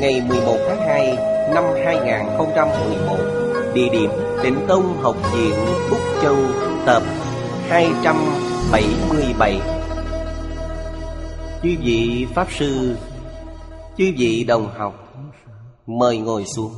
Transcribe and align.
Ngày 0.00 0.20
11 0.28 0.56
tháng 0.68 0.80
2 0.80 1.16
năm 1.54 1.64
2011 1.84 3.16
Địa 3.74 3.88
điểm 3.92 4.10
Tịnh 4.42 4.66
Tông 4.68 5.02
Học 5.02 5.16
viện 5.34 5.54
Úc 5.90 6.00
Châu, 6.22 6.36
Tập 6.86 7.02
277 7.68 9.60
Chư 11.62 11.68
vị 11.82 12.26
Pháp 12.34 12.52
Sư, 12.52 12.96
Chư 13.96 14.12
vị 14.18 14.44
đồng 14.44 14.70
học, 14.78 15.14
Mời 15.86 16.18
ngồi 16.18 16.44
xuống. 16.44 16.72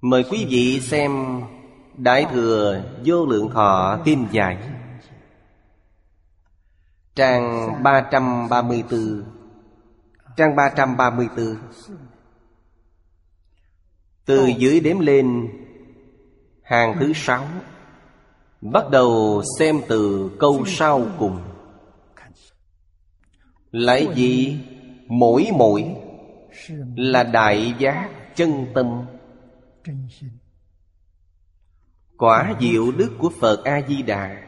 Mời 0.00 0.24
quý 0.30 0.46
vị 0.48 0.80
xem 0.80 1.40
Đại 1.96 2.26
Thừa 2.32 2.82
Vô 3.04 3.26
Lượng 3.26 3.50
Thọ 3.50 3.98
Kim 4.04 4.26
Giải, 4.32 4.56
Trang 7.14 7.72
334 7.82 9.39
Trang 10.40 10.56
334 10.56 11.56
Từ 14.24 14.46
dưới 14.58 14.80
đếm 14.80 14.98
lên, 14.98 15.48
Hàng 16.62 16.96
thứ 17.00 17.12
sáu. 17.14 17.46
Bắt 18.60 18.84
đầu 18.90 19.42
xem 19.58 19.80
từ 19.88 20.30
câu 20.38 20.64
sau 20.66 21.06
cùng. 21.18 21.40
Lại 23.70 24.08
gì? 24.14 24.60
Mỗi 25.06 25.48
mỗi 25.52 25.96
Là 26.96 27.22
đại 27.22 27.74
giác 27.78 28.10
chân 28.34 28.66
tâm. 28.74 29.06
Quả 32.18 32.54
diệu 32.60 32.92
đức 32.92 33.16
của 33.18 33.30
Phật 33.40 33.64
A-di-đà 33.64 34.42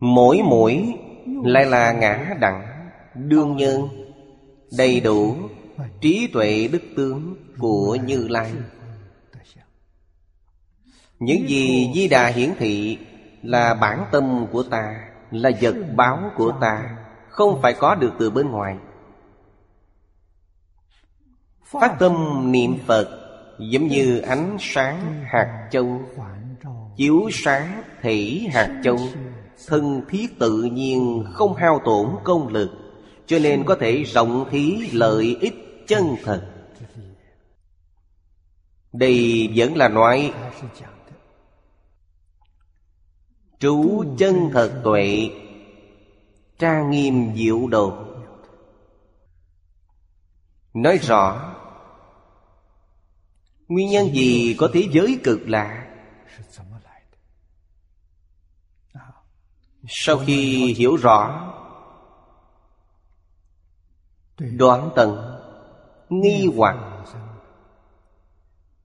Mỗi 0.00 0.40
mỗi 0.44 1.01
lại 1.26 1.66
là 1.66 1.92
ngã 1.92 2.34
đẳng 2.40 2.88
Đương 3.14 3.56
nhân, 3.56 3.88
Đầy 4.78 5.00
đủ 5.00 5.36
Trí 6.00 6.30
tuệ 6.32 6.68
đức 6.72 6.82
tướng 6.96 7.36
của 7.58 7.96
Như 8.06 8.28
Lai. 8.28 8.52
Những 11.18 11.48
gì 11.48 11.92
Di 11.94 12.08
Đà 12.08 12.26
hiển 12.26 12.50
thị 12.58 12.98
Là 13.42 13.74
bản 13.74 14.04
tâm 14.12 14.46
của 14.52 14.62
ta, 14.62 15.08
Là 15.30 15.50
vật 15.60 15.74
báo 15.96 16.30
của 16.36 16.52
ta, 16.60 16.96
Không 17.28 17.62
phải 17.62 17.74
có 17.74 17.94
được 17.94 18.12
từ 18.18 18.30
bên 18.30 18.50
ngoài. 18.50 18.76
Phát 21.64 21.96
tâm 21.98 22.12
niệm 22.52 22.78
Phật 22.86 23.18
Giống 23.58 23.86
như 23.86 24.18
ánh 24.18 24.56
sáng 24.60 25.24
hạt 25.24 25.68
châu, 25.70 26.00
Chiếu 26.96 27.28
sáng 27.32 27.82
thể 28.02 28.46
hạt 28.52 28.80
châu. 28.84 28.98
Thân 29.66 30.02
thiết 30.08 30.38
tự 30.38 30.62
nhiên 30.62 31.24
không 31.32 31.54
hao 31.54 31.80
tổn 31.84 32.06
công 32.24 32.48
lực, 32.48 32.70
Cho 33.26 33.38
nên 33.38 33.64
có 33.64 33.76
thể 33.80 34.02
rộng 34.02 34.48
thí 34.50 34.90
lợi 34.92 35.36
ích 35.40 35.84
chân 35.86 36.16
thật. 36.22 36.48
Đây 38.92 39.48
vẫn 39.56 39.76
là 39.76 39.88
nói, 39.88 40.32
Trú 43.58 44.04
chân 44.18 44.50
thật 44.52 44.80
tuệ 44.84 45.30
Trang 46.58 46.90
nghiêm 46.90 47.36
diệu 47.36 47.66
đồ. 47.66 47.92
Nói 50.74 50.98
rõ, 50.98 51.54
Nguyên 53.68 53.90
nhân 53.90 54.14
gì 54.14 54.56
có 54.58 54.70
thế 54.72 54.88
giới 54.92 55.18
cực 55.24 55.48
lạ? 55.48 55.91
Sau 59.88 60.18
khi 60.18 60.72
hiểu 60.78 60.96
rõ, 60.96 61.48
Đoán 64.38 64.90
tận, 64.96 65.38
Nghi 66.08 66.50
hoặc 66.56 66.76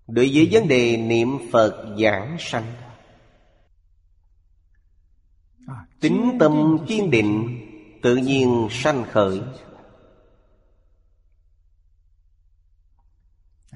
Đối 0.08 0.32
với 0.34 0.50
vấn 0.52 0.68
đề 0.68 0.98
niệm 0.98 1.28
Phật 1.52 1.96
giảng 2.02 2.38
sanh. 2.40 2.74
Tính 6.00 6.38
tâm 6.40 6.78
kiên 6.88 7.12
định, 7.12 7.64
Tự 8.02 8.16
nhiên 8.16 8.68
sanh 8.72 9.06
khởi. 9.12 9.42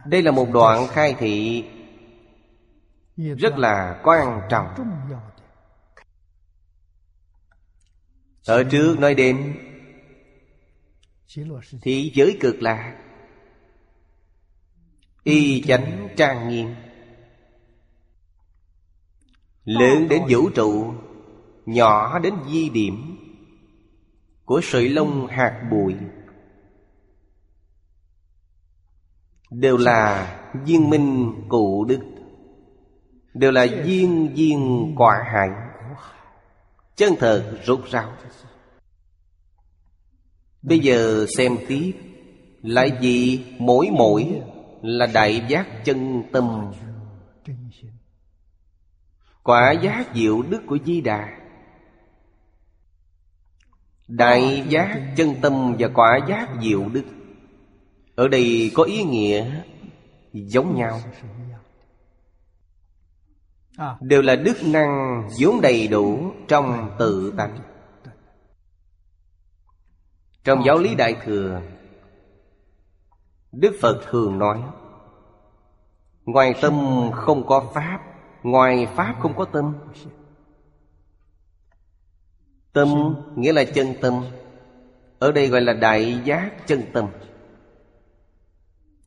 Đây 0.06 0.22
là 0.22 0.32
một 0.32 0.48
đoạn 0.54 0.88
khai 0.88 1.16
thị 1.20 1.66
Rất 3.18 3.58
là 3.58 4.02
quan 4.04 4.42
trọng. 4.50 4.68
Ở 8.46 8.64
trước 8.64 9.00
nói 9.00 9.16
đến 9.16 9.54
Thế 11.82 12.12
giới 12.14 12.38
cực 12.40 12.62
lạc 12.62 12.98
Y 15.24 15.62
chánh 15.62 16.08
trang 16.18 16.50
nghiêm. 16.50 16.76
Lớn 19.66 20.08
đến 20.10 20.22
vũ 20.30 20.50
trụ, 20.50 20.94
Nhỏ 21.66 22.20
đến 22.20 22.34
di 22.48 22.70
điểm 22.70 23.18
Của 24.46 24.60
sợi 24.64 24.90
lông 24.90 25.28
hạt 25.28 25.68
bụi, 25.72 25.96
Đều 29.50 29.78
là 29.78 30.38
viên 30.66 30.90
minh 30.90 31.34
cụ 31.50 31.86
đức, 31.86 32.00
Đều 33.34 33.52
là 33.52 33.68
viên 33.86 34.34
viên 34.34 34.94
quả 34.98 35.24
hại. 35.26 35.71
Chân 36.96 37.14
thật 37.20 37.60
rút 37.66 37.86
ráo. 37.92 38.14
Bây 40.62 40.80
giờ 40.80 41.26
xem 41.38 41.58
tiếp 41.68 41.92
Lại 42.62 42.92
gì 43.02 43.46
mỗi 43.60 43.90
mỗi 43.92 44.42
Là 44.82 45.06
đại 45.06 45.46
giác 45.48 45.86
chân 45.86 46.24
tâm? 46.32 46.72
Quả 49.44 49.72
giác 49.72 50.06
diệu 50.16 50.42
đức 50.42 50.62
của 50.68 50.78
Di 50.86 51.02
Đà. 51.02 51.38
Đại 54.08 54.66
giác 54.70 55.00
chân 55.18 55.36
tâm 55.42 55.76
và 55.80 55.88
quả 55.88 56.20
giác 56.30 56.50
diệu 56.62 56.90
đức. 56.90 57.04
Ở 58.16 58.28
đây 58.28 58.72
có 58.74 58.84
ý 58.84 59.04
nghĩa 59.04 59.62
giống 60.34 60.76
nhau. 60.76 61.02
À. 63.78 63.98
Đều 64.02 64.22
là 64.22 64.36
đức 64.36 64.58
năng 64.64 65.24
vốn 65.40 65.62
đầy 65.62 65.88
đủ 65.88 66.32
trong 66.48 66.96
tự 67.00 67.34
tánh. 67.38 67.58
Trong 70.44 70.64
giáo 70.66 70.78
lý 70.78 70.96
Đại 70.96 71.16
Thừa, 71.24 71.62
Đức 73.52 73.76
Phật 73.82 74.02
thường 74.10 74.40
nói, 74.40 74.62
Ngoài 76.26 76.54
tâm 76.62 76.76
không 77.14 77.48
có 77.48 77.72
Pháp, 77.74 78.00
Ngoài 78.44 78.88
Pháp 78.96 79.16
không 79.20 79.34
có 79.36 79.46
tâm. 79.46 79.76
Tâm 82.74 83.16
nghĩa 83.36 83.54
là 83.54 83.64
chân 83.64 83.88
tâm. 84.02 84.26
Ở 85.20 85.32
đây 85.32 85.48
gọi 85.48 85.62
là 85.62 85.74
đại 85.74 86.22
giác 86.26 86.68
chân 86.68 86.84
tâm. 86.94 87.08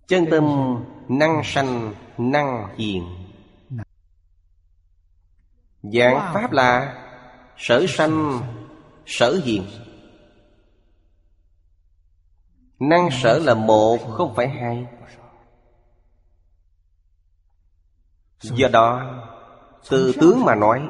Chân 0.06 0.26
tâm 0.30 0.44
năng 1.08 1.40
sanh, 1.44 1.94
năng 2.18 2.76
hiền 2.76 3.23
Dạng 5.92 6.34
Pháp 6.34 6.52
là 6.52 7.00
Sở 7.56 7.86
sanh 7.88 8.40
Sở 9.06 9.40
hiện 9.44 9.64
Năng 12.78 13.08
sở 13.22 13.38
là 13.38 13.54
một 13.54 13.98
không 14.12 14.34
phải 14.34 14.48
hai. 14.48 14.86
Do 18.40 18.68
đó 18.68 19.14
Từ 19.90 20.12
tướng 20.20 20.44
mà 20.44 20.54
nói 20.54 20.88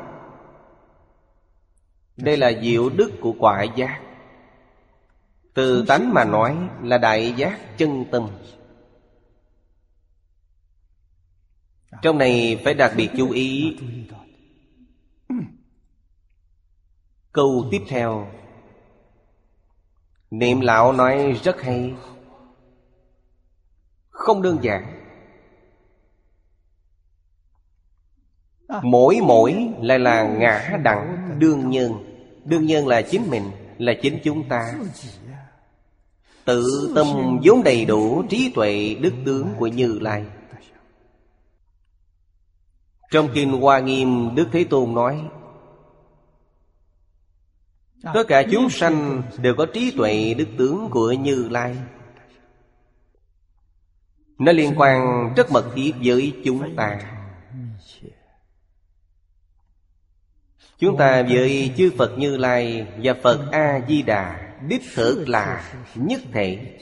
Đây 2.16 2.36
là 2.36 2.52
diệu 2.62 2.90
đức 2.90 3.10
của 3.20 3.34
quả 3.38 3.62
giác. 3.62 4.00
Từ 5.54 5.84
tánh 5.88 6.14
mà 6.14 6.24
nói 6.24 6.56
là 6.82 6.98
đại 6.98 7.34
giác 7.36 7.78
chân 7.78 8.04
tâm. 8.12 8.28
Trong 12.02 12.18
này 12.18 12.60
phải 12.64 12.74
đặc 12.74 12.92
biệt 12.96 13.10
chú 13.16 13.30
ý 13.30 13.76
Câu 17.32 17.68
tiếp 17.70 17.82
theo. 17.88 18.26
Niệm 20.30 20.60
lão 20.60 20.92
nói 20.92 21.40
rất 21.44 21.62
hay. 21.62 21.94
Không 24.10 24.42
đơn 24.42 24.58
giản. 24.62 25.00
Mỗi 28.82 29.18
mỗi 29.22 29.68
lại 29.80 29.98
là 29.98 30.28
ngã 30.28 30.78
đẳng 30.82 31.36
đương 31.38 31.70
nhân 31.70 32.14
Đương 32.44 32.66
nhân 32.66 32.86
là 32.86 33.02
chính 33.02 33.30
mình, 33.30 33.42
Là 33.78 33.92
chính 34.02 34.18
chúng 34.24 34.48
ta. 34.48 34.74
Tự 36.44 36.92
tâm 36.94 37.06
vốn 37.44 37.62
đầy 37.62 37.84
đủ 37.84 38.22
trí 38.28 38.52
tuệ 38.54 38.96
đức 39.00 39.12
tướng 39.24 39.48
của 39.58 39.66
Như 39.66 39.98
Lai. 39.98 40.24
Trong 43.10 43.28
Kinh 43.34 43.52
Hoa 43.52 43.80
Nghiêm, 43.80 44.34
Đức 44.34 44.48
Thế 44.52 44.64
Tôn 44.64 44.94
nói, 44.94 45.22
Tất 48.14 48.24
cả 48.28 48.42
chúng 48.50 48.70
sanh 48.70 49.22
đều 49.38 49.54
có 49.54 49.66
trí 49.66 49.92
tuệ 49.96 50.34
đức 50.34 50.48
tướng 50.58 50.88
của 50.90 51.12
Như 51.12 51.48
Lai. 51.48 51.76
Nó 54.38 54.52
liên 54.52 54.74
quan 54.76 55.32
rất 55.36 55.52
mật 55.52 55.72
thiết 55.74 55.92
với 56.04 56.32
chúng 56.44 56.76
ta. 56.76 57.00
Chúng 60.78 60.96
ta 60.96 61.22
với 61.22 61.72
chư 61.76 61.90
Phật 61.98 62.18
Như 62.18 62.36
Lai 62.36 62.86
và 63.02 63.14
Phật 63.22 63.50
A-di-đà, 63.52 64.54
Đích 64.68 64.82
thực 64.94 65.28
là 65.28 65.74
nhất 65.94 66.20
thể. 66.32 66.78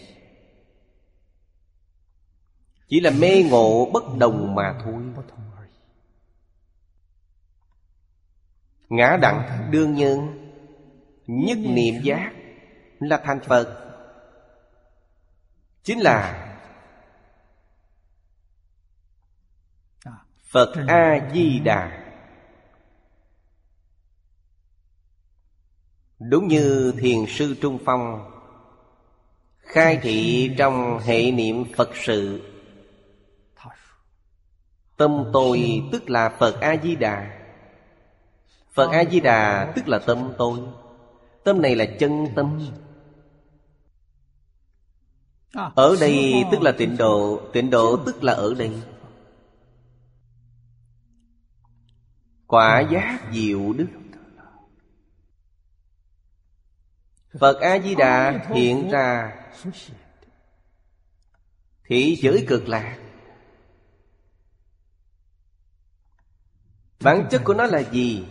Chỉ 2.88 3.00
là 3.00 3.10
mê 3.10 3.44
ngộ 3.50 3.90
bất 3.92 4.16
đồng 4.19 4.54
mà 4.54 4.74
thôi. 4.84 5.02
Ngã 8.93 9.17
đặng 9.23 9.69
đương 9.71 9.94
nhân 9.94 10.39
Nhất 11.27 11.59
niệm 11.59 11.94
giác 12.03 12.33
Là 13.00 13.21
thành 13.25 13.41
Phật. 13.41 13.79
Chính 15.83 16.00
là 16.00 16.49
Phật 20.50 20.75
A-di-đà. 20.89 22.03
Đúng 26.19 26.49
như 26.49 26.94
thiền 26.99 27.27
sư 27.29 27.56
Trung 27.62 27.79
Phong 27.85 28.31
Khai 29.59 29.99
thị 30.03 30.50
trong 30.59 30.99
hệ 30.99 31.31
niệm 31.31 31.65
Phật 31.77 31.91
sự, 31.94 32.53
Tâm 34.97 35.31
tôi 35.33 35.83
tức 35.93 36.11
là 36.11 36.29
Phật 36.39 36.61
A-di-đà. 36.61 37.42
Phật 38.72 38.90
A-di-đà 38.92 39.72
tức 39.76 39.88
là 39.88 39.98
tâm 39.98 40.32
tôi. 40.38 40.60
Tâm 41.44 41.62
này 41.62 41.76
là 41.76 41.84
chân 42.00 42.26
tâm. 42.36 42.70
Ở 45.74 45.96
đây 46.00 46.44
tức 46.52 46.62
là 46.62 46.72
tịnh 46.78 46.96
độ 46.96 47.40
Tịnh 47.52 47.70
độ 47.70 47.96
tức 48.06 48.24
là 48.24 48.32
ở 48.32 48.54
đây. 48.54 48.82
Quả 52.46 52.80
giác 52.90 53.20
diệu 53.32 53.72
đức. 53.72 53.88
Phật 57.40 57.60
A-di-đà 57.60 58.46
hiện 58.54 58.90
ra. 58.90 59.32
Thị 61.84 62.19
giới 62.22 62.44
cực 62.48 62.69
lạc. 62.69 62.98
Bản 67.00 67.26
chất 67.30 67.42
của 67.44 67.54
nó 67.54 67.66
là 67.66 67.78
gì? 67.78 68.24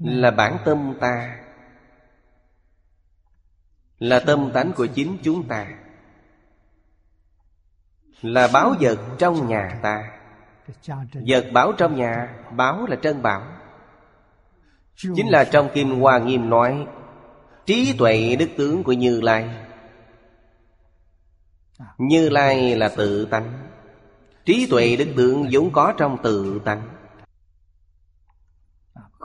Là 0.00 0.30
bản 0.30 0.58
tâm 0.64 0.94
ta. 1.00 1.36
Là 3.98 4.20
tâm 4.20 4.50
tánh 4.54 4.72
của 4.72 4.86
chính 4.86 5.18
chúng 5.22 5.48
ta. 5.48 5.66
Là 8.22 8.48
báo 8.52 8.74
vật 8.80 8.98
trong 9.18 9.48
nhà 9.48 9.78
ta. 9.82 10.10
Vật 11.28 11.46
báo 11.52 11.72
trong 11.78 11.96
nhà, 11.96 12.34
Báo 12.56 12.86
là 12.86 12.96
trân 12.96 13.22
bảo. 13.22 13.42
Chính 14.96 15.28
là 15.28 15.44
trong 15.44 15.68
kim 15.74 16.00
Hoa 16.00 16.18
Nghiêm 16.18 16.50
nói, 16.50 16.86
Trí 17.66 17.94
tuệ 17.98 18.36
đức 18.36 18.48
tướng 18.56 18.82
của 18.82 18.92
Như 18.92 19.20
Lai. 19.20 19.50
Như 21.98 22.28
Lai 22.28 22.76
là 22.76 22.88
tự 22.96 23.24
tánh. 23.24 23.68
Trí 24.44 24.66
tuệ 24.70 24.96
đức 24.96 25.08
tướng 25.16 25.48
vốn 25.52 25.70
có 25.72 25.94
trong 25.96 26.22
tự 26.22 26.60
tánh. 26.64 26.99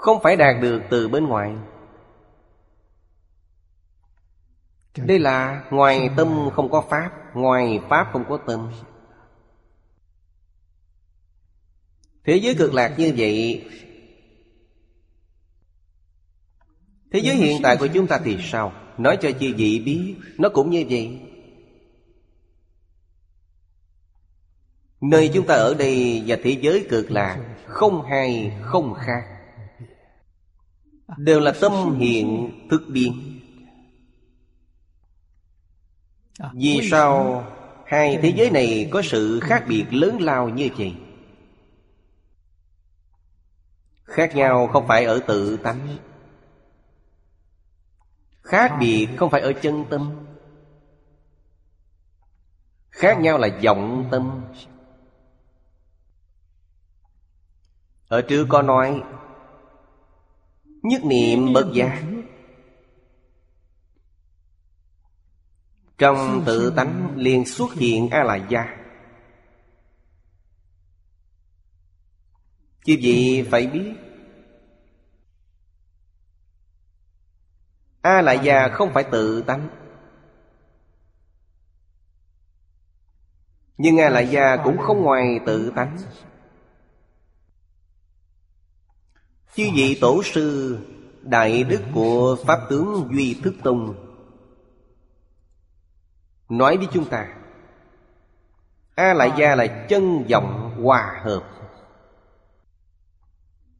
Không 0.05 0.21
phải 0.23 0.35
đạt 0.35 0.55
được 0.61 0.81
từ 0.89 1.07
bên 1.07 1.25
ngoài. 1.27 1.55
Đây 4.97 5.19
là 5.19 5.63
ngoài 5.71 6.09
tâm 6.17 6.49
không 6.53 6.71
có 6.71 6.81
Pháp 6.89 7.35
Ngoài 7.35 7.79
Pháp 7.89 8.09
không 8.13 8.25
có 8.29 8.37
tâm. 8.47 8.71
Thế 12.23 12.35
giới 12.35 12.55
cực 12.55 12.73
lạc 12.73 12.95
như 12.97 13.13
vậy 13.17 13.65
Thế 17.11 17.19
giới 17.19 17.35
hiện 17.35 17.61
tại 17.63 17.77
của 17.77 17.87
chúng 17.87 18.07
ta 18.07 18.19
thì 18.23 18.37
sao? 18.41 18.73
Nói 18.97 19.17
cho 19.21 19.31
chư 19.31 19.53
vị 19.57 19.81
biết 19.85 20.15
Nó 20.37 20.49
cũng 20.49 20.69
như 20.69 20.85
vậy. 20.89 21.19
Nơi 25.01 25.31
chúng 25.33 25.47
ta 25.47 25.55
ở 25.55 25.73
đây 25.73 26.23
và 26.27 26.37
thế 26.43 26.57
giới 26.61 26.87
cực 26.89 27.11
lạc 27.11 27.55
Không 27.65 28.05
hay 28.05 28.57
không 28.61 28.93
khác 28.93 29.34
Đều 31.17 31.39
là 31.39 31.53
tâm 31.61 31.95
hiện 31.99 32.51
thức 32.69 32.81
biến 32.87 33.41
Vì 36.53 36.87
sao 36.91 37.43
hai 37.85 38.19
thế 38.21 38.33
giới 38.35 38.49
này 38.49 38.89
có 38.91 39.01
sự 39.01 39.39
khác 39.39 39.65
biệt 39.67 39.85
lớn 39.91 40.21
lao 40.21 40.49
như 40.49 40.69
vậy? 40.77 40.95
Khác 44.03 44.35
nhau 44.35 44.67
không 44.67 44.87
phải 44.87 45.05
ở 45.05 45.19
tự 45.27 45.57
tánh 45.57 45.97
Khác 48.45 48.77
biệt 48.79 49.07
không 49.17 49.31
phải 49.31 49.41
ở 49.41 49.53
chân 49.53 49.85
tâm. 49.89 50.25
Khác 52.89 53.19
nhau 53.19 53.37
là 53.37 53.47
vọng 53.63 54.07
tâm. 54.11 54.45
Ở 58.07 58.21
trước 58.21 58.45
có 58.49 58.61
nói 58.61 59.03
Nhất 60.85 61.05
niệm 61.05 61.53
bất 61.53 61.71
giác 61.73 62.03
Trong 65.97 66.43
tự 66.45 66.73
tánh 66.75 67.13
liền 67.15 67.45
xuất 67.45 67.73
hiện 67.73 68.09
A 68.09 68.23
la 68.23 68.35
gia 68.35 68.77
Chứ 72.85 72.93
gì 72.93 73.43
phải 73.51 73.67
biết 73.67 73.93
a 78.05 78.21
la 78.21 78.33
gia 78.33 78.67
không 78.67 78.93
phải 78.93 79.03
tự 79.03 79.41
tánh. 79.41 79.69
Nhưng 83.77 83.99
a 83.99 84.09
la 84.09 84.19
gia 84.19 84.57
cũng 84.63 84.77
không 84.77 85.01
ngoài 85.01 85.39
tự 85.45 85.71
tánh. 85.75 85.97
Chư 89.55 89.63
vị 89.75 89.97
tổ 90.01 90.23
sư, 90.23 90.77
Đại 91.21 91.63
đức 91.63 91.81
của 91.93 92.37
Pháp 92.45 92.59
tướng 92.69 93.09
Duy 93.13 93.33
Thức 93.43 93.55
Tông. 93.63 93.95
Nói 96.49 96.77
với 96.77 96.87
chúng 96.93 97.05
ta, 97.05 97.35
A 98.95 99.13
lại 99.13 99.31
gia 99.37 99.55
là 99.55 99.85
chân 99.89 100.23
vọng 100.29 100.81
hòa 100.83 101.21
hợp. 101.23 101.43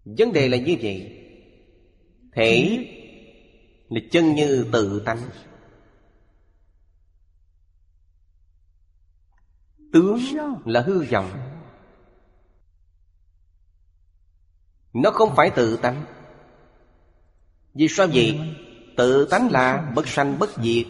Vấn 0.05 0.33
đề 0.33 0.49
là 0.49 0.57
như 0.57 0.77
vậy, 0.81 1.21
Thể 2.33 2.85
là 3.89 4.01
chân 4.11 4.35
như 4.35 4.67
tự 4.71 5.01
tánh. 5.05 5.21
Tướng 9.93 10.19
là 10.65 10.81
hư 10.81 11.03
vọng. 11.03 11.44
Nó 14.95 15.11
không 15.11 15.35
phải 15.35 15.49
tự 15.49 15.77
tánh. 15.77 16.05
Vì 17.73 17.87
sao 17.89 18.07
vậy? 18.13 18.39
Tự 18.97 19.25
tánh 19.25 19.51
là 19.51 19.91
bất 19.95 20.07
sanh 20.07 20.39
bất 20.39 20.49
diệt. 20.63 20.85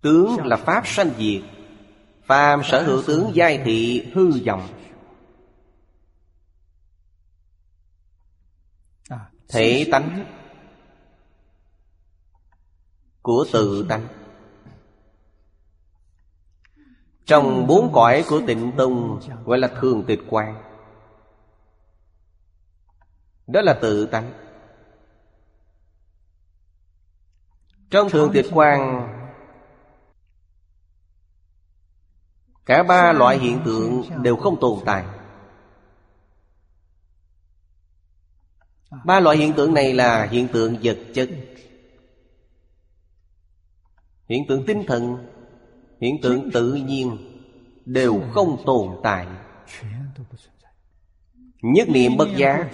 Tướng 0.00 0.36
là 0.44 0.56
Pháp 0.56 0.86
sanh 0.86 1.10
diệt. 1.18 1.42
Phàm 2.26 2.60
sở 2.64 2.82
hữu 2.82 3.02
tướng 3.02 3.30
giai 3.34 3.62
thị 3.64 4.06
hư 4.14 4.30
vọng. 4.46 4.68
Thể 9.48 9.86
tánh 9.92 10.24
Của 13.22 13.46
tự 13.52 13.86
tánh. 13.88 14.23
Trong 17.26 17.66
bốn 17.66 17.92
cõi 17.92 18.24
của 18.28 18.40
tịnh 18.46 18.72
tông, 18.76 19.20
Gọi 19.44 19.58
là 19.58 19.68
thường 19.80 20.04
tịch 20.06 20.20
quan 20.28 20.62
Đó 23.46 23.60
là 23.60 23.78
tự 23.82 24.06
tánh. 24.06 24.32
Trong 27.90 28.10
thường 28.10 28.30
tịch 28.34 28.46
quan 28.52 29.08
Cả 32.66 32.82
ba 32.82 33.12
loại 33.12 33.38
hiện 33.38 33.60
tượng 33.64 34.02
đều 34.22 34.36
không 34.36 34.60
tồn 34.60 34.78
tại. 34.84 35.04
Ba 39.04 39.20
loại 39.20 39.36
hiện 39.36 39.52
tượng 39.52 39.74
này 39.74 39.92
là 39.94 40.26
hiện 40.26 40.48
tượng 40.48 40.76
vật 40.82 40.98
chất, 41.14 41.28
Hiện 44.28 44.46
tượng 44.48 44.66
tinh 44.66 44.84
thần 44.86 45.33
Hiện 46.04 46.20
tượng 46.22 46.50
tự 46.50 46.74
nhiên 46.74 47.16
Đều 47.84 48.20
không 48.32 48.62
tồn 48.66 48.88
tại. 49.02 49.26
Nhất 51.62 51.88
niệm 51.88 52.16
bất 52.16 52.28
giác 52.36 52.70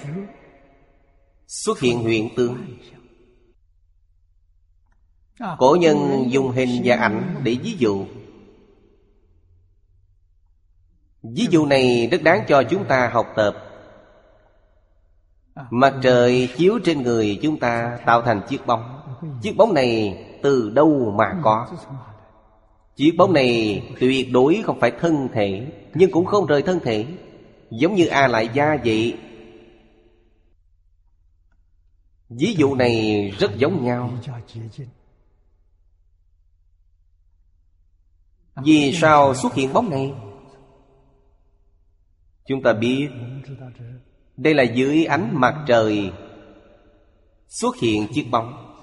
Xuất 1.46 1.80
hiện 1.80 2.02
huyện 2.02 2.28
tướng 2.36 2.56
Cổ 5.58 5.76
nhân 5.80 6.26
dùng 6.28 6.50
hình 6.50 6.82
và 6.84 6.96
ảnh 6.96 7.34
để 7.42 7.56
ví 7.62 7.76
dụ. 7.78 8.06
Ví 11.22 11.46
dụ 11.50 11.66
này 11.66 12.08
rất 12.12 12.22
đáng 12.22 12.44
cho 12.48 12.62
chúng 12.70 12.84
ta 12.84 13.10
học 13.12 13.26
tập. 13.36 13.54
Mặt 15.70 15.94
trời 16.02 16.48
chiếu 16.56 16.78
trên 16.84 17.02
người 17.02 17.38
chúng 17.42 17.60
ta 17.60 17.98
tạo 18.06 18.22
thành 18.22 18.40
chiếc 18.48 18.66
bóng. 18.66 19.00
Chiếc 19.42 19.56
bóng 19.56 19.74
này 19.74 20.24
từ 20.42 20.70
đâu 20.70 21.14
mà 21.18 21.40
có? 21.42 21.66
Chiếc 22.96 23.12
bóng 23.16 23.32
này 23.32 23.82
tuyệt 24.00 24.32
đối 24.32 24.62
không 24.64 24.80
phải 24.80 24.92
thân 25.00 25.28
thể, 25.34 25.66
Nhưng 25.94 26.10
cũng 26.10 26.26
không 26.26 26.46
rời 26.46 26.62
thân 26.62 26.80
thể. 26.84 27.06
Giống 27.70 27.94
như 27.94 28.06
A 28.06 28.28
lại 28.28 28.48
gia 28.54 28.76
vậy. 28.84 29.18
Ví 32.28 32.54
dụ 32.58 32.74
này 32.74 33.30
rất 33.38 33.56
giống 33.56 33.84
nhau. 33.84 34.12
Vì 38.64 38.92
sao 38.92 39.34
xuất 39.34 39.54
hiện 39.54 39.72
bóng 39.72 39.90
này? 39.90 40.12
Chúng 42.46 42.62
ta 42.62 42.72
biết, 42.72 43.08
Đây 44.36 44.54
là 44.54 44.62
dưới 44.62 45.04
ánh 45.04 45.30
mặt 45.32 45.64
trời 45.66 46.12
Xuất 47.48 47.76
hiện 47.76 48.06
chiếc 48.14 48.26
bóng. 48.30 48.74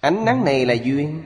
Ánh 0.00 0.24
nắng 0.24 0.44
này 0.44 0.66
là 0.66 0.74
duyên. 0.74 1.22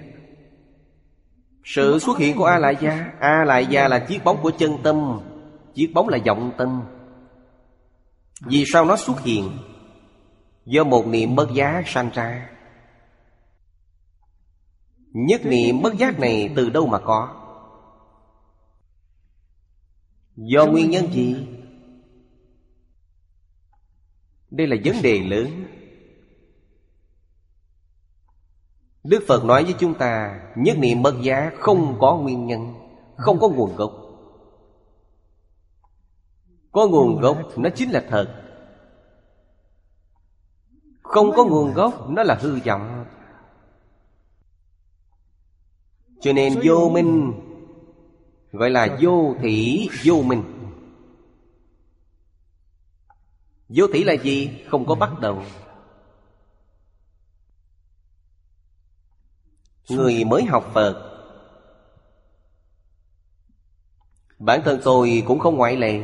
Sự 1.64 1.98
xuất 1.98 2.18
hiện 2.18 2.36
của 2.36 2.44
A 2.44 2.58
Lại 2.58 2.76
Gia 2.80 3.12
A 3.20 3.44
Lại 3.44 3.66
Gia 3.66 3.88
là 3.88 3.98
chiếc 3.98 4.24
bóng 4.24 4.42
của 4.42 4.50
chân 4.58 4.78
tâm. 4.82 5.20
Chiếc 5.74 5.90
bóng 5.94 6.08
là 6.08 6.18
vọng 6.26 6.52
tâm. 6.58 6.82
Vì 8.40 8.64
sao 8.66 8.84
nó 8.84 8.96
xuất 8.96 9.20
hiện? 9.20 9.58
Do 10.66 10.84
một 10.84 11.06
niệm 11.06 11.34
bất 11.34 11.48
giác 11.54 11.82
sanh 11.88 12.10
ra. 12.14 12.50
Nhất 15.12 15.40
niệm 15.44 15.82
bất 15.82 15.94
giác 15.94 16.18
này 16.18 16.52
từ 16.56 16.70
đâu 16.70 16.86
mà 16.86 16.98
có? 16.98 17.40
Do 20.36 20.66
nguyên 20.66 20.90
nhân 20.90 21.12
gì? 21.12 21.46
Đây 24.50 24.66
là 24.66 24.76
vấn 24.84 25.02
đề 25.02 25.20
lớn. 25.20 25.64
Đức 29.04 29.24
Phật 29.28 29.44
nói 29.44 29.64
với 29.64 29.74
chúng 29.78 29.94
ta, 29.94 30.40
Nhất 30.56 30.78
niệm 30.78 31.02
bất 31.02 31.14
giá 31.22 31.50
không 31.58 31.96
có 32.00 32.16
nguyên 32.16 32.46
nhân, 32.46 32.74
Không 33.16 33.40
có 33.40 33.48
nguồn 33.48 33.76
gốc. 33.76 33.92
Có 36.72 36.86
nguồn 36.86 37.20
gốc, 37.20 37.38
nó 37.58 37.70
chính 37.74 37.90
là 37.90 38.04
thật. 38.08 38.40
Không 41.02 41.32
có 41.36 41.44
nguồn 41.44 41.72
gốc, 41.74 42.10
nó 42.10 42.22
là 42.22 42.38
hư 42.40 42.58
vọng. 42.66 43.04
Cho 46.20 46.32
nên 46.32 46.60
vô 46.64 46.90
minh, 46.94 47.32
Gọi 48.52 48.70
là 48.70 48.98
vô 49.00 49.34
thị 49.40 49.88
vô 50.04 50.22
minh. 50.22 50.42
Vô 53.68 53.86
thị 53.92 54.04
là 54.04 54.12
gì? 54.12 54.64
Không 54.68 54.86
có 54.86 54.94
bắt 54.94 55.20
đầu. 55.20 55.42
Người 59.88 60.24
mới 60.24 60.44
học 60.44 60.70
Phật. 60.74 61.10
Bản 64.38 64.60
thân 64.64 64.80
tôi 64.84 65.22
cũng 65.26 65.38
không 65.38 65.56
ngoại 65.56 65.76
lệ. 65.76 66.02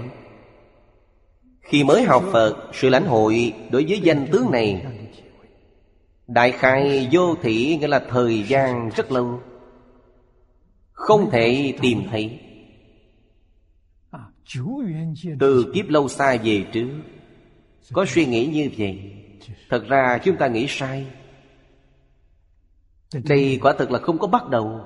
Khi 1.60 1.84
mới 1.84 2.02
học 2.02 2.24
Phật, 2.32 2.70
Sự 2.72 2.88
lãnh 2.88 3.06
hội 3.06 3.54
đối 3.70 3.84
với 3.88 4.00
danh 4.00 4.26
tướng 4.32 4.50
này 4.50 4.86
Đại 6.34 6.52
khai 6.52 7.08
vô 7.12 7.34
thị, 7.42 7.76
nghĩa 7.80 7.88
là 7.88 8.02
thời 8.10 8.42
gian 8.42 8.90
rất 8.96 9.12
lâu, 9.12 9.40
không 10.92 11.30
thể 11.30 11.74
tìm 11.80 12.02
thấy. 12.10 12.38
Từ 15.40 15.72
kiếp 15.74 15.88
lâu 15.88 16.08
xa 16.08 16.36
về 16.44 16.64
trước, 16.72 16.88
có 17.92 18.04
suy 18.08 18.26
nghĩ 18.26 18.46
như 18.46 18.70
vậy. 18.78 19.12
Thật 19.68 19.84
ra 19.88 20.18
chúng 20.24 20.36
ta 20.36 20.46
nghĩ 20.46 20.66
sai 20.68 21.06
đây 23.12 23.58
quả 23.62 23.74
thực 23.78 23.90
là 23.90 23.98
không 23.98 24.18
có 24.18 24.26
bắt 24.26 24.48
đầu. 24.48 24.80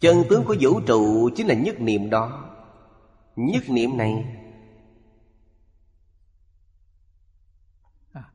Chân 0.00 0.22
tướng 0.30 0.44
của 0.44 0.56
vũ 0.60 0.80
trụ 0.80 1.30
chính 1.36 1.46
là 1.46 1.54
nhất 1.54 1.80
niệm 1.80 2.10
đó. 2.10 2.48
Nhất 3.36 3.62
niệm 3.68 3.96
này. 3.96 4.38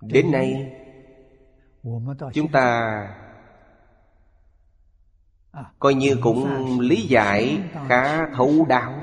Đến 0.01 0.31
nay 0.31 0.73
chúng 2.33 2.51
ta 2.51 3.07
coi 5.79 5.93
như 5.93 6.17
cũng 6.21 6.79
lý 6.79 7.01
giải 7.01 7.63
khá 7.87 8.29
thấu 8.35 8.65
đáo. 8.69 8.93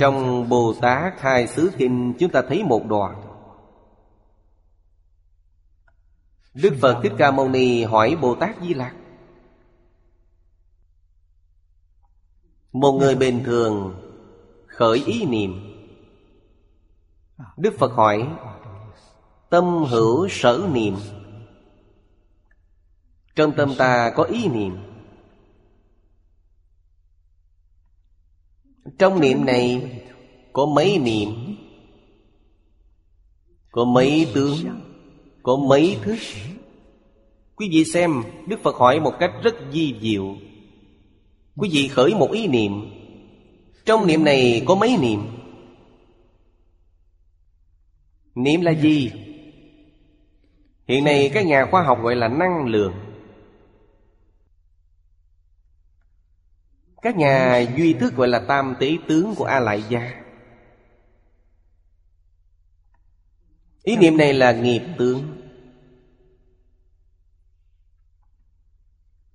trong 0.00 0.48
bồ 0.48 0.74
tát 0.80 1.20
hai 1.20 1.46
xứ 1.46 1.70
kinh 1.76 2.14
chúng 2.18 2.30
ta 2.30 2.42
thấy 2.48 2.64
một 2.64 2.86
đoạn 2.86 3.27
đức 6.62 6.76
phật 6.80 7.00
thích 7.02 7.12
ca 7.18 7.30
mâu 7.30 7.48
ni 7.48 7.82
hỏi 7.82 8.16
bồ 8.20 8.34
tát 8.34 8.56
di 8.62 8.74
lặc. 8.74 8.94
Một 12.72 12.92
người 12.92 13.14
bình 13.14 13.42
thường 13.44 13.94
khởi 14.66 15.02
ý 15.06 15.24
niệm. 15.24 15.74
Đức 17.56 17.74
phật 17.78 17.92
hỏi, 17.92 18.28
tâm 19.50 19.84
hữu 19.84 20.28
sở 20.30 20.68
niệm? 20.72 20.96
Trong 23.36 23.52
tâm 23.56 23.74
ta 23.78 24.12
có 24.16 24.22
ý 24.22 24.48
niệm. 24.48 24.76
Trong 28.98 29.20
niệm 29.20 29.44
này 29.44 29.94
Có 30.52 30.66
mấy 30.66 30.98
niệm? 30.98 31.28
Có 33.70 33.84
mấy 33.84 34.30
tướng? 34.34 34.87
Có 35.42 35.56
mấy 35.56 35.98
thức 36.02 36.16
Quý 37.58 37.68
vị 37.72 37.84
xem, 37.84 38.22
Đức 38.46 38.60
Phật 38.62 38.76
hỏi 38.76 39.00
một 39.00 39.14
cách 39.20 39.30
rất 39.42 39.54
di 39.72 39.94
diệu. 40.00 40.36
Quý 41.56 41.68
vị 41.72 41.88
khởi 41.88 42.14
một 42.14 42.32
ý 42.32 42.46
niệm. 42.46 42.72
Trong 43.84 44.06
niệm 44.06 44.24
này 44.24 44.62
có 44.66 44.74
mấy 44.74 44.96
niệm? 44.96 45.20
Niệm 48.34 48.60
là 48.60 48.70
gì? 48.70 49.12
Hiện 50.88 51.04
nay 51.04 51.30
các 51.34 51.46
nhà 51.46 51.66
khoa 51.70 51.82
học 51.82 51.98
gọi 52.02 52.16
là 52.16 52.28
năng 52.28 52.66
lượng. 52.66 52.94
Các 57.02 57.16
nhà 57.16 57.66
duy 57.76 57.92
thức 57.92 58.16
gọi 58.16 58.28
là 58.28 58.38
tam 58.38 58.74
tế 58.80 58.96
tướng 59.08 59.34
của 59.34 59.44
A 59.44 59.60
Lại 59.60 59.82
Gia. 59.88 60.17
Ý 63.88 63.96
niệm 63.96 64.16
này 64.16 64.32
là 64.32 64.52
nghiệp 64.52 64.82
tướng. 64.98 65.22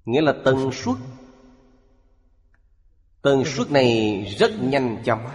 Nghĩa 0.05 0.22
là 0.22 0.33
tần 0.45 0.72
suất. 0.72 0.95
Tần 3.22 3.43
suất 3.45 3.72
này 3.72 4.22
rất 4.39 4.51
nhanh 4.62 5.03
chóng. 5.05 5.29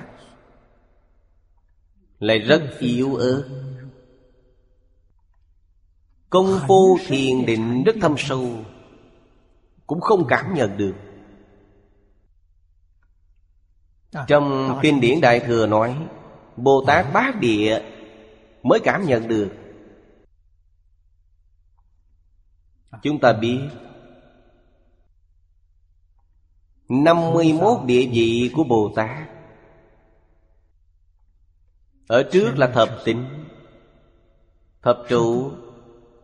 Lại 2.19 2.39
rất 2.39 2.79
yếu 2.79 3.15
ớt. 3.15 3.49
Công 6.31 6.61
phu 6.69 6.99
thiền 7.07 7.47
định 7.47 7.85
rất 7.85 7.97
thâm 8.01 8.15
sâu. 8.19 8.49
Cũng 9.87 10.01
không 10.01 10.27
cảm 10.29 10.55
nhận 10.55 10.77
được. 10.77 10.95
Trong 14.27 14.79
kinh 14.83 15.01
điển 15.01 15.21
Đại 15.21 15.41
Thừa 15.41 15.67
nói, 15.67 15.97
Bồ 16.57 16.85
Tát 16.87 17.13
Bát 17.13 17.41
Địa 17.41 17.83
Mới 18.63 18.81
cảm 18.85 19.07
nhận 19.07 19.29
được. 19.29 19.49
Chúng 23.03 23.21
ta 23.21 23.33
biết 23.33 23.61
51 26.89 27.79
địa 27.87 28.09
vị 28.13 28.51
của 28.55 28.65
Bồ 28.65 28.93
Tát 28.97 29.29
Ở 32.07 32.23
trước 32.33 32.53
là 32.57 32.67
thập 32.67 32.89
tịnh 33.05 33.47
Thập 34.83 34.99
trụ, 35.09 35.53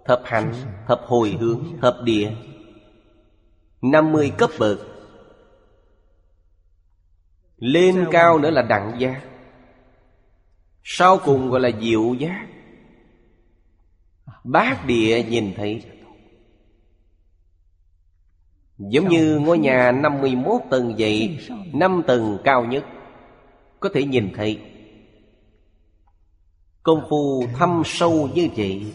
Thập 0.05 0.23
hạnh 0.25 0.55
Thập 0.89 1.01
hồi 1.07 1.37
hướng, 1.41 1.65
Thập 1.81 1.97
địa 2.05 2.33
50 3.85 4.33
cấp 4.39 4.51
bậc. 4.59 4.79
Lên 7.57 8.07
cao 8.11 8.39
nữa 8.39 8.51
là 8.51 8.63
đẳng 8.63 8.97
giác. 8.99 9.34
Sau 10.85 11.19
cùng 11.19 11.51
gọi 11.51 11.61
là 11.61 11.71
diệu 11.81 12.15
giác 12.15 12.47
Bát 14.45 14.87
địa 14.87 15.25
nhìn 15.29 15.55
thấy 15.57 15.83
Giống 18.79 19.09
như 19.09 19.39
ngôi 19.39 19.59
nhà 19.59 19.93
51 19.93 20.61
tầng 20.71 20.95
vậy, 20.99 21.39
năm 21.73 22.03
tầng 22.07 22.39
cao 22.45 22.65
nhất, 22.65 22.85
Có 23.81 23.89
thể 23.95 24.05
nhìn 24.05 24.33
thấy 24.37 24.61
Công 26.83 27.07
phu 27.11 27.47
thâm 27.59 27.83
sâu 27.85 28.29
như 28.35 28.49
vậy 28.57 28.93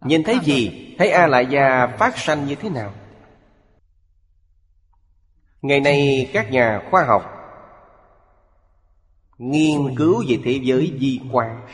Nhìn 0.00 0.22
thấy 0.22 0.38
gì? 0.42 0.94
Thấy 0.98 1.10
A 1.10 1.26
Lại 1.26 1.46
Gia 1.50 1.86
phát 1.86 2.18
sanh 2.18 2.46
như 2.46 2.54
thế 2.54 2.68
nào? 2.68 2.94
Ngày 5.62 5.80
nay 5.80 6.30
các 6.32 6.50
nhà 6.50 6.82
khoa 6.90 7.04
học 7.04 7.40
Nghiên 9.38 9.96
cứu 9.96 10.24
về 10.28 10.38
thế 10.44 10.60
giới 10.62 10.96
di 11.00 11.20
quan. 11.32 11.66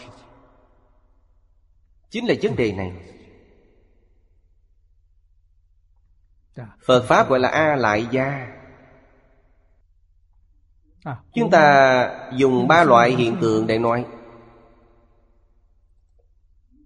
Chính 2.11 2.26
là 2.26 2.35
vấn 2.43 2.57
đề 2.57 2.73
này. 2.73 2.93
Phật 6.85 7.05
Pháp 7.09 7.28
gọi 7.28 7.40
là 7.40 7.49
A 7.49 7.76
Lại 7.76 8.07
Gia. 8.11 8.57
Chúng 11.35 11.50
ta 11.50 12.28
dùng 12.37 12.69
ba 12.69 12.85
loại 12.85 13.11
hiện 13.11 13.37
tượng 13.40 13.66
để 13.66 13.78
nói. 13.78 14.07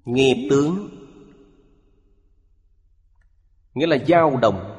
Nghiệp 0.05 0.49
tướng, 0.51 0.89
Nghĩa 3.75 3.87
là 3.87 3.97
dao 4.09 4.37
động. 4.37 4.70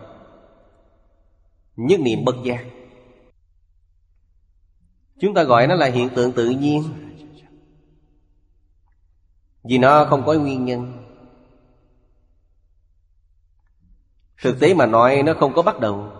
Nhất 1.75 1.99
niệm 1.99 2.25
bất 2.25 2.35
giác. 2.43 2.65
Chúng 5.19 5.33
ta 5.33 5.43
gọi 5.43 5.67
nó 5.67 5.75
là 5.75 5.85
hiện 5.85 6.09
tượng 6.15 6.31
tự 6.31 6.49
nhiên. 6.49 6.83
Vì 9.63 9.77
nó 9.77 10.05
không 10.05 10.23
có 10.25 10.33
nguyên 10.33 10.65
nhân. 10.65 10.93
Thực 14.41 14.59
tế 14.59 14.73
mà 14.73 14.85
nói, 14.85 15.23
nó 15.23 15.33
không 15.39 15.53
có 15.53 15.61
bắt 15.61 15.79
đầu. 15.79 16.11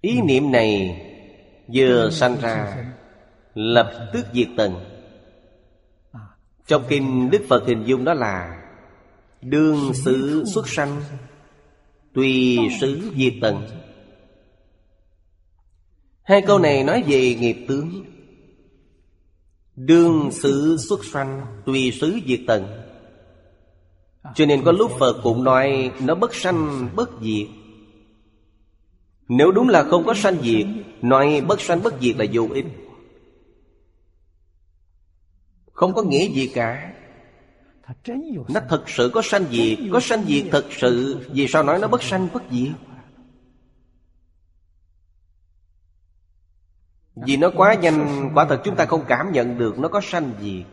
Ý 0.00 0.20
niệm 0.20 0.52
này 0.52 1.02
vừa 1.74 2.10
sanh 2.10 2.40
ra, 2.40 2.84
Lập 3.54 4.10
tức 4.12 4.26
diệt 4.32 4.48
tận. 4.56 4.74
Trong 6.66 6.84
kinh 6.88 7.30
Đức 7.30 7.44
Phật 7.48 7.66
hình 7.66 7.84
dung 7.84 8.04
đó 8.04 8.14
là 8.14 8.62
Đương 9.40 9.92
sự 9.94 10.44
xuất 10.46 10.68
sanh. 10.68 11.02
Tùy 12.18 12.58
xứ 12.80 13.12
diệt 13.16 13.32
tận 13.40 13.66
Hai 16.22 16.42
câu 16.42 16.58
này 16.58 16.84
nói 16.84 17.04
về 17.06 17.34
nghiệp 17.34 17.56
tướng. 17.68 18.04
Đương 19.76 20.30
xứ 20.32 20.76
xuất 20.88 21.04
sanh 21.04 21.46
Tùy 21.66 21.92
xứ 22.00 22.18
diệt 22.26 22.40
tận 22.46 22.66
cho 24.34 24.46
nên 24.46 24.64
có 24.64 24.72
lúc 24.72 24.90
Phật 24.98 25.20
cũng 25.22 25.44
nói, 25.44 25.92
Nó 26.00 26.14
bất 26.14 26.34
sanh, 26.34 26.88
bất 26.96 27.10
diệt. 27.22 27.46
Nếu 29.28 29.50
đúng 29.50 29.68
là 29.68 29.84
không 29.84 30.06
có 30.06 30.14
sanh 30.14 30.36
diệt, 30.42 30.66
Nói 31.02 31.40
bất 31.40 31.60
sanh, 31.60 31.82
bất 31.82 31.94
diệt 32.00 32.16
là 32.16 32.24
vô 32.32 32.48
ích. 32.54 32.66
Không 35.72 35.94
có 35.94 36.02
nghĩa 36.02 36.28
gì 36.28 36.46
cả. 36.54 36.97
Nó 38.48 38.60
thật 38.68 38.84
sự 38.86 39.10
có 39.14 39.22
sanh 39.24 39.44
diệt 39.50 39.78
Có 39.92 40.00
sanh 40.00 40.24
diệt 40.24 40.46
thật 40.50 40.66
sự? 40.70 41.26
Vì 41.30 41.48
sao 41.48 41.62
nói 41.62 41.78
nó 41.78 41.88
bất 41.88 42.02
sanh 42.02 42.28
bất 42.32 42.42
diệt? 42.50 42.72
Vì 47.14 47.36
nó 47.36 47.50
quá 47.56 47.74
nhanh 47.74 48.30
Quả 48.34 48.44
thật 48.48 48.60
chúng 48.64 48.76
ta 48.76 48.86
không 48.86 49.04
cảm 49.08 49.32
nhận 49.32 49.58
được 49.58 49.78
Nó 49.78 49.88
có 49.88 50.00
sanh 50.00 50.32
diệt 50.40 50.66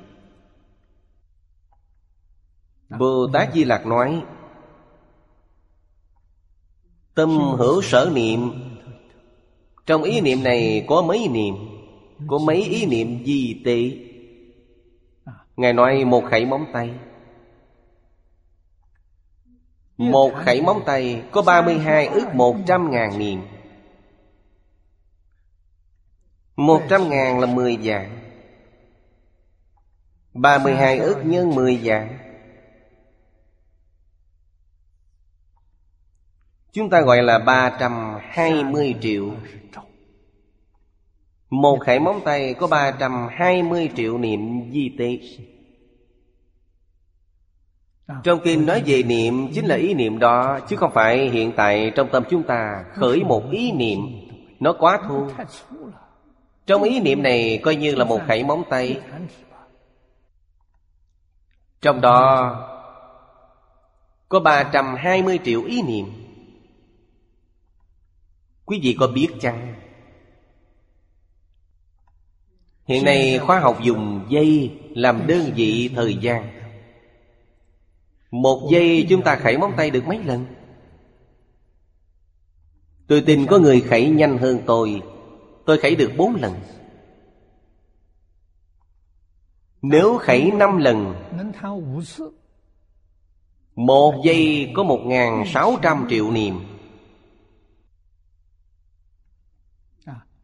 Bồ 3.00 3.28
Tát 3.34 3.54
Di 3.54 3.64
Lạc 3.64 3.86
nói 3.86 4.24
Tâm 7.16 7.30
hữu 7.58 7.82
sở 7.82 8.12
niệm. 8.14 8.52
Trong 9.86 10.04
ý 10.04 10.22
niệm 10.22 10.44
này 10.44 10.86
có 10.88 11.02
mấy 11.02 11.28
niệm? 11.28 11.56
Có 12.28 12.38
mấy 12.38 12.64
ý 12.64 12.86
niệm 12.86 13.24
gì 13.26 13.62
tệ 13.66 14.05
Ngài 15.56 15.74
nói, 15.74 16.06
một 16.06 16.24
khẩy 16.30 16.46
móng 16.46 16.66
tay. 16.74 16.94
Một 19.98 20.32
khẩy 20.46 20.62
móng 20.62 20.82
tay 20.86 21.24
có 21.32 21.42
32 21.42 22.08
ước 22.08 22.36
một 22.36 22.56
trăm 22.68 22.92
ngàn 22.92 23.20
niệm 23.20 23.42
Một 26.56 26.82
trăm 26.90 27.10
ngàn 27.10 27.40
là 27.40 27.48
mười 27.48 27.78
dạng 27.78 28.20
Ba 30.34 30.58
mươi 30.58 30.76
hai 30.76 31.00
ước 31.00 31.22
nhân 31.26 31.56
mười 31.56 31.78
dạng 31.78 32.18
Chúng 36.72 36.90
ta 36.90 37.02
gọi 37.02 37.24
là 37.24 37.40
320 37.40 38.96
triệu. 39.02 39.32
Một 41.50 41.78
khải 41.78 42.00
móng 42.00 42.22
tay 42.26 42.54
có 42.54 42.68
320 42.68 43.90
triệu 43.96 44.18
niệm 44.18 44.72
di 44.72 44.92
tế 44.98 45.20
Trong 48.24 48.40
kinh 48.44 48.66
nói 48.66 48.84
về 48.86 49.04
niệm 49.04 49.52
chính 49.54 49.66
là 49.66 49.76
ý 49.76 49.94
niệm 49.94 50.20
đó 50.20 50.60
Chứ 50.70 50.76
không 50.76 50.92
phải 50.94 51.30
hiện 51.30 51.52
tại 51.56 51.92
trong 51.96 52.10
tâm 52.12 52.24
chúng 52.30 52.44
ta 52.44 52.86
khởi 52.94 53.24
một 53.24 53.52
ý 53.52 53.72
niệm 53.72 54.00
Nó 54.60 54.74
quá 54.74 55.00
thô 55.08 55.28
Trong 56.66 56.84
ý 56.84 57.00
niệm 57.00 57.24
này 57.24 57.60
coi 57.64 57.76
như 57.76 57.96
là 57.96 58.06
một 58.06 58.22
khải 58.28 58.44
móng 58.44 58.64
tay 58.70 59.02
Trong 61.82 62.02
đó 62.02 62.52
có 64.30 64.40
320 64.40 65.40
triệu 65.44 65.64
ý 65.64 65.82
niệm 65.82 66.06
Quý 68.66 68.80
vị 68.84 68.98
có 69.00 69.08
biết 69.08 69.28
chăng? 69.40 69.85
Hiện 72.86 73.06
nay 73.06 73.40
khoa 73.40 73.60
học 73.60 73.78
dùng 73.84 74.26
giây 74.30 74.72
làm 74.96 75.28
đơn 75.28 75.52
vị 75.56 75.90
thời 75.96 76.18
gian. 76.22 76.52
Một 78.32 78.70
giây 78.72 79.06
chúng 79.10 79.22
ta 79.22 79.36
khẩy 79.36 79.58
móng 79.58 79.74
tay 79.78 79.90
được 79.90 80.08
mấy 80.08 80.24
lần? 80.24 80.46
Tôi 83.08 83.24
tin 83.26 83.46
có 83.46 83.60
người 83.60 83.82
khẩy 83.82 84.10
nhanh 84.10 84.38
hơn 84.38 84.60
tôi. 84.66 85.02
Tôi 85.66 85.78
khẩy 85.78 85.96
được 85.96 86.12
bốn 86.18 86.36
lần. 86.36 86.54
Nếu 89.82 90.18
khẩy 90.18 90.52
năm 90.52 90.78
lần, 90.78 91.16
Một 93.76 94.22
giây 94.26 94.72
có 94.76 94.84
một 94.84 95.00
ngàn 95.06 95.44
sáu 95.54 95.76
trăm 95.82 96.08
triệu 96.10 96.32
niệm. 96.32 96.75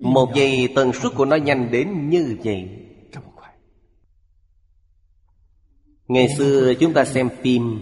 Một 0.02 0.32
giây 0.36 0.70
tần 0.76 0.94
suất 0.94 1.12
của 1.16 1.26
nó 1.26 1.36
nhanh 1.36 1.72
đến 1.72 2.10
như 2.10 2.38
vậy. 2.44 2.70
Ngày 6.08 6.28
xưa 6.38 6.74
chúng 6.80 6.94
ta 6.94 7.06
xem 7.06 7.30
phim. 7.42 7.80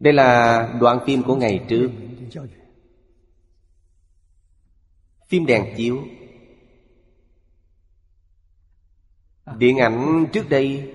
Đây 0.00 0.12
là 0.12 0.68
đoạn 0.80 0.98
phim 1.06 1.22
của 1.22 1.36
ngày 1.36 1.64
trước. 1.68 1.90
Phim 5.28 5.46
đèn 5.46 5.74
chiếu. 5.76 5.98
Điện 9.58 9.78
ảnh 9.78 10.26
trước 10.32 10.48
đây. 10.48 10.94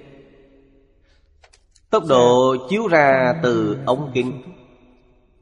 Tốc 1.89 2.03
độ 2.09 2.55
chiếu 2.69 2.87
ra 2.87 3.39
từ 3.43 3.77
ống 3.85 4.11
kính. 4.13 4.41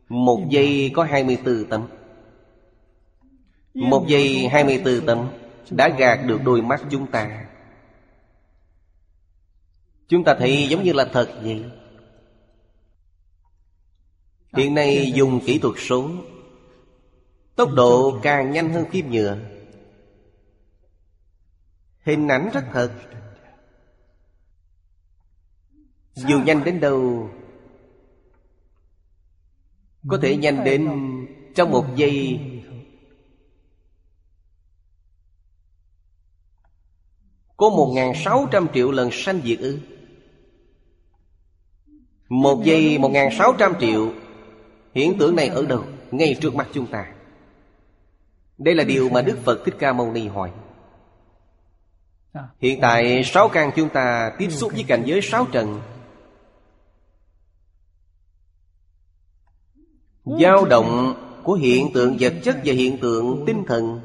Một 0.10 0.46
giây 0.50 0.92
có 0.96 1.04
24 1.04 1.66
tấm 1.70 1.88
một 3.78 4.06
giây 4.08 4.48
24 4.48 5.06
tấm 5.06 5.30
Đã 5.70 5.90
gạt 5.90 6.16
được 6.26 6.40
đôi 6.44 6.62
mắt 6.62 6.82
chúng 6.92 7.12
ta. 7.12 7.46
Chúng 10.08 10.24
ta 10.24 10.36
thấy 10.40 10.68
giống 10.70 10.84
như 10.84 10.94
là 10.94 11.06
thật 11.14 11.40
vậy. 11.42 11.66
Hiện 14.54 14.76
nay 14.76 15.12
dùng 15.16 15.40
kỹ 15.46 15.60
thuật 15.60 15.76
số, 15.78 16.10
Tốc 17.56 17.70
độ 17.74 18.20
càng 18.24 18.52
nhanh 18.52 18.70
hơn 18.74 18.86
phim 18.92 19.12
nhựa. 19.12 19.38
Hình 22.06 22.28
ảnh 22.28 22.50
rất 22.54 22.64
thật. 22.74 22.92
Dù 26.14 26.40
nhanh 26.46 26.64
đến 26.64 26.80
đâu, 26.80 27.30
Có 30.08 30.20
thể 30.22 30.38
nhanh 30.38 30.64
đến 30.64 30.90
trong 31.56 31.72
một 31.72 31.86
giây 31.96 32.40
Có 37.58 37.70
một 37.70 37.92
ngàn 37.96 38.14
sáu 38.26 38.48
trăm 38.52 38.68
triệu 38.74 38.92
lần 38.92 39.10
sanh 39.12 39.42
diệt 39.44 39.60
ư? 39.60 39.80
Một 42.30 42.64
giây, 42.64 42.98
một 42.98 43.10
ngàn 43.10 43.30
sáu 43.38 43.54
trăm 43.58 43.74
triệu. 43.80 44.12
Hiện 44.94 45.18
tượng 45.18 45.36
này 45.36 45.48
ở 45.48 45.66
đâu? 45.66 45.84
Ngay 46.12 46.36
trước 46.42 46.56
mắt 46.56 46.68
chúng 46.74 46.88
ta. 46.88 47.14
Đây 48.58 48.76
là 48.76 48.84
điều 48.84 49.10
mà 49.10 49.22
Đức 49.22 49.38
Phật 49.44 49.62
Thích 49.66 49.76
Ca 49.80 49.94
Mâu 49.94 50.12
Ni 50.12 50.28
hỏi. 50.28 50.52
Hiện 52.60 52.82
tại, 52.82 53.24
sáu 53.24 53.50
căn 53.50 53.72
chúng 53.76 53.90
ta 53.90 54.32
tiếp 54.38 54.50
xúc 54.50 54.72
với 54.74 54.84
cảnh 54.88 55.04
giới 55.06 55.22
sáu 55.22 55.48
trần. 55.52 55.82
Dao 60.26 60.66
động 60.66 61.14
của 61.44 61.54
hiện 61.54 61.94
tượng 61.94 62.18
vật 62.20 62.34
chất 62.44 62.58
và 62.66 62.74
hiện 62.74 62.98
tượng 62.98 63.44
tinh 63.48 63.64
thần. 63.68 64.02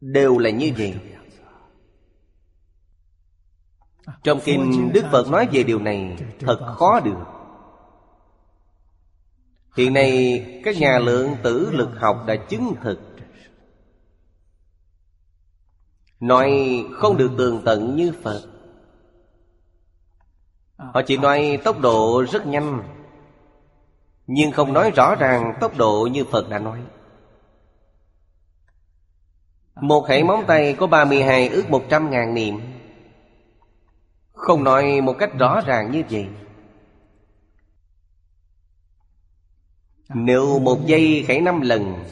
Đều 0.00 0.38
là 0.38 0.50
như 0.50 0.72
vậy. 0.78 0.94
Trong 4.22 4.40
kinh 4.44 4.90
đức 4.94 5.04
phật 5.12 5.28
nói 5.28 5.48
về 5.52 5.62
điều 5.62 5.78
này, 5.78 6.16
thật 6.40 6.74
khó 6.78 7.00
được. 7.00 7.24
Hiện 9.76 9.92
nay, 9.92 10.44
các 10.64 10.76
nhà 10.78 10.98
lượng 10.98 11.36
tử 11.42 11.70
lực 11.72 11.90
học 11.96 12.24
đã 12.26 12.36
chứng 12.36 12.74
thực. 12.82 13.00
Nói 16.20 16.50
không 16.92 17.16
được 17.16 17.30
tường 17.38 17.62
tận 17.64 17.96
như 17.96 18.12
phật. 18.22 18.42
Họ 20.76 21.02
chỉ 21.06 21.16
nói 21.16 21.58
tốc 21.64 21.80
độ 21.80 22.24
rất 22.32 22.46
nhanh, 22.46 22.82
Nhưng 24.26 24.52
không 24.52 24.72
nói 24.72 24.90
rõ 24.90 25.14
ràng 25.14 25.52
tốc 25.60 25.76
độ 25.76 26.08
như 26.12 26.24
Phật 26.24 26.48
đã 26.48 26.58
nói. 26.58 26.80
Một 29.80 30.08
hệ 30.08 30.22
móng 30.22 30.44
tay 30.46 30.74
có 30.78 30.86
32 30.86 31.48
ước 31.48 31.70
100 31.70 32.10
ngàn 32.10 32.34
niệm. 32.34 32.60
Không 34.32 34.64
nói 34.64 35.00
một 35.00 35.12
cách 35.18 35.30
rõ 35.38 35.60
ràng 35.66 35.90
như 35.90 36.02
vậy. 36.10 36.28
Nếu 40.14 40.58
một 40.58 40.86
giây 40.86 41.24
khảy 41.26 41.40
năm 41.40 41.60
lần 41.60 42.04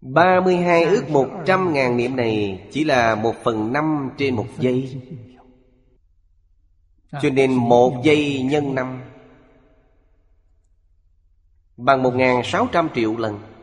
32 0.00 0.84
ước 0.84 1.10
100 1.10 1.72
ngàn 1.72 1.96
niệm 1.96 2.16
này 2.16 2.62
Chỉ 2.72 2.84
là 2.84 3.14
một 3.14 3.34
phần 3.44 3.72
năm 3.72 4.10
trên 4.18 4.36
một 4.36 4.46
giây. 4.58 5.02
Cho 7.22 7.30
nên 7.30 7.54
một 7.54 8.00
giây 8.04 8.42
nhân 8.42 8.74
năm 8.74 9.02
Bằng 11.76 12.02
một 12.02 12.14
ngàn 12.14 12.42
sáu 12.44 12.68
trăm 12.72 12.88
triệu 12.94 13.16
lần. 13.16 13.53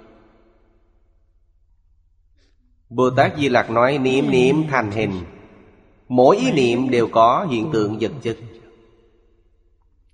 Bồ 2.91 3.09
Tát 3.09 3.37
Di 3.37 3.49
Lặc 3.49 3.69
nói, 3.69 3.97
niệm 3.97 4.31
niệm, 4.31 4.55
thành 4.69 4.91
hình. 4.91 5.11
Mỗi 6.07 6.37
ý 6.37 6.51
niệm 6.51 6.89
đều 6.89 7.07
có 7.07 7.47
hiện 7.51 7.69
tượng 7.73 7.97
vật 7.99 8.11
chất. 8.21 8.37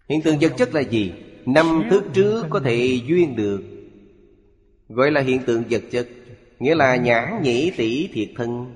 Hiện 0.10 0.22
tượng 0.22 0.38
vật 0.42 0.54
chất 0.58 0.74
là 0.74 0.82
gì? 0.82 1.12
Năm 1.46 1.84
thức 1.90 2.04
trước 2.13 2.46
có 2.50 2.60
thể 2.60 3.00
duyên 3.08 3.36
được. 3.36 3.63
Gọi 4.90 5.12
là 5.12 5.22
hiện 5.22 5.42
tượng 5.46 5.63
vật 5.70 5.84
chất, 5.92 6.08
Nghĩa 6.60 6.76
là 6.76 6.96
nhãn 6.96 7.42
nhĩ 7.44 7.72
tỷ 7.78 8.08
thiệt 8.08 8.30
thân, 8.36 8.76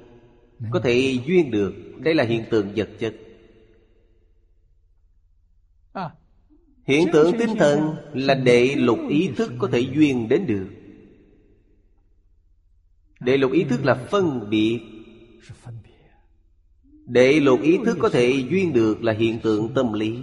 Có 0.72 0.80
thể 0.80 1.18
duyên 1.26 1.52
được. 1.52 1.74
Đây 1.98 2.16
là 2.16 2.24
hiện 2.24 2.44
tượng 2.50 2.68
vật 2.76 2.90
chất. 3.00 3.14
Hiện 6.88 7.08
tượng 7.14 7.38
tinh 7.40 7.56
thần 7.60 7.96
là 8.14 8.34
đệ 8.34 8.76
lục 8.76 9.00
ý 9.10 9.30
thức 9.36 9.52
có 9.60 9.70
thể 9.72 9.80
duyên 9.80 10.30
đến 10.30 10.46
được. 10.48 10.68
Đệ 13.22 13.38
lục 13.38 13.52
ý 13.52 13.64
thức 13.64 13.86
là 13.86 13.96
phân 13.96 14.50
biệt. 14.50 14.80
Đệ 17.06 17.40
lục 17.40 17.62
ý 17.62 17.78
thức 17.86 17.98
có 18.02 18.10
thể 18.10 18.44
duyên 18.50 18.74
được 18.74 19.04
là 19.04 19.14
hiện 19.14 19.40
tượng 19.40 19.74
tâm 19.74 19.94
lý. 19.94 20.18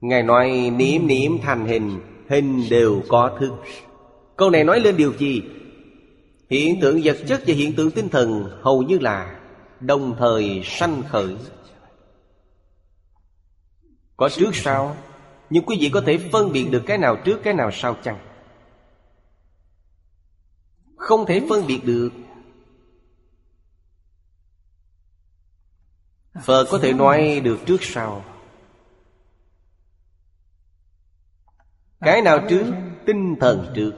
Ngài 0.00 0.22
nói 0.22 0.70
niệm 0.76 1.06
niệm 1.06 1.38
thành 1.42 1.66
hình 1.66 2.00
Hình 2.28 2.62
đều 2.70 3.02
có 3.08 3.36
thức 3.40 3.52
Câu 4.36 4.50
này 4.50 4.64
nói 4.64 4.80
lên 4.80 4.96
điều 4.96 5.12
gì? 5.12 5.42
Hiện 6.50 6.80
tượng 6.80 7.00
vật 7.04 7.16
chất 7.28 7.42
và 7.46 7.54
hiện 7.54 7.72
tượng 7.76 7.90
tinh 7.90 8.08
thần 8.08 8.50
Hầu 8.62 8.82
như 8.82 8.98
là 8.98 9.40
đồng 9.80 10.16
thời 10.18 10.62
sanh 10.64 11.02
khởi. 11.08 11.36
Có 14.16 14.28
trước 14.28 14.54
sau, 14.54 14.96
Nhưng 15.50 15.64
quý 15.64 15.76
vị 15.80 15.90
có 15.92 16.00
thể 16.00 16.18
phân 16.18 16.52
biệt 16.52 16.66
được 16.70 16.82
cái 16.86 16.98
nào 16.98 17.16
trước, 17.24 17.40
cái 17.42 17.54
nào 17.54 17.70
sau 17.72 17.96
chăng? 18.02 18.31
Không 21.02 21.26
thể 21.26 21.46
phân 21.48 21.66
biệt 21.66 21.80
được. 21.84 22.10
Phật 26.44 26.66
có 26.70 26.78
thể 26.78 26.92
nói 26.92 27.40
được 27.44 27.58
trước 27.66 27.82
sau. 27.82 28.24
Cái 32.00 32.22
nào 32.22 32.38
trước? 32.48 32.72
Tinh 33.06 33.36
thần 33.40 33.72
trước. 33.74 33.92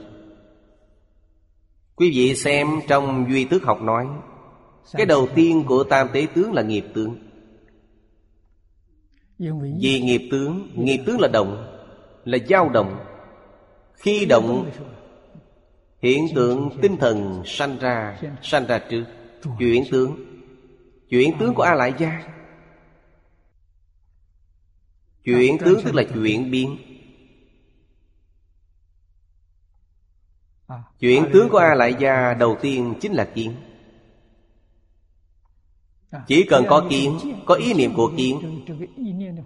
Quý 1.95 2.11
vị 2.15 2.35
xem 2.35 2.67
trong 2.87 3.25
Duy 3.29 3.45
Tước 3.45 3.63
học 3.63 3.81
nói, 3.81 4.07
Cái 4.93 5.05
đầu 5.05 5.27
tiên 5.35 5.63
của 5.67 5.83
Tam 5.83 6.09
Tế 6.13 6.27
Tướng 6.35 6.53
là 6.53 6.61
nghiệp 6.61 6.85
tướng. 6.93 7.15
Vì 9.79 10.01
nghiệp 10.01 10.27
tướng 10.31 10.69
Nghiệp 10.75 11.03
tướng 11.05 11.19
là 11.19 11.27
động, 11.27 11.77
Là 12.23 12.37
dao 12.49 12.69
động. 12.69 13.05
Khi 13.93 14.25
động 14.25 14.71
Hiện 16.01 16.27
tượng 16.35 16.69
tinh 16.81 16.97
thần 16.97 17.43
sanh 17.45 17.77
ra 17.79 18.19
Sanh 18.41 18.65
ra 18.65 18.79
trước. 18.89 19.05
Chuyển 19.59 19.83
tướng. 19.91 20.25
Chuyển 21.09 21.37
tướng 21.39 21.53
của 21.53 21.63
A 21.63 21.75
Lại 21.75 21.93
Gia 21.97 22.23
Chuyển 25.23 25.57
tướng 25.57 25.81
tức 25.83 25.95
là 25.95 26.03
chuyển 26.13 26.51
biến. 26.51 26.77
Chuyển 30.99 31.29
tướng 31.33 31.49
của 31.49 31.57
A 31.57 31.75
Lại 31.75 31.95
Gia 31.99 32.33
đầu 32.33 32.57
tiên 32.61 32.93
chính 33.01 33.13
là 33.13 33.25
kiến. 33.35 33.55
Chỉ 36.27 36.45
cần 36.49 36.65
có 36.69 36.87
kiến, 36.89 37.19
Có 37.45 37.55
ý 37.55 37.73
niệm 37.73 37.93
của 37.95 38.11
kiến, 38.17 38.65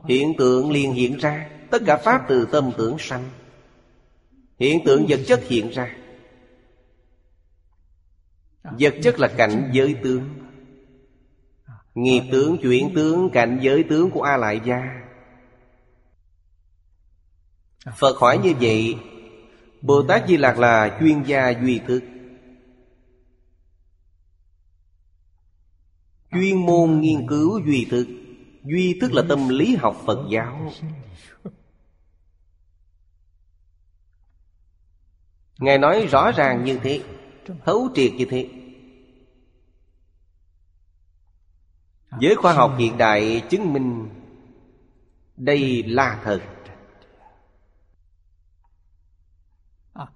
Hiện 0.07 0.33
tượng 0.37 0.71
liền 0.71 0.93
hiện 0.93 1.17
ra. 1.17 1.49
Tất 1.71 1.81
cả 1.85 1.97
Pháp 1.97 2.25
từ 2.27 2.47
tâm 2.51 2.71
tưởng 2.77 2.95
sanh. 2.99 3.29
Hiện 4.59 4.79
tượng 4.85 5.05
vật 5.09 5.19
chất 5.27 5.43
hiện 5.47 5.69
ra. 5.69 5.98
Vật 8.63 8.95
chất 9.03 9.19
là 9.19 9.27
cảnh 9.27 9.69
giới 9.73 9.95
tướng. 10.03 10.29
Nghiệp 11.95 12.23
tướng, 12.31 12.57
chuyển 12.61 12.91
tướng, 12.95 13.29
cảnh 13.29 13.59
giới 13.61 13.83
tướng 13.83 14.11
của 14.11 14.21
A 14.21 14.37
Lại 14.37 14.61
Gia 14.65 15.09
Phật 17.97 18.17
hỏi 18.17 18.37
như 18.37 18.53
vậy 18.61 18.95
Bồ 19.81 20.03
Tát 20.03 20.27
Di 20.27 20.37
Lạc 20.37 20.59
là 20.59 20.97
chuyên 20.99 21.23
gia 21.23 21.49
duy 21.49 21.79
thức. 21.87 22.03
Chuyên 26.31 26.65
môn 26.65 27.01
nghiên 27.01 27.27
cứu 27.27 27.59
duy 27.65 27.87
thức. 27.91 28.07
Duy 28.63 28.97
thức 29.01 29.13
là 29.13 29.23
tâm 29.29 29.49
lý 29.49 29.75
học 29.75 30.01
Phật 30.05 30.27
giáo. 30.31 30.71
Ngài 35.57 35.77
nói 35.77 36.07
rõ 36.11 36.31
ràng 36.31 36.63
như 36.63 36.79
thế. 36.83 37.01
Thấu 37.65 37.89
triệt 37.95 38.11
như 38.13 38.25
thế. 38.29 38.49
Với 42.11 42.35
khoa 42.35 42.53
học 42.53 42.75
hiện 42.77 42.97
đại 42.97 43.43
chứng 43.49 43.73
minh 43.73 44.09
Đây 45.37 45.83
là 45.83 46.21
thật. 46.23 46.39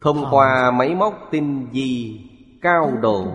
Thông 0.02 0.26
qua 0.32 0.72
máy 0.72 0.96
móc 0.96 1.28
tinh 1.32 1.70
vi 1.72 2.22
cao 2.62 2.98
độ. 3.02 3.28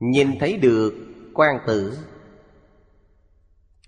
Nhìn 0.00 0.38
thấy 0.40 0.56
được 0.56 0.94
quan 1.34 1.58
tử 1.66 1.98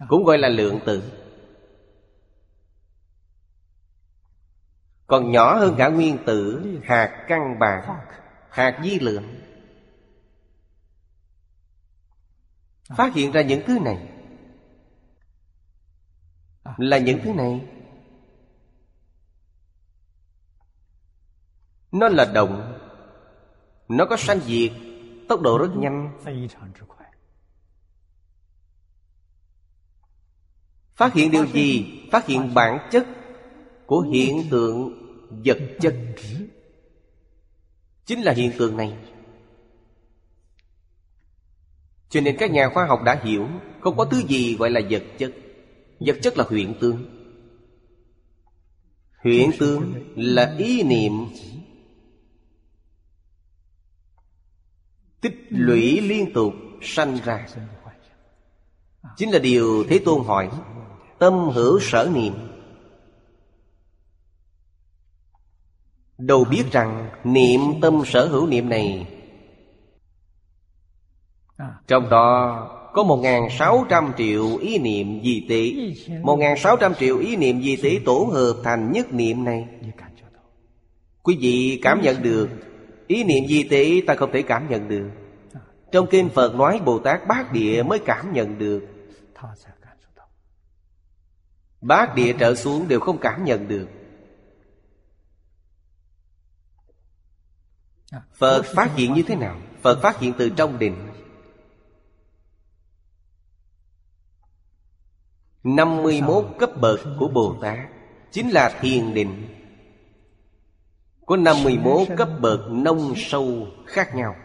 Cũng 0.08 0.24
gọi 0.24 0.38
là 0.38 0.48
lượng 0.48 0.78
tử 0.86 1.27
Còn 5.08 5.30
nhỏ 5.30 5.54
hơn 5.54 5.74
cả 5.78 5.88
nguyên 5.88 6.18
tử, 6.26 6.62
Hạt 6.84 7.24
căn 7.28 7.58
bản, 7.58 8.00
Hạt 8.50 8.80
di 8.84 8.98
lượng. 8.98 9.24
Phát 12.96 13.14
hiện 13.14 13.32
ra 13.32 13.42
những 13.42 13.62
thứ 13.66 13.78
này. 13.78 14.08
Là 16.76 16.98
những 16.98 17.20
thứ 17.24 17.32
này. 17.32 17.68
Nó 21.92 22.08
là 22.08 22.24
động. 22.24 22.78
Nó 23.88 24.06
có 24.06 24.16
sanh 24.16 24.40
diệt, 24.40 24.72
Tốc 25.28 25.40
độ 25.40 25.58
rất 25.58 25.70
nhanh. 25.76 26.18
Phát 30.94 31.14
hiện 31.14 31.30
điều 31.30 31.46
gì? 31.46 32.00
Phát 32.12 32.26
hiện 32.26 32.54
bản 32.54 32.88
chất 32.90 33.06
Của 33.86 34.00
hiện 34.00 34.42
tượng 34.50 34.97
vật 35.30 35.58
chất. 35.80 35.94
Chính 38.06 38.22
là 38.22 38.32
hiện 38.32 38.52
tượng 38.58 38.76
này. 38.76 38.96
Cho 42.08 42.20
nên 42.20 42.36
các 42.38 42.50
nhà 42.50 42.70
khoa 42.74 42.86
học 42.86 43.00
đã 43.04 43.20
hiểu 43.24 43.48
Không 43.80 43.96
có 43.96 44.04
thứ 44.04 44.22
gì 44.28 44.56
gọi 44.56 44.70
là 44.70 44.80
vật 44.90 45.02
chất. 45.18 45.32
Vật 46.00 46.16
chất 46.22 46.38
là 46.38 46.44
huyện 46.48 46.74
tương 46.80 47.18
Huyện 49.22 49.50
tương 49.58 49.94
là 50.16 50.54
ý 50.58 50.82
niệm. 50.82 51.12
Tích 55.20 55.46
lũy 55.50 56.00
liên 56.00 56.32
tục 56.32 56.52
sanh 56.82 57.18
ra. 57.24 57.46
Chính 59.16 59.30
là 59.30 59.38
điều 59.38 59.84
thế 59.88 59.98
tôn 60.04 60.24
hỏi, 60.24 60.50
tâm 61.18 61.32
hữu 61.32 61.80
sở 61.80 62.10
niệm. 62.14 62.34
Đâu 66.18 66.44
biết 66.50 66.64
rằng 66.72 67.10
niệm 67.24 67.60
tâm 67.82 68.02
sở 68.06 68.26
hữu 68.26 68.46
niệm 68.46 68.68
này. 68.68 69.06
Trong 71.86 72.10
đó 72.10 72.64
có 72.94 73.02
một 73.02 73.22
sáu 73.58 73.86
trăm 73.88 74.12
triệu 74.18 74.56
ý 74.56 74.78
niệm 74.78 75.20
di 75.24 75.46
sáu 76.58 76.76
trăm 76.76 76.94
triệu 76.94 77.18
ý 77.18 77.36
niệm 77.36 77.62
di 77.62 77.76
tế 77.76 78.00
tổ 78.04 78.30
hợp 78.32 78.54
thành 78.64 78.92
nhất 78.92 79.12
niệm 79.12 79.44
này. 79.44 79.68
Quý 81.22 81.38
vị 81.40 81.80
cảm 81.82 82.00
nhận 82.00 82.22
được 82.22 82.48
Ý 83.08 83.24
niệm 83.24 83.46
di 83.48 83.62
tế 83.62 84.02
ta 84.06 84.14
không 84.14 84.32
thể 84.32 84.42
cảm 84.42 84.68
nhận 84.68 84.88
được. 84.88 85.10
Trong 85.92 86.06
kinh 86.10 86.28
Phật 86.28 86.54
nói 86.54 86.80
Bồ 86.84 86.98
Tát 86.98 87.28
Bát 87.28 87.52
Địa 87.52 87.82
mới 87.82 87.98
cảm 87.98 88.32
nhận 88.32 88.58
được. 88.58 88.86
Bát 91.80 92.14
Địa 92.14 92.32
trở 92.38 92.54
xuống 92.54 92.88
đều 92.88 93.00
không 93.00 93.18
cảm 93.18 93.44
nhận 93.44 93.68
được 93.68 93.88
Phật 98.34 98.62
phát 98.74 98.94
hiện 98.96 99.14
như 99.14 99.22
thế 99.22 99.36
nào? 99.36 99.60
Phật 99.82 100.00
phát 100.02 100.18
hiện 100.18 100.32
từ 100.38 100.50
trong 100.50 100.78
định. 100.78 101.08
51 105.62 106.44
cấp 106.58 106.70
bậc 106.80 107.00
của 107.18 107.28
Bồ 107.28 107.56
Tát 107.62 107.78
Chính 108.30 108.50
là 108.50 108.78
thiền 108.80 109.14
định. 109.14 109.48
Có 111.26 111.36
51 111.36 112.08
cấp 112.16 112.28
bậc 112.40 112.60
nông 112.70 113.14
sâu 113.16 113.66
khác 113.86 114.14
nhau. 114.14 114.36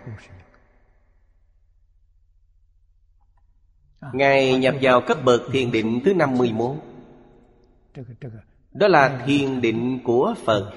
Ngài 4.13 4.58
nhập 4.58 4.76
vào 4.82 5.02
cấp 5.08 5.17
bậc 5.26 5.41
thiền 5.52 5.71
định 5.71 6.02
thứ 6.06 6.13
51 6.13 6.76
Đó 8.71 8.88
là 8.88 9.23
thiền 9.26 9.62
định 9.62 9.99
của 10.04 10.36
Phật. 10.45 10.71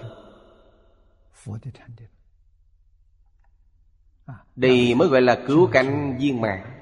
Đây 4.56 4.94
mới 4.94 5.08
gọi 5.08 5.22
là 5.22 5.42
cứu 5.46 5.68
cánh 5.72 6.18
viên 6.18 6.40
mạng 6.40 6.72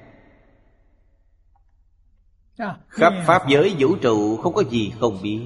Khắp 2.87 3.13
Pháp 3.25 3.47
giới 3.47 3.75
vũ 3.79 3.95
trụ 3.95 4.37
không 4.37 4.53
có 4.53 4.63
gì 4.63 4.93
không 4.99 5.19
biết. 5.21 5.41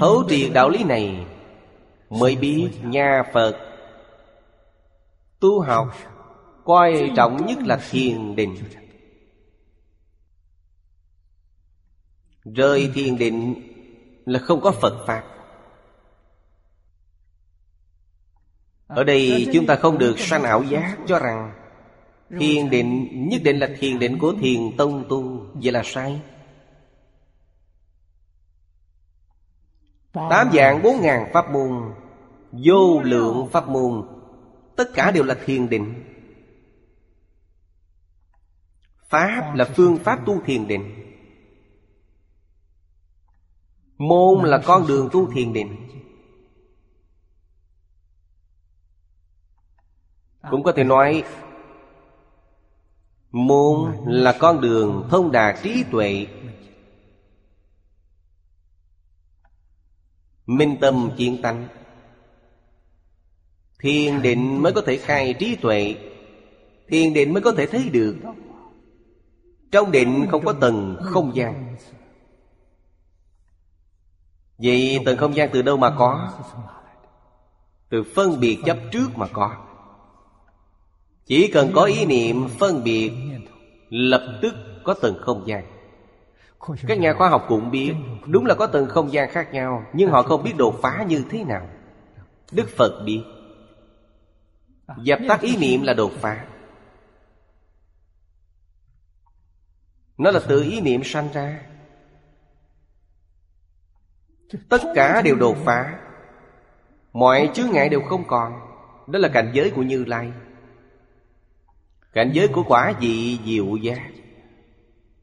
Thấu 0.00 0.24
triệt 0.28 0.50
đạo 0.54 0.68
lý 0.68 0.84
này 0.84 1.26
Mới 2.10 2.36
biết 2.36 2.70
nhà 2.82 3.22
Phật 3.32 3.56
Tu 5.40 5.60
học 5.60 5.94
Quan 6.64 7.14
trọng 7.16 7.46
nhất 7.46 7.58
là 7.58 7.80
thiền 7.90 8.36
định. 8.36 8.56
Rơi 12.44 12.90
thiền 12.94 13.18
định 13.18 13.54
là 14.24 14.38
không 14.38 14.60
có 14.60 14.70
Phật 14.70 15.04
Pháp. 15.06 15.39
Ở 18.90 19.04
đây 19.04 19.48
chúng 19.52 19.66
ta 19.66 19.76
không 19.76 19.98
được 19.98 20.18
sanh 20.18 20.42
ảo 20.42 20.62
giác 20.62 20.96
cho 21.06 21.18
rằng 21.18 21.52
Thiền 22.38 22.70
định, 22.70 23.08
nhất 23.28 23.40
định 23.44 23.58
là 23.58 23.68
thiền 23.78 23.98
định 23.98 24.18
của 24.18 24.34
thiền 24.40 24.76
tông 24.76 25.04
tu, 25.08 25.46
Vậy 25.54 25.72
là 25.72 25.82
sai. 25.84 26.20
Tám 30.12 30.50
dạng 30.52 30.82
bốn 30.82 31.00
ngàn 31.00 31.30
pháp 31.32 31.50
môn, 31.50 31.92
Vô 32.52 33.00
lượng 33.02 33.48
pháp 33.52 33.68
môn, 33.68 34.08
Tất 34.76 34.90
cả 34.94 35.10
đều 35.10 35.24
là 35.24 35.36
thiền 35.44 35.68
định. 35.68 36.04
Pháp 39.08 39.54
là 39.54 39.64
phương 39.64 39.98
pháp 39.98 40.26
tu 40.26 40.40
thiền 40.40 40.68
định. 40.68 40.94
Môn 43.98 44.44
là 44.44 44.60
con 44.64 44.86
đường 44.86 45.08
tu 45.12 45.30
thiền 45.32 45.52
định. 45.52 45.76
Cũng 50.50 50.62
có 50.62 50.72
thể 50.72 50.84
nói, 50.84 51.24
Môn 53.32 53.92
là 54.06 54.36
con 54.40 54.60
đường 54.60 55.08
thông 55.10 55.32
đạt 55.32 55.56
trí 55.62 55.84
tuệ. 55.90 56.26
Minh 60.46 60.76
tâm 60.80 61.10
chiến 61.16 61.42
tánh. 61.42 61.68
Thiền 63.78 64.22
định 64.22 64.62
mới 64.62 64.72
có 64.72 64.80
thể 64.86 64.96
khai 64.96 65.34
trí 65.38 65.56
tuệ. 65.56 65.94
Thiền 66.88 67.14
định 67.14 67.32
mới 67.32 67.42
có 67.42 67.52
thể 67.52 67.66
thấy 67.66 67.88
được. 67.88 68.16
Trong 69.70 69.90
định 69.90 70.26
không 70.30 70.44
có 70.44 70.52
tầng 70.52 70.96
không 71.02 71.36
gian. 71.36 71.76
Vậy 74.58 74.98
tầng 75.04 75.16
không 75.16 75.36
gian 75.36 75.50
từ 75.52 75.62
đâu 75.62 75.76
mà 75.76 75.94
có? 75.98 76.32
Từ 77.88 78.02
phân 78.14 78.40
biệt 78.40 78.58
chấp 78.64 78.78
trước 78.92 79.08
mà 79.16 79.26
có. 79.32 79.69
Chỉ 81.30 81.50
cần 81.54 81.70
có 81.74 81.84
ý 81.84 82.04
niệm 82.04 82.48
phân 82.58 82.84
biệt, 82.84 83.12
Lập 83.88 84.38
tức 84.42 84.54
có 84.84 84.94
từng 85.02 85.18
không 85.20 85.46
gian. 85.46 85.64
Các 86.86 86.98
nhà 86.98 87.12
khoa 87.12 87.28
học 87.28 87.44
cũng 87.48 87.70
biết, 87.70 87.94
Đúng 88.26 88.46
là 88.46 88.54
có 88.54 88.66
từng 88.66 88.88
không 88.88 89.12
gian 89.12 89.30
khác 89.30 89.52
nhau, 89.52 89.84
Nhưng 89.92 90.10
họ 90.10 90.22
không 90.22 90.42
biết 90.42 90.52
đột 90.56 90.78
phá 90.82 91.04
như 91.08 91.24
thế 91.30 91.44
nào. 91.44 91.68
Đức 92.52 92.68
Phật 92.76 93.02
biết. 93.04 93.22
Dập 95.02 95.18
tắt 95.28 95.40
ý 95.40 95.56
niệm 95.56 95.82
là 95.82 95.94
đột 95.94 96.12
phá. 96.12 96.46
Nó 100.18 100.30
là 100.30 100.40
từ 100.48 100.62
ý 100.62 100.80
niệm 100.80 101.00
sanh 101.04 101.28
ra. 101.32 101.60
Tất 104.68 104.82
cả 104.94 105.22
đều 105.22 105.36
đột 105.36 105.56
phá. 105.64 105.98
Mọi 107.12 107.50
chướng 107.54 107.70
ngại 107.70 107.88
đều 107.88 108.00
không 108.00 108.24
còn. 108.26 108.52
Đó 109.06 109.18
là 109.18 109.28
cảnh 109.28 109.50
giới 109.54 109.70
của 109.70 109.82
Như 109.82 110.04
Lai. 110.04 110.32
Cảnh 112.12 112.30
giới 112.34 112.48
của 112.48 112.62
quả 112.62 112.94
vị 113.00 113.38
diệu 113.44 113.76
giác 113.76 114.00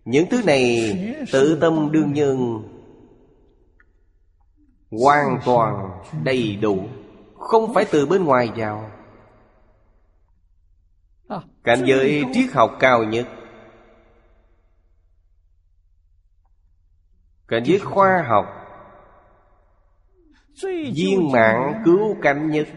những 0.05 0.29
thứ 0.29 0.41
này 0.45 0.93
tự 1.31 1.57
tâm 1.61 1.91
đương 1.91 2.13
nhân 2.13 2.63
Hoàn 4.91 5.39
toàn 5.45 6.01
đầy 6.23 6.55
đủ, 6.55 6.87
Không 7.35 7.73
phải 7.73 7.85
từ 7.91 8.05
bên 8.05 8.25
ngoài 8.25 8.51
vào. 8.55 8.91
Cảnh 11.63 11.83
giới 11.85 12.25
triết 12.33 12.51
học 12.53 12.71
cao 12.79 13.03
nhất. 13.03 13.27
Cảnh 17.47 17.63
giới 17.65 17.79
khoa 17.79 18.25
học. 18.27 18.45
Viên 20.95 21.31
mạng 21.31 21.81
cứu 21.85 22.15
cánh 22.21 22.49
nhất 22.49 22.67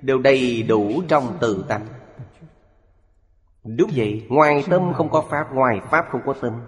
Đều 0.00 0.18
đầy 0.18 0.62
đủ 0.62 1.02
trong 1.08 1.38
tự 1.40 1.64
tánh. 1.68 1.86
Đúng 3.76 3.90
vậy 3.94 4.26
Ngoài 4.28 4.64
tâm 4.70 4.92
không 4.94 5.10
có 5.10 5.24
Pháp 5.30 5.54
Ngoài 5.54 5.80
Pháp 5.90 6.06
không 6.10 6.20
có 6.26 6.34
tâm. 6.40 6.60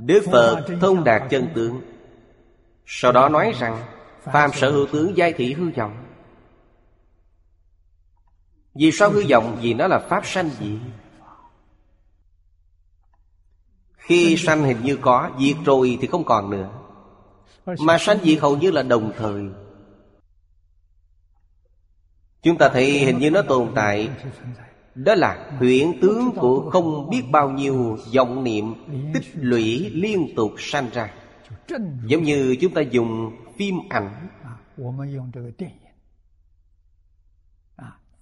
Đức 0.00 0.24
Phật 0.32 0.66
thông 0.80 1.04
đạt 1.04 1.22
chân 1.30 1.48
tướng. 1.54 1.80
Sau 2.86 3.12
đó 3.12 3.28
nói 3.28 3.52
rằng 3.58 3.82
Phàm 4.22 4.52
sở 4.52 4.70
hữu 4.70 4.86
tướng 4.92 5.16
giai 5.16 5.32
thị 5.32 5.52
hư 5.52 5.70
vọng. 5.70 6.04
Vì 8.74 8.92
sao 8.92 9.10
hư 9.10 9.22
vọng? 9.30 9.58
Vì 9.62 9.74
nó 9.74 9.86
là 9.86 9.98
Pháp 9.98 10.26
sanh 10.26 10.50
dị. 10.60 10.78
Khi 13.96 14.36
sanh 14.36 14.62
hình 14.62 14.82
như 14.82 14.96
có 14.96 15.30
Diệt 15.40 15.56
rồi 15.64 15.98
thì 16.00 16.06
không 16.06 16.24
còn 16.24 16.50
nữa. 16.50 16.70
Mà 17.66 17.98
sanh 17.98 18.18
diệt 18.22 18.40
hầu 18.40 18.56
như 18.56 18.70
là 18.70 18.82
đồng 18.82 19.12
thời 19.18 19.42
Chúng 22.42 22.58
ta 22.58 22.68
thấy 22.68 22.98
hình 22.98 23.18
như 23.18 23.30
nó 23.30 23.42
tồn 23.42 23.68
tại. 23.74 24.08
Đó 24.94 25.14
là 25.14 25.50
huyễn 25.58 26.00
tướng 26.00 26.30
của 26.36 26.70
không 26.70 27.10
biết 27.10 27.22
bao 27.30 27.50
nhiêu 27.50 27.98
vọng 28.14 28.44
niệm 28.44 28.74
Tích 29.14 29.24
lũy 29.34 29.90
liên 29.94 30.34
tục 30.36 30.52
sanh 30.58 30.90
ra. 30.92 31.10
Giống 32.06 32.22
như 32.22 32.56
chúng 32.60 32.74
ta 32.74 32.80
dùng 32.80 33.36
phim 33.58 33.74
ảnh. 33.90 34.10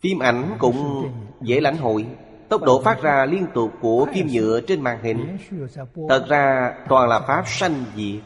Phim 0.01 0.19
ảnh 0.19 0.57
cũng 0.59 1.09
dễ 1.41 1.61
lãnh 1.61 1.77
hội. 1.77 2.07
Tốc 2.49 2.63
độ 2.63 2.83
phát 2.83 3.03
ra 3.03 3.27
liên 3.27 3.47
tục 3.55 3.73
của 3.81 4.07
phim 4.15 4.27
nhựa 4.27 4.61
trên 4.61 4.81
màn 4.81 5.03
hình. 5.03 5.39
Thật 6.09 6.27
ra 6.29 6.75
toàn 6.89 7.09
là 7.09 7.21
pháp 7.21 7.45
sanh 7.47 7.85
diệt. 7.97 8.23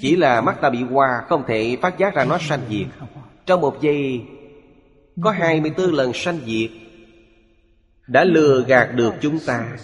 Chỉ 0.00 0.16
là 0.16 0.40
mắt 0.40 0.60
ta 0.60 0.70
bị 0.70 0.82
hoa 0.82 1.24
Không 1.28 1.42
thể 1.46 1.76
phát 1.82 1.98
giác 1.98 2.14
ra 2.14 2.24
nó 2.24 2.38
sanh 2.38 2.60
diệt. 2.68 2.86
Trong 3.46 3.60
một 3.60 3.80
giây 3.80 4.22
có 5.20 5.30
24 5.30 5.90
lần 5.90 6.12
sanh 6.14 6.38
diệt, 6.46 6.70
Đã 8.06 8.24
lừa 8.24 8.64
gạt 8.66 8.92
được 8.94 9.14
chúng 9.20 9.38
ta. 9.46 9.76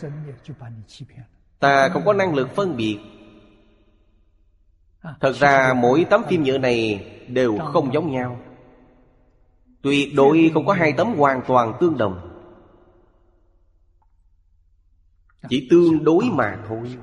Ta 1.58 1.88
không 1.88 2.04
có 2.04 2.12
năng 2.12 2.34
lực 2.34 2.54
phân 2.54 2.76
biệt. 2.76 2.98
Thật 5.20 5.32
ra 5.32 5.74
mỗi 5.76 6.06
tấm 6.10 6.22
phim 6.28 6.42
nhựa 6.42 6.58
này 6.58 7.06
Đều 7.28 7.58
không 7.58 7.92
giống 7.92 8.12
nhau. 8.12 8.40
Tuyệt 9.82 10.08
đối 10.14 10.50
không 10.54 10.66
có 10.66 10.72
hai 10.72 10.92
tấm 10.92 11.14
hoàn 11.14 11.42
toàn 11.46 11.72
tương 11.80 11.98
đồng. 11.98 12.28
Chỉ 15.48 15.68
tương 15.70 16.04
đối 16.04 16.24
mà 16.24 16.58
thôi. 16.68 16.96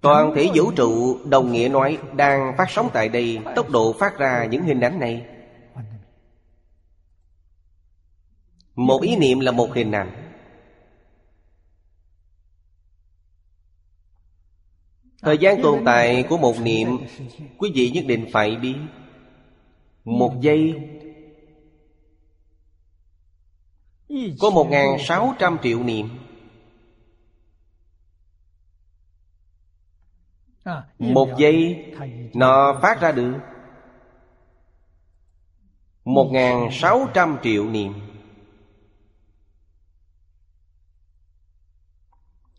Toàn 0.00 0.32
thể 0.34 0.50
vũ 0.54 0.70
trụ, 0.70 1.18
đồng 1.24 1.52
nghĩa 1.52 1.68
nói, 1.68 1.98
Đang 2.16 2.54
phát 2.58 2.70
sóng 2.70 2.90
tại 2.92 3.08
đây, 3.08 3.38
Tốc 3.56 3.70
độ 3.70 3.92
phát 3.92 4.18
ra 4.18 4.44
những 4.50 4.64
hình 4.64 4.80
ảnh 4.80 5.00
này. 5.00 5.26
Một 8.74 9.02
ý 9.02 9.16
niệm 9.16 9.40
là 9.40 9.52
một 9.52 9.74
hình 9.74 9.92
ảnh. 9.92 10.32
Thời 15.22 15.38
gian 15.38 15.62
tồn 15.62 15.84
tại 15.84 16.24
của 16.28 16.38
một 16.38 16.60
niệm, 16.60 16.88
Quý 17.58 17.72
vị 17.74 17.90
nhất 17.90 18.04
định 18.06 18.26
phải 18.32 18.56
biết. 18.56 18.76
Một 20.04 20.40
giây. 20.40 20.74
Có 24.40 24.50
một 24.50 24.66
ngàn 24.70 24.96
sáu 25.00 25.34
trăm 25.38 25.56
triệu 25.62 25.82
niệm. 25.82 26.08
Một 30.98 31.28
giây 31.38 31.84
Nó 32.34 32.78
phát 32.82 33.00
ra 33.00 33.12
được 33.12 33.34
Một 36.04 36.28
ngàn 36.32 36.68
sáu 36.72 37.08
trăm 37.14 37.38
triệu 37.42 37.64
niệm. 37.70 37.92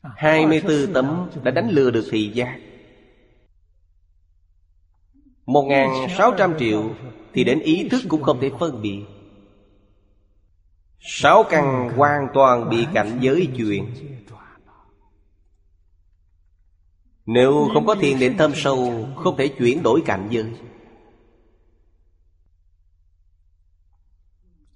Hai 0.02 0.46
mươi 0.46 0.62
bốn 0.68 0.94
tấm 0.94 1.30
đã 1.44 1.52
đánh 1.52 1.70
lừa 1.70 1.92
được 1.92 2.08
thị 2.12 2.32
giác. 2.34 2.60
Một 5.46 5.64
ngàn 5.64 6.08
sáu 6.18 6.34
trăm 6.38 6.60
triệu 6.60 6.90
Thì 7.34 7.44
đến 7.44 7.60
ý 7.60 7.90
thức 7.90 8.02
cũng 8.10 8.24
không 8.24 8.40
thể 8.42 8.52
phân 8.60 8.82
biệt. 8.82 9.06
Sáu 11.00 11.44
căn 11.50 11.90
hoàn 11.98 12.28
toàn 12.34 12.70
bị 12.70 12.88
cảnh 12.94 13.18
giới 13.22 13.48
chuyển 13.58 13.86
Nếu 17.28 17.70
không 17.74 17.86
có 17.86 17.96
thiền 17.96 18.20
định 18.20 18.38
thâm 18.38 18.52
sâu, 18.56 19.08
Không 19.16 19.38
thể 19.38 19.48
chuyển 19.48 19.84
đổi 19.84 20.02
cảnh 20.06 20.28
giới. 20.30 20.46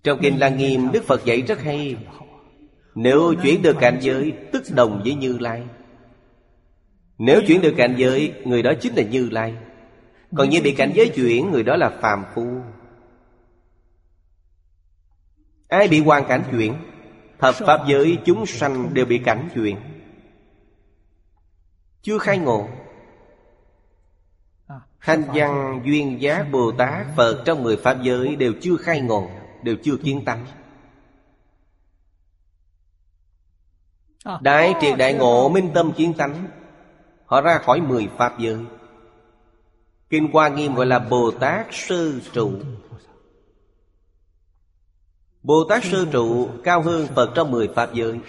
Trong 0.04 0.20
Kinh 0.22 0.40
lăng 0.40 0.58
Nghiêm, 0.58 0.92
Đức 0.92 1.04
Phật 1.04 1.26
dạy 1.26 1.42
rất 1.42 1.62
hay, 1.62 1.96
Nếu 2.96 3.34
chuyển 3.44 3.62
được 3.62 3.76
cảnh 3.80 3.98
giới, 4.02 4.34
Tức 4.52 4.64
đồng 4.76 5.02
với 5.04 5.14
Như 5.14 5.38
Lai. 5.38 5.64
Nếu 7.18 7.42
chuyển 7.48 7.62
được 7.62 7.74
cảnh 7.78 7.96
giới, 7.98 8.34
Người 8.46 8.64
đó 8.64 8.74
chính 8.82 8.96
là 8.96 9.04
Như 9.04 9.30
Lai. 9.30 9.56
Còn 10.36 10.50
như 10.50 10.62
bị 10.64 10.74
cảnh 10.74 10.92
giới 10.96 11.10
chuyển, 11.10 11.52
Người 11.52 11.64
đó 11.64 11.76
là 11.76 11.90
phàm 12.02 12.24
phu. 12.36 12.48
Ai 15.68 15.88
bị 15.88 16.00
hoàn 16.00 16.26
cảnh 16.28 16.44
chuyển? 16.52 16.74
Thập 17.40 17.56
Pháp 17.56 17.88
giới 17.88 18.18
chúng 18.26 18.46
sanh 18.46 18.94
đều 18.94 19.06
bị 19.06 19.18
cảnh 19.18 19.50
chuyển. 19.56 19.78
Chưa 22.02 22.18
khai 22.18 22.38
ngộ. 22.38 22.68
Thanh 25.02 25.24
văn 25.34 25.82
duyên 25.86 26.22
giá 26.22 26.44
Bồ 26.52 26.72
Tát 26.72 27.06
Phật 27.16 27.44
trong 27.46 27.64
mười 27.64 27.78
Pháp 27.78 27.98
giới 28.02 28.36
đều 28.36 28.54
chưa 28.62 28.78
khai 28.78 29.02
ngộ 29.02 29.30
Đều 29.64 29.76
chưa 29.84 29.98
kiến 29.98 30.26
tánh. 30.26 30.46
Đại 34.42 34.74
triệt 34.82 34.98
đại 34.98 35.14
ngộ 35.14 35.50
minh 35.50 35.72
tâm 35.74 35.92
kiến 35.92 36.14
tánh 36.14 36.48
Họ 37.26 37.42
ra 37.42 37.58
khỏi 37.58 37.82
mười 37.82 38.10
Pháp 38.18 38.40
giới. 38.40 38.58
Kinh 40.10 40.32
Hoa 40.34 40.50
Nghiêm 40.50 40.76
gọi 40.76 40.86
là 40.86 41.00
Bồ 41.00 41.32
Tát 41.32 41.68
Sơ 41.72 42.20
Trụ. 42.34 42.52
Bồ 45.44 45.64
Tát 45.70 45.84
Sơ 45.84 46.06
Trụ 46.12 46.50
cao 46.64 46.82
hơn 46.82 47.08
Phật 47.16 47.32
trong 47.36 47.52
mười 47.52 47.68
Pháp 47.76 47.94
giới 47.94 48.20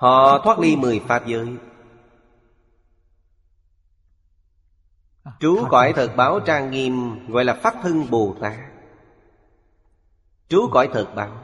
Họ 0.00 0.38
thoát 0.38 0.58
ly 0.58 0.76
mười 0.76 1.00
Pháp 1.00 1.26
giới. 1.26 1.56
Trú 5.40 5.64
cõi 5.70 5.92
thật 5.96 6.10
báo 6.16 6.40
trang 6.40 6.70
nghiêm 6.70 7.26
Gọi 7.28 7.44
là 7.44 7.54
Pháp 7.54 7.74
thân 7.82 8.10
Bồ 8.10 8.36
Tát. 8.40 8.56
Trú 10.48 10.68
cõi 10.72 10.88
thật 10.92 11.06
báo. 11.14 11.42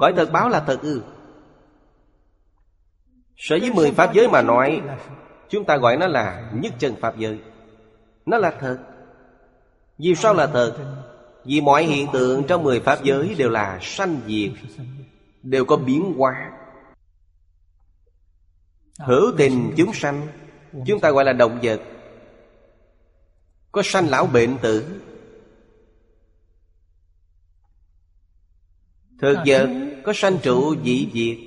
Cõi 0.00 0.12
thật 0.16 0.32
báo 0.32 0.48
là 0.48 0.60
thật 0.60 0.78
ư? 0.82 1.02
Sở 3.36 3.58
với 3.60 3.72
mười 3.72 3.92
Pháp 3.92 4.14
giới 4.14 4.28
mà 4.28 4.42
nói 4.42 4.82
Chúng 5.48 5.64
ta 5.64 5.76
gọi 5.76 5.96
nó 5.96 6.06
là 6.06 6.50
nhất 6.54 6.72
chân 6.78 6.94
Pháp 7.00 7.16
giới. 7.16 7.40
Nó 8.26 8.38
là 8.38 8.52
thật. 8.60 8.78
Vì 9.98 10.14
sao 10.14 10.34
là 10.34 10.46
thật 10.46 10.76
vì 11.44 11.60
mọi 11.60 11.84
hiện 11.84 12.08
tượng 12.12 12.44
trong 12.46 12.62
mười 12.62 12.80
Pháp 12.80 13.02
giới 13.02 13.34
đều 13.38 13.50
là 13.50 13.78
sanh 13.82 14.20
diệt. 14.26 14.50
Đều 15.42 15.64
có 15.64 15.76
biến 15.76 16.14
hóa 16.16 16.50
Hữu 18.98 19.32
tình 19.36 19.74
chúng 19.76 19.92
sanh. 19.92 20.26
Chúng 20.86 21.00
ta 21.00 21.10
gọi 21.10 21.24
là 21.24 21.32
động 21.32 21.58
vật. 21.62 21.80
Có 23.72 23.82
sanh 23.84 24.08
lão 24.08 24.26
bệnh 24.26 24.58
tử. 24.58 25.00
Thực 29.20 29.36
vật 29.46 29.68
có 30.04 30.12
sanh 30.12 30.38
trụ 30.42 30.76
dị 30.84 31.10
diệt. 31.14 31.38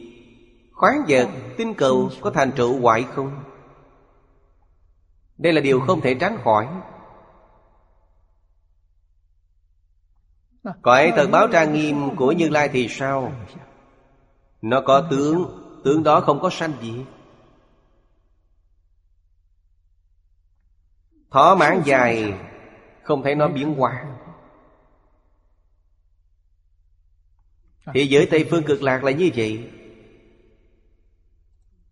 Khoáng 0.73 1.05
vật, 1.07 1.27
tinh 1.57 1.73
cầu 1.73 2.09
có 2.21 2.31
thành 2.31 2.51
trụ 2.55 2.79
hoại 2.81 3.03
không? 3.03 3.43
Đây 5.37 5.53
là 5.53 5.61
điều 5.61 5.79
không 5.79 6.01
thể 6.01 6.15
tránh 6.19 6.37
khỏi. 6.43 6.67
Cõi 10.81 11.13
thật 11.15 11.27
báo 11.31 11.47
trang 11.47 11.73
nghiêm 11.73 12.15
của 12.15 12.31
Như 12.31 12.49
Lai 12.49 12.69
thì 12.73 12.87
sao? 12.89 13.33
Nó 14.61 14.81
có 14.81 15.07
tướng 15.11 15.63
Tướng 15.83 16.03
đó 16.03 16.21
không 16.21 16.39
có 16.39 16.49
sanh 16.49 16.73
gì 16.81 17.05
Thọ 21.31 21.55
mãn 21.55 21.81
dài, 21.85 22.33
Không 23.03 23.23
thấy 23.23 23.35
nó 23.35 23.47
biến 23.47 23.73
hóa. 23.73 24.05
Thế 27.93 28.01
giới 28.01 28.27
Tây 28.31 28.47
Phương 28.51 28.63
cực 28.63 28.81
lạc 28.81 29.03
là 29.03 29.11
như 29.11 29.29
vậy. 29.35 29.69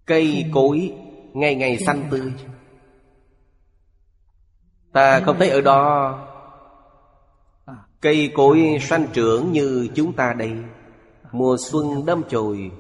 Cây 0.06 0.50
cối 0.54 0.94
Ngày 1.34 1.56
ngày 1.56 1.78
xanh 1.78 2.08
tươi. 2.12 2.34
Ta 4.94 5.20
không 5.20 5.36
thấy 5.40 5.50
ở 5.50 5.62
đó 5.62 6.22
Cây 8.02 8.32
cối 8.36 8.78
sanh 8.82 9.08
trưởng 9.14 9.52
như 9.52 9.90
chúng 9.96 10.14
ta 10.14 10.34
đây. 10.34 10.54
Mùa 11.32 11.58
xuân 11.60 12.06
đâm 12.06 12.24
chồi, 12.30 12.72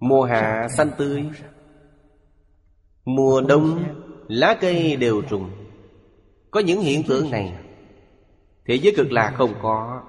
Mùa 0.00 0.24
hạ 0.24 0.68
xanh 0.76 0.90
tươi. 0.98 1.30
Mùa 3.14 3.40
đông, 3.40 3.84
lá 4.28 4.58
cây 4.60 4.96
đều 4.96 5.22
rụng 5.30 5.50
Có 6.50 6.60
những 6.60 6.80
hiện 6.80 7.02
tượng 7.08 7.30
này, 7.30 7.54
Thế 8.66 8.74
giới 8.74 8.94
cực 8.96 9.12
lạc 9.12 9.34
không 9.36 9.54
có 9.62 10.02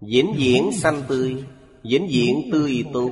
diễn 0.00 0.34
diễn 0.36 0.72
xanh 0.72 1.02
tươi 1.08 1.44
diễn 1.82 2.10
diễn 2.10 2.48
tươi 2.52 2.84
tốt 2.92 3.10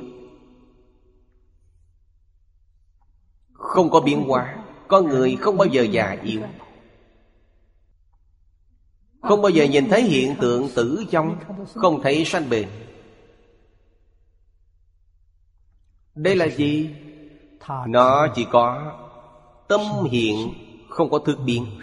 Không 3.53 3.89
có 3.89 3.99
biến 3.99 4.23
hóa, 4.27 4.65
Con 4.87 5.07
người 5.07 5.35
không 5.35 5.57
bao 5.57 5.67
giờ 5.67 5.83
già 5.83 6.17
yếu 6.23 6.41
Không 9.21 9.41
bao 9.41 9.49
giờ 9.49 9.63
nhìn 9.63 9.89
thấy 9.89 10.03
hiện 10.03 10.35
tượng 10.41 10.69
tử 10.75 11.03
vong, 11.11 11.37
Không 11.73 12.01
thấy 12.03 12.25
sanh 12.25 12.49
bền. 12.49 12.67
Đây 16.15 16.35
là 16.35 16.47
gì? 16.47 16.89
Nó 17.87 18.27
chỉ 18.35 18.47
có 18.51 18.95
tâm 19.67 19.81
hiện 20.11 20.53
Không 20.89 21.09
có 21.09 21.19
thức 21.19 21.39
biến. 21.45 21.81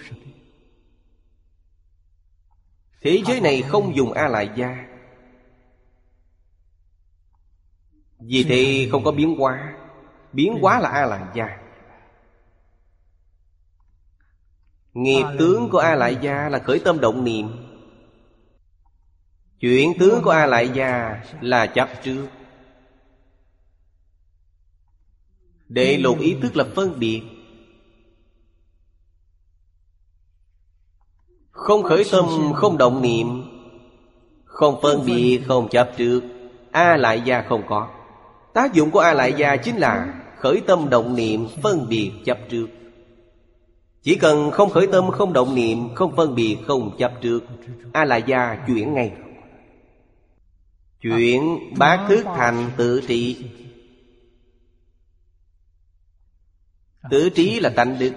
Thế 3.00 3.22
giới 3.26 3.40
này 3.40 3.62
không 3.62 3.96
dùng 3.96 4.12
A-lại 4.12 4.50
gia 4.56 4.86
Vì 8.18 8.44
thế 8.44 8.88
không 8.90 9.04
có 9.04 9.12
biến 9.12 9.36
hóa. 9.38 9.74
Biến 10.32 10.58
hóa 10.60 10.80
là 10.80 10.88
A-lại 10.88 11.22
gia 11.34 11.58
Nghiệp 14.94 15.24
tướng 15.38 15.68
của 15.70 15.78
A-lại 15.78 16.18
gia 16.22 16.48
là 16.48 16.58
khởi 16.58 16.80
tâm 16.84 17.00
động 17.00 17.24
niệm. 17.24 17.48
Chuyện 19.60 19.98
tướng 19.98 20.22
của 20.22 20.30
A-lại 20.30 20.70
gia 20.74 21.22
là 21.40 21.66
chấp 21.66 21.88
trước 22.02 22.28
Đệ 25.68 25.96
lục 25.98 26.20
ý 26.20 26.36
thức 26.42 26.56
là 26.56 26.64
phân 26.74 26.98
biệt. 26.98 27.22
Không 31.50 31.82
khởi 31.82 32.04
tâm, 32.12 32.24
không 32.54 32.78
động 32.78 33.02
niệm. 33.02 33.42
Không 34.44 34.80
phân 34.82 35.06
biệt, 35.06 35.40
không 35.46 35.68
chấp 35.68 35.90
trước. 35.96 36.22
A 36.70 36.96
lại 36.96 37.22
gia 37.24 37.42
không 37.42 37.62
có. 37.68 37.88
Tác 38.54 38.74
dụng 38.74 38.90
của 38.90 38.98
A 38.98 39.12
lại 39.12 39.34
gia 39.36 39.56
chính 39.56 39.76
là 39.76 40.22
Khởi 40.38 40.62
tâm 40.66 40.90
động 40.90 41.16
niệm, 41.16 41.46
phân 41.62 41.88
biệt, 41.88 42.12
chấp 42.24 42.38
trước. 42.50 42.66
Chỉ 44.02 44.14
cần 44.14 44.50
không 44.50 44.70
khởi 44.70 44.86
tâm, 44.86 45.10
không 45.10 45.32
động 45.32 45.54
niệm 45.54 45.94
Không 45.94 46.16
phân 46.16 46.34
biệt, 46.34 46.56
không 46.66 46.96
chấp 46.98 47.12
trước 47.20 47.40
A 47.92 48.04
lại 48.04 48.22
gia 48.26 48.64
chuyển 48.66 48.94
ngay. 48.94 49.12
Chuyển 51.00 51.58
bát 51.78 52.06
thức 52.08 52.24
thành 52.24 52.70
tự 52.76 53.00
trị 53.08 53.36
tử 57.10 57.30
trí 57.30 57.60
là 57.60 57.70
tánh 57.76 57.98
đức. 57.98 58.12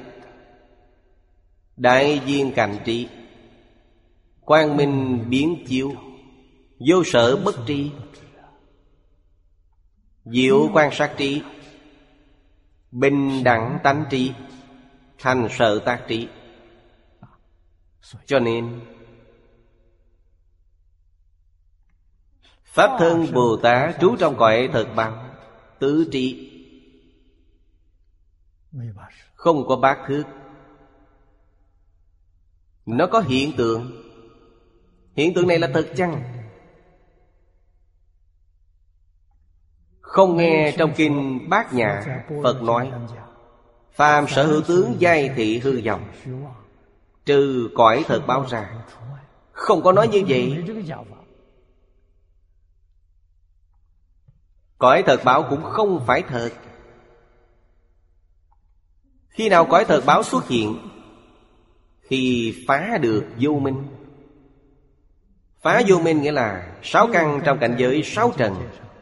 Đại 1.78 2.20
viên 2.20 2.52
cảnh 2.52 2.78
trí. 2.86 3.08
Quang 4.42 4.78
minh 4.78 5.26
biến 5.30 5.66
chiếu. 5.68 5.94
Vô 6.80 7.04
sở 7.06 7.38
bất 7.38 7.56
tri. 7.68 7.92
Diệu 10.26 10.70
quan 10.74 10.90
sát 10.94 11.14
trí. 11.18 11.42
Bình 12.92 13.44
đẳng 13.44 13.80
tánh 13.84 14.06
trí. 14.10 14.32
Thành 15.18 15.48
sợ 15.52 15.80
tác 15.86 16.06
trí. 16.08 16.28
Cho 18.26 18.40
nên, 18.40 18.80
Pháp 22.64 22.96
thân 23.00 23.28
Bồ 23.34 23.58
Tát 23.64 23.96
trú 24.02 24.16
trong 24.20 24.38
cõi 24.38 24.70
thật 24.74 24.88
bằng, 24.96 25.30
Tứ 25.80 26.10
trí. 26.12 26.49
Không 29.36 29.68
có 29.68 29.76
bát 29.76 30.00
thước. 30.08 30.24
Nó 32.86 33.08
có 33.08 33.20
hiện 33.20 33.52
tượng. 33.58 34.04
Hiện 35.16 35.34
tượng 35.34 35.48
này 35.48 35.60
là 35.60 35.70
thật 35.74 35.88
chăng? 35.96 36.24
Không 40.02 40.38
nghe 40.38 40.76
trong 40.78 40.94
kinh 40.96 41.50
Bát 41.50 41.74
Nhã, 41.74 42.24
Phật 42.44 42.62
nói, 42.62 42.92
Phàm 43.92 44.28
sở 44.28 44.46
hữu 44.46 44.62
tướng 44.62 44.96
giai 45.00 45.30
thị 45.36 45.60
hư 45.60 45.82
vọng, 45.86 46.12
Trừ 47.26 47.70
cõi 47.76 48.04
thật 48.08 48.22
báo 48.28 48.46
ra. 48.50 48.84
Không 49.52 49.82
có 49.82 49.92
nói 49.92 50.08
như 50.08 50.24
vậy. 50.28 50.64
Cõi 54.78 55.04
thật 55.06 55.22
báo 55.26 55.46
cũng 55.50 55.64
không 55.64 56.04
phải 56.08 56.24
thật. 56.28 56.50
Khi 59.30 59.50
nào 59.50 59.66
cõi 59.66 59.86
thật 59.86 60.04
báo 60.06 60.24
xuất 60.24 60.48
hiện 60.48 60.78
Khi 62.02 62.54
phá 62.68 62.98
được 63.02 63.26
vô 63.40 63.52
minh. 63.52 63.84
Phá 65.62 65.82
vô 65.88 66.00
minh 66.00 66.22
nghĩa 66.22 66.32
là 66.32 66.78
Sáu 66.84 67.08
căn 67.14 67.42
trong 67.46 67.60
cảnh 67.60 67.76
giới 67.80 68.04
sáu 68.04 68.32
trần, 68.38 68.56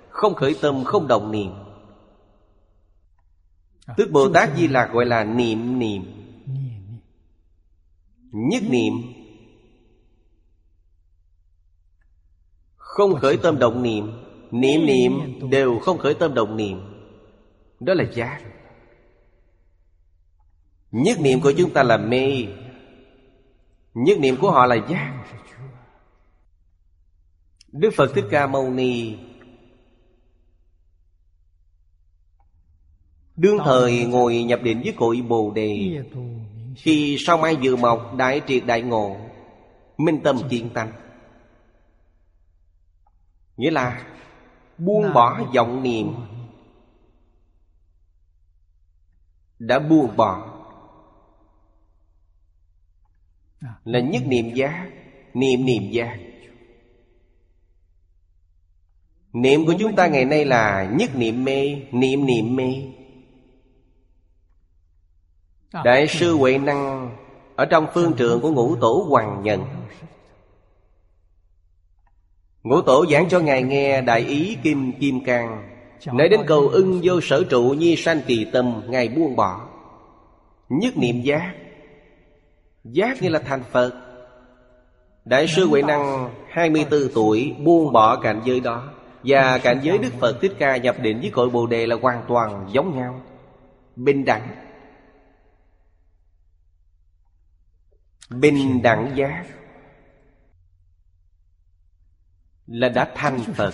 Không 0.09 0.35
khởi 0.35 0.55
tâm, 0.61 0.83
không 0.83 1.07
động 1.07 1.31
niệm. 1.31 1.51
Tức 3.97 4.11
Bồ 4.11 4.29
Tát 4.29 4.49
Di 4.57 4.67
Lạc 4.67 4.89
gọi 4.93 5.05
là 5.05 5.23
niệm 5.23 5.79
niệm. 5.79 6.03
Nhất 8.31 8.63
niệm. 8.69 8.93
Không 12.75 13.15
khởi 13.19 13.37
tâm 13.37 13.59
động 13.59 13.83
niệm 13.83 14.11
Niệm 14.51 14.85
niệm 14.85 15.39
đều 15.49 15.79
không 15.79 15.97
khởi 15.97 16.13
tâm 16.13 16.33
động 16.33 16.57
niệm. 16.57 16.81
Đó 17.79 17.93
là 17.93 18.03
giác 18.13 18.41
Nhất 20.91 21.19
niệm 21.19 21.41
của 21.41 21.53
chúng 21.57 21.73
ta 21.73 21.83
là 21.83 21.97
mê. 21.97 22.45
Nhất 23.93 24.17
niệm 24.19 24.35
của 24.41 24.51
họ 24.51 24.65
là 24.65 24.75
giác. 24.89 25.23
Đức 27.71 27.89
Phật 27.95 28.11
Thích 28.15 28.25
Ca 28.31 28.47
Mâu 28.47 28.69
Ni. 28.69 29.17
Đương 33.35 33.57
thời 33.65 34.05
ngồi 34.05 34.43
nhập 34.43 34.59
định 34.63 34.81
với 34.83 34.93
cội 34.97 35.21
Bồ 35.29 35.51
Đề, 35.51 36.03
Khi 36.75 37.17
sau 37.19 37.37
mai 37.37 37.57
vừa 37.61 37.75
mọc, 37.75 38.15
đại 38.17 38.41
triệt 38.47 38.65
đại 38.65 38.81
ngộ, 38.81 39.17
Minh 39.97 40.19
tâm 40.23 40.37
kiên 40.49 40.69
tăng 40.69 40.91
Nghĩa 43.57 43.71
là 43.71 44.05
Buông 44.77 45.13
bỏ 45.13 45.43
vọng 45.55 45.83
niệm, 45.83 46.15
Đã 49.59 49.79
buông 49.79 50.17
bỏ 50.17 50.46
Là 53.83 53.99
nhất 53.99 54.23
niệm 54.25 54.53
giác. 54.53 54.89
Niệm 55.33 55.65
niệm 55.65 55.91
giác. 55.91 56.17
Niệm 59.33 59.65
của 59.65 59.73
chúng 59.79 59.95
ta 59.95 60.07
ngày 60.07 60.25
nay 60.25 60.45
là 60.45 60.91
nhất 60.97 61.15
niệm 61.15 61.43
mê 61.43 61.75
Niệm 61.91 62.25
niệm 62.25 62.55
mê. 62.55 62.73
Đại 65.83 66.07
sư 66.07 66.35
Huệ 66.35 66.57
Năng 66.57 67.17
Ở 67.55 67.65
trong 67.65 67.87
phương 67.93 68.13
trượng 68.17 68.41
của 68.41 68.51
ngũ 68.51 68.75
tổ 68.75 69.05
Hoàng 69.09 69.43
Nhân 69.43 69.63
Ngũ 72.63 72.81
tổ 72.81 73.05
giảng 73.11 73.29
cho 73.29 73.39
Ngài 73.39 73.63
nghe 73.63 74.01
Đại 74.01 74.21
ý 74.21 74.57
Kim 74.63 74.91
Kim 74.99 75.23
Cang. 75.23 75.69
Nói 76.05 76.29
đến 76.29 76.39
cầu 76.47 76.67
ưng 76.67 76.99
vô 77.03 77.21
sở 77.21 77.43
trụ 77.49 77.63
Nhi 77.63 77.95
sanh 77.95 78.21
kỳ 78.27 78.45
tâm 78.53 78.81
Ngài 78.87 79.09
buông 79.09 79.35
bỏ. 79.35 79.67
Nhất 80.69 80.97
niệm 80.97 81.21
giác 81.21 81.55
Giác 82.91 83.21
như 83.21 83.29
là 83.29 83.39
thành 83.39 83.63
Phật. 83.71 83.93
Đại 85.25 85.47
sư 85.47 85.67
Huệ 85.67 85.81
Năng 85.81 86.33
24 86.49 86.99
tuổi, 87.15 87.55
buông 87.63 87.93
bỏ 87.93 88.19
cảnh 88.21 88.41
giới 88.45 88.59
đó, 88.59 88.93
và 89.23 89.57
cảnh 89.57 89.79
giới 89.83 89.97
Đức 89.97 90.13
Phật 90.19 90.37
Thích 90.41 90.51
Ca 90.59 90.77
nhập 90.77 90.95
định 91.01 91.19
với 91.21 91.31
cội 91.31 91.49
Bồ 91.49 91.67
Đề 91.67 91.87
là 91.87 91.95
hoàn 92.01 92.25
toàn 92.27 92.69
giống 92.71 92.97
nhau. 92.97 93.21
Bình 93.95 94.25
đẳng. 94.25 94.49
Bình 98.29 98.81
đẳng 98.81 99.11
giác. 99.15 99.45
Là 102.67 102.89
đã 102.89 103.11
thành 103.15 103.39
Phật. 103.39 103.73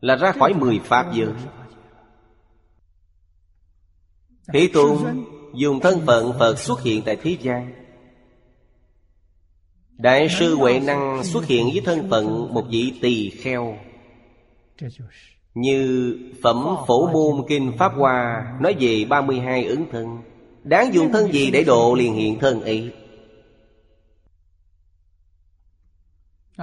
Là 0.00 0.16
ra 0.16 0.32
khỏi 0.32 0.54
mười 0.54 0.80
Pháp 0.84 1.06
giới. 1.14 1.32
Thế 4.52 4.70
Tôn 4.72 5.24
dùng 5.54 5.80
thân 5.80 6.00
phận 6.06 6.32
Phật 6.38 6.58
xuất 6.58 6.82
hiện 6.82 7.02
tại 7.02 7.16
thế 7.22 7.36
gian. 7.40 7.74
Đại 9.98 10.28
sư 10.28 10.56
Huệ 10.56 10.80
Năng 10.80 11.24
xuất 11.24 11.46
hiện 11.46 11.68
với 11.72 11.82
thân 11.84 12.10
phận 12.10 12.54
một 12.54 12.64
vị 12.70 12.92
tỳ 13.02 13.30
kheo. 13.30 13.78
Như 15.54 16.16
Phẩm 16.42 16.66
Phổ 16.86 17.06
Môn 17.06 17.46
Kinh 17.48 17.72
Pháp 17.78 17.92
Hoa 17.96 18.46
Nói 18.60 18.76
về 18.80 19.04
32 19.04 19.64
ứng 19.64 19.86
thân, 19.92 20.18
Đáng 20.64 20.94
dùng 20.94 21.12
thân 21.12 21.32
gì 21.32 21.50
để 21.50 21.64
độ 21.64 21.94
liền 21.94 22.14
hiện 22.14 22.38
thân 22.38 22.60
ấy? 22.60 22.92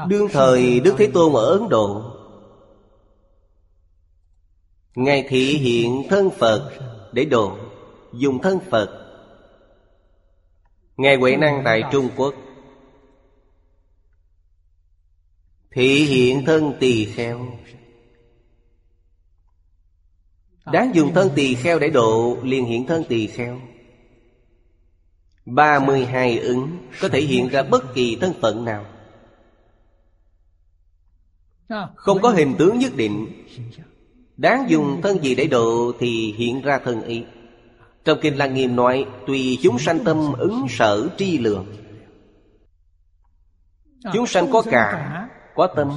Đương 0.08 0.28
thời 0.32 0.80
Đức 0.80 0.96
Thế 0.98 1.08
Tôn 1.14 1.34
ở 1.34 1.46
Ấn 1.46 1.70
Độ, 1.70 2.02
Ngài 4.96 5.26
thị 5.30 5.58
hiện 5.58 6.04
thân 6.10 6.30
Phật 6.30 6.72
để 7.12 7.26
độ. 7.26 7.58
Dùng 8.14 8.41
thân 8.41 8.59
Phật. 8.70 9.07
Ngài 10.97 11.16
Huệ 11.16 11.36
Năng 11.36 11.62
tại 11.66 11.84
Trung 11.91 12.09
Quốc. 12.16 12.36
Thị 15.72 16.05
hiện 16.05 16.45
thân 16.45 16.74
tỳ 16.80 17.05
kheo. 17.05 17.47
Đáng 20.66 20.95
dùng 20.95 21.14
thân 21.14 21.30
tỳ 21.36 21.55
kheo 21.55 21.80
để 21.80 21.89
độ 21.89 22.38
liền 22.43 22.66
hiện 22.66 22.86
thân 22.86 23.03
tỳ 23.09 23.28
kheo. 23.28 23.62
32 25.45 26.39
ứng, 26.39 26.78
Có 27.01 27.09
thể 27.09 27.22
hiện 27.22 27.49
ra 27.49 27.64
bất 27.64 27.93
kỳ 27.93 28.18
thân 28.22 28.34
phận 28.41 28.66
nào. 28.66 28.86
Không 31.95 32.22
có 32.22 32.30
hình 32.30 32.55
tướng 32.59 32.80
nhất 32.80 32.91
định. 32.95 33.28
Đáng 34.38 34.66
dùng 34.70 35.01
thân 35.03 35.24
gì 35.24 35.36
để 35.36 35.47
độ 35.47 35.91
Thì 35.99 36.34
hiện 36.38 36.62
ra 36.62 36.80
thân 36.80 37.01
ý. 37.03 37.24
Trong 38.04 38.20
Kinh 38.22 38.38
Lăng 38.38 38.54
Nghiêm 38.54 38.76
nói 38.76 39.06
Tùy 39.28 39.60
chúng 39.64 39.80
sanh 39.80 40.04
tâm 40.04 40.34
ứng 40.34 40.66
sở 40.70 41.10
tri 41.18 41.38
lượng. 41.38 41.76
Chúng 44.14 44.28
sanh 44.28 44.52
có 44.52 44.64
cả 44.72 45.28
Có 45.56 45.68
tâm. 45.76 45.91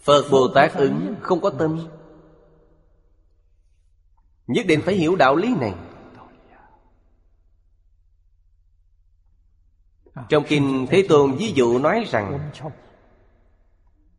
Phật 0.00 0.24
Bồ 0.30 0.48
Tát 0.48 0.74
ứng 0.74 1.14
không 1.20 1.40
có 1.40 1.50
tâm. 1.50 1.88
Nhất 4.46 4.66
định 4.66 4.80
phải 4.84 4.94
hiểu 4.94 5.16
đạo 5.16 5.36
lý 5.36 5.54
này. 5.60 5.74
Trong 10.28 10.44
Kinh 10.48 10.86
Thế 10.90 11.06
Tôn 11.08 11.32
ví 11.32 11.52
dụ 11.52 11.78
nói 11.78 12.04
rằng 12.10 12.50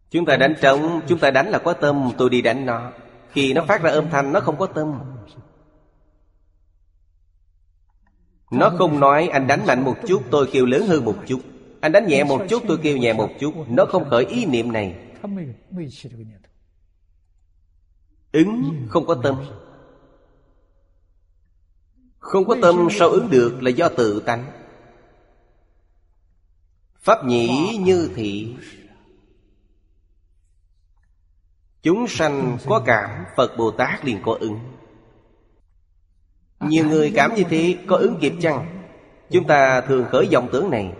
Chúng 0.09 0.25
ta 0.25 0.38
đánh 0.38 0.55
trống 0.61 1.01
Chúng 1.07 1.19
ta 1.19 1.31
đánh 1.31 1.49
là 1.49 1.59
có 1.59 1.73
tâm 1.73 2.11
Tôi 2.17 2.29
đi 2.29 2.41
đánh 2.41 2.65
nó 2.65 2.91
khi 3.34 3.53
nó 3.53 3.65
phát 3.67 3.81
ra 3.81 3.91
âm 3.91 4.09
thanh, 4.09 4.34
Nó 4.34 4.39
không 4.39 4.57
có 4.57 4.65
tâm 4.65 4.99
Nó 8.51 8.69
không 8.77 8.99
nói, 8.99 9.27
anh 9.27 9.47
đánh 9.47 9.65
mạnh 9.67 9.84
một 9.84 9.95
chút, 10.07 10.23
Tôi 10.31 10.49
kêu 10.51 10.65
lớn 10.65 10.88
hơn 10.88 11.05
một 11.05 11.15
chút. 11.27 11.39
Anh 11.84 11.91
đánh 11.91 12.07
nhẹ 12.07 12.23
một 12.23 12.41
chút, 12.49 12.63
tôi 12.67 12.77
kêu 12.84 12.97
nhẹ 12.97 13.13
một 13.13 13.29
chút. 13.39 13.53
Nó 13.67 13.86
không 13.86 14.09
khởi 14.09 14.25
ý 14.25 14.45
niệm 14.45 14.71
này. 14.71 14.95
Ứng 18.31 18.86
không 18.89 19.05
có 19.05 19.15
tâm 19.23 19.36
Không 22.19 22.45
có 22.45 22.57
tâm 22.61 22.88
sao 22.91 23.09
ứng 23.09 23.29
được 23.29 23.63
là 23.63 23.69
do 23.69 23.89
tự 23.89 24.19
tánh. 24.19 24.45
Pháp 26.99 27.25
nhĩ 27.25 27.77
như 27.77 28.09
thị. 28.15 28.55
Chúng 31.84 32.07
sanh 32.07 32.57
có 32.65 32.81
cảm, 32.86 33.25
Phật 33.36 33.57
Bồ 33.57 33.71
Tát 33.71 34.05
liền 34.05 34.19
có 34.23 34.38
ứng. 34.39 34.59
Nhiều 36.59 36.86
người 36.88 37.11
cảm 37.15 37.36
như 37.36 37.43
thế, 37.49 37.77
Có 37.88 37.95
ứng 37.95 38.17
kịp 38.21 38.34
chăng? 38.41 38.84
Chúng 39.31 39.47
ta 39.47 39.81
thường 39.81 40.05
khởi 40.11 40.27
dòng 40.27 40.49
tưởng 40.51 40.69
này. 40.69 40.93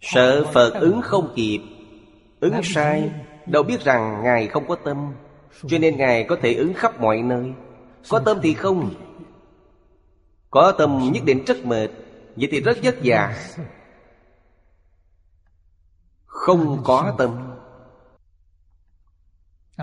Sợ 0.00 0.44
Phật 0.52 0.70
ứng 0.70 1.02
không 1.02 1.32
kịp, 1.36 1.60
Ứng 2.40 2.60
sai, 2.62 3.10
Đâu 3.46 3.62
biết 3.62 3.80
rằng 3.80 4.20
Ngài 4.24 4.46
không 4.46 4.68
có 4.68 4.76
tâm, 4.84 5.12
Cho 5.66 5.78
nên 5.78 5.96
Ngài 5.96 6.24
có 6.24 6.36
thể 6.42 6.54
ứng 6.54 6.74
khắp 6.74 7.00
mọi 7.00 7.22
nơi. 7.22 7.52
Có 8.08 8.18
tâm 8.18 8.38
thì 8.42 8.54
không? 8.54 8.94
Có 10.50 10.72
tâm 10.72 11.10
nhất 11.12 11.22
định 11.24 11.44
rất 11.44 11.64
mệt, 11.64 11.88
Vậy 12.36 12.48
thì 12.50 12.60
rất 12.60 12.78
vất 12.82 12.94
vả. 13.04 13.34
Không 16.26 16.80
có 16.84 17.14
tâm. 17.18 17.49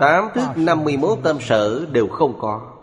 Tám 0.00 0.28
thức 0.34 0.48
năm 0.56 0.84
mươi 0.84 0.96
mốt 0.96 1.18
tâm 1.22 1.36
sở 1.40 1.86
đều 1.92 2.08
không 2.08 2.38
có. 2.38 2.74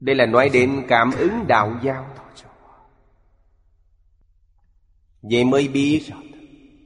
Đây 0.00 0.14
là 0.16 0.26
nói 0.26 0.48
đến 0.48 0.84
cảm 0.88 1.10
ứng 1.18 1.46
đạo 1.46 1.76
giao. 1.82 2.06
Vậy 5.22 5.44
mới 5.44 5.68
biết, 5.68 6.02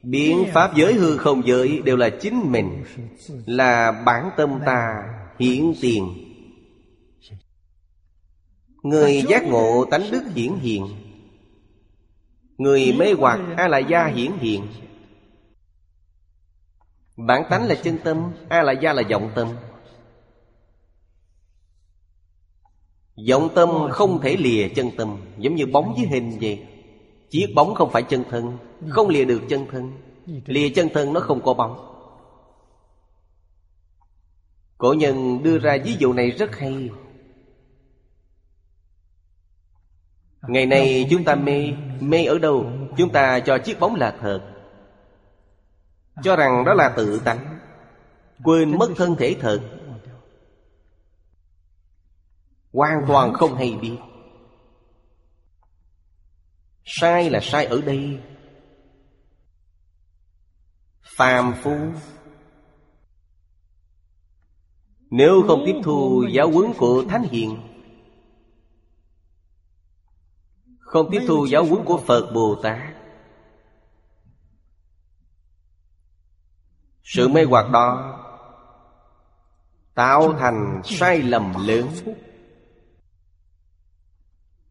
Biến 0.03 0.45
pháp 0.53 0.75
giới 0.75 0.93
hư 0.93 1.17
không 1.17 1.41
giới 1.47 1.81
Đều 1.85 1.97
là 1.97 2.09
chính 2.09 2.51
mình, 2.51 2.83
Là 3.45 3.91
bản 3.91 4.29
tâm 4.37 4.59
ta 4.65 5.03
hiển 5.39 5.73
tiền. 5.81 6.13
Người 8.83 9.23
giác 9.27 9.43
ngộ 9.43 9.85
tánh 9.91 10.11
đức 10.11 10.23
hiển 10.35 10.53
hiện, 10.55 10.87
Người 12.57 12.93
mê 12.97 13.13
hoặc 13.17 13.39
A 13.57 13.67
la 13.67 13.77
gia 13.77 14.05
hiển 14.05 14.31
hiện 14.39 14.67
Bản 17.17 17.43
tánh 17.49 17.67
là 17.67 17.75
chân 17.75 17.97
tâm, 18.03 18.31
A 18.49 18.61
là 18.61 18.71
gia 18.71 18.93
là 18.93 19.03
vọng 19.09 19.31
tâm. 19.35 19.47
Vọng 23.29 23.49
tâm 23.55 23.69
không 23.91 24.21
thể 24.21 24.37
lìa 24.37 24.69
chân 24.69 24.91
tâm, 24.97 25.17
Giống 25.37 25.55
như 25.55 25.65
bóng 25.65 25.93
với 25.97 26.05
hình 26.05 26.37
vậy. 26.41 26.65
Chiếc 27.29 27.47
bóng 27.55 27.75
không 27.75 27.91
phải 27.91 28.03
chân 28.03 28.23
thân, 28.29 28.57
Không 28.89 29.09
lìa 29.09 29.25
được 29.25 29.41
chân 29.49 29.65
thân. 29.71 29.91
Lìa 30.45 30.69
chân 30.69 30.89
thân 30.93 31.13
nó 31.13 31.19
không 31.19 31.41
có 31.41 31.53
bóng. 31.53 31.89
Cổ 34.77 34.93
nhân 34.93 35.43
đưa 35.43 35.57
ra 35.57 35.77
ví 35.85 35.95
dụ 35.99 36.13
này 36.13 36.31
rất 36.31 36.55
hay. 36.55 36.89
Ngày 40.47 40.65
nay 40.65 41.07
chúng 41.09 41.23
ta 41.23 41.35
mê 41.35 41.73
Mê 41.99 42.25
ở 42.25 42.39
đâu? 42.39 42.65
Chúng 42.97 43.09
ta 43.09 43.39
cho 43.39 43.57
chiếc 43.57 43.79
bóng 43.79 43.95
là 43.95 44.17
thật. 44.21 44.52
Cho 46.23 46.35
rằng 46.35 46.65
đó 46.65 46.73
là 46.73 46.93
tự 46.97 47.21
tánh 47.25 47.59
Quên 48.43 48.77
mất 48.77 48.89
thân 48.97 49.15
thể 49.19 49.35
thật. 49.39 49.59
Hoàn 52.73 53.05
toàn 53.07 53.33
không 53.33 53.55
hay 53.55 53.77
biết. 53.81 53.97
Sai 56.85 57.29
là 57.29 57.39
sai 57.41 57.65
ở 57.65 57.81
đây. 57.81 58.19
Phàm 61.17 61.53
phu. 61.63 61.77
Nếu 65.09 65.43
không 65.47 65.63
tiếp 65.65 65.75
thu 65.83 66.25
giáo 66.31 66.51
huấn 66.51 66.73
của 66.77 67.03
Thánh 67.09 67.23
Hiền 67.23 67.57
Không 70.79 71.09
tiếp 71.11 71.21
thu 71.27 71.45
giáo 71.45 71.65
huấn 71.65 71.85
của 71.85 71.97
Phật 71.97 72.31
Bồ 72.33 72.55
Tát 72.63 72.92
Sự 77.03 77.27
mê 77.27 77.43
hoặc 77.43 77.69
đó 77.69 78.19
Tạo 79.93 80.33
thành 80.39 80.81
sai 80.85 81.21
lầm 81.21 81.53
lớn. 81.67 81.87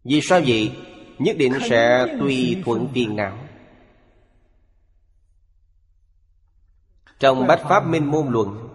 Vì 0.04 0.20
sao 0.20 0.40
vậy? 0.46 0.76
Nhất 1.18 1.36
định 1.38 1.52
sẽ 1.68 2.06
tùy 2.20 2.62
thuận 2.64 2.88
phiền 2.94 3.16
não. 3.16 3.38
Trong 7.18 7.46
Bách 7.46 7.60
Pháp 7.68 7.86
Minh 7.86 8.10
Môn 8.10 8.28
Luận 8.28 8.68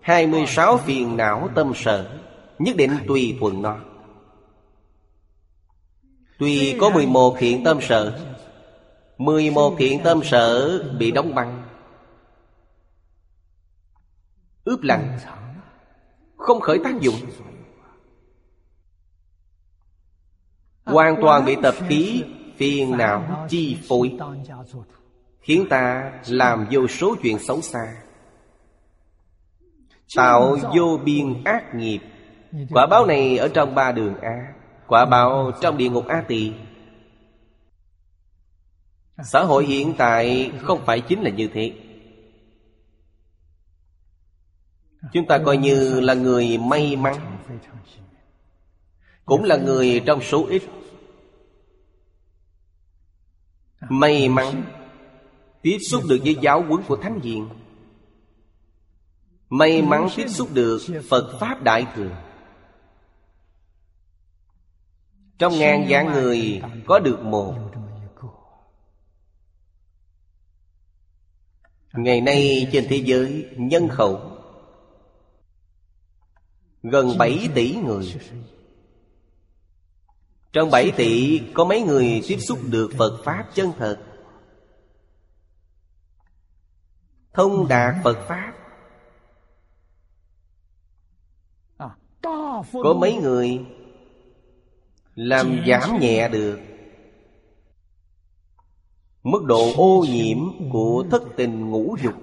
26 0.00 0.78
phiền 0.78 1.16
não 1.16 1.48
tâm 1.54 1.72
sở, 1.74 2.18
Nhất 2.58 2.76
định 2.76 2.90
tùy 3.06 3.36
thuận 3.40 3.62
nó. 3.62 3.78
Tuy 6.38 6.76
có 6.80 6.90
11 6.90 7.36
thiện 7.38 7.64
tâm 7.64 7.80
sở 7.80 8.18
11 9.18 9.74
thiện 9.78 10.00
tâm 10.04 10.20
sở 10.24 10.78
bị 10.98 11.10
đóng 11.10 11.34
băng. 11.34 11.61
Ướp 14.64 14.82
lạnh 14.82 15.18
Không 16.36 16.60
khởi 16.60 16.78
tác 16.84 17.00
dụng. 17.00 17.14
Hoàn 20.84 21.16
toàn 21.22 21.44
bị 21.44 21.56
tập 21.62 21.74
khí 21.88 22.24
Phiền 22.56 22.96
não 22.96 23.46
chi 23.48 23.78
phối, 23.88 24.18
Khiến 25.40 25.66
ta 25.70 26.12
làm 26.26 26.66
vô 26.70 26.86
số 26.86 27.16
chuyện 27.22 27.38
xấu 27.38 27.60
xa. 27.60 28.02
Tạo 30.16 30.56
vô 30.74 30.98
biên 31.04 31.44
ác 31.44 31.74
nghiệp. 31.74 32.00
Quả 32.70 32.86
báo 32.86 33.06
này 33.06 33.38
ở 33.38 33.48
trong 33.48 33.74
ba 33.74 33.92
đường 33.92 34.14
A, 34.22 34.54
Quả 34.86 35.04
báo 35.04 35.50
trong 35.60 35.76
địa 35.76 35.88
ngục 35.88 36.06
A 36.06 36.24
Tỳ. 36.28 36.52
Xã 39.24 39.40
hội 39.40 39.64
hiện 39.64 39.94
tại 39.98 40.52
không 40.62 40.82
phải 40.86 41.00
chính 41.00 41.22
là 41.22 41.30
như 41.30 41.48
thế. 41.54 41.72
Chúng 45.12 45.26
ta 45.26 45.38
coi 45.38 45.56
như 45.56 46.00
là 46.00 46.14
người 46.14 46.58
may 46.58 46.96
mắn, 46.96 47.38
Cũng 49.24 49.44
là 49.44 49.56
người 49.56 50.02
trong 50.06 50.22
số 50.22 50.46
ít. 50.46 50.62
May 53.88 54.28
mắn, 54.28 54.64
Tiếp 55.62 55.78
xúc 55.90 56.02
được 56.08 56.18
với 56.24 56.36
giáo 56.40 56.62
huấn 56.62 56.82
của 56.82 56.96
Thánh 56.96 57.20
Hiền. 57.20 57.48
May 59.48 59.82
mắn 59.82 60.08
tiếp 60.16 60.28
xúc 60.28 60.48
được 60.54 60.78
Phật 61.10 61.38
Pháp 61.40 61.62
Đại 61.62 61.86
Thừa. 61.94 62.16
Trong 65.38 65.58
ngàn 65.58 65.86
vạn 65.88 66.12
người 66.12 66.62
có 66.86 66.98
được 66.98 67.20
một. 67.20 67.54
Ngày 71.92 72.20
nay 72.20 72.68
trên 72.72 72.86
thế 72.88 72.96
giới, 72.96 73.46
nhân 73.56 73.88
khẩu 73.88 74.31
Gần 76.82 77.18
7 77.18 77.48
tỷ 77.54 77.74
người. 77.74 78.14
Trong 80.52 80.70
7 80.70 80.92
tỷ 80.96 81.40
có 81.54 81.64
mấy 81.64 81.82
người 81.82 82.22
tiếp 82.28 82.38
xúc 82.38 82.58
được 82.68 82.90
Phật 82.98 83.22
Pháp 83.24 83.48
chân 83.54 83.72
thật. 83.78 83.98
Thông 87.32 87.68
đạt 87.68 87.94
Phật 88.04 88.18
Pháp. 88.28 88.52
Có 92.72 92.94
mấy 93.00 93.14
người 93.14 93.60
Làm 95.14 95.64
giảm 95.66 96.00
nhẹ 96.00 96.28
được. 96.28 96.60
Mức 99.22 99.44
độ 99.44 99.72
ô 99.76 100.04
nhiễm 100.08 100.38
của 100.72 101.04
thất 101.10 101.22
tình 101.36 101.70
ngũ 101.70 101.96
dục 102.02 102.14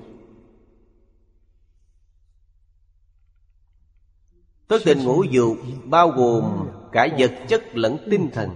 Thất 4.69 4.81
tình 4.85 5.03
ngũ 5.03 5.23
dục 5.23 5.57
bao 5.85 6.09
gồm 6.09 6.69
cả 6.91 7.07
vật 7.17 7.31
chất 7.47 7.63
lẫn 7.73 7.97
tinh 8.11 8.29
thần. 8.33 8.49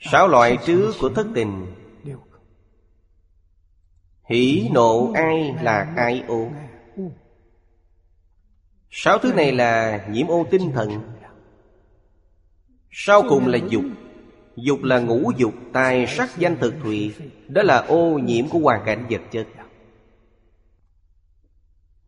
Sáu 0.00 0.28
loại 0.28 0.58
trước 0.66 0.92
của 1.00 1.08
thất 1.08 1.26
tình. 1.34 1.66
Hỷ, 4.30 4.68
nộ, 4.72 5.12
ai 5.14 5.54
là 5.62 5.94
ai 5.96 6.24
ô? 6.28 6.48
Sáu 8.90 9.18
thứ 9.18 9.32
này 9.32 9.52
là 9.52 10.06
nhiễm 10.10 10.26
ô 10.26 10.46
tinh 10.50 10.72
thần. 10.72 11.00
Sau 12.90 13.22
cùng 13.28 13.46
là 13.46 13.58
dục. 13.68 13.84
Dục 14.56 14.82
là 14.82 14.98
ngũ 14.98 15.30
dục, 15.36 15.54
tài 15.72 16.06
sắc, 16.06 16.38
danh 16.38 16.56
thực, 16.60 16.74
thụy. 16.82 17.14
Đó 17.48 17.62
là 17.62 17.76
ô 17.78 18.18
nhiễm 18.18 18.48
của 18.48 18.58
hoàn 18.58 18.82
cảnh 18.86 19.06
vật 19.10 19.22
chất. 19.32 19.46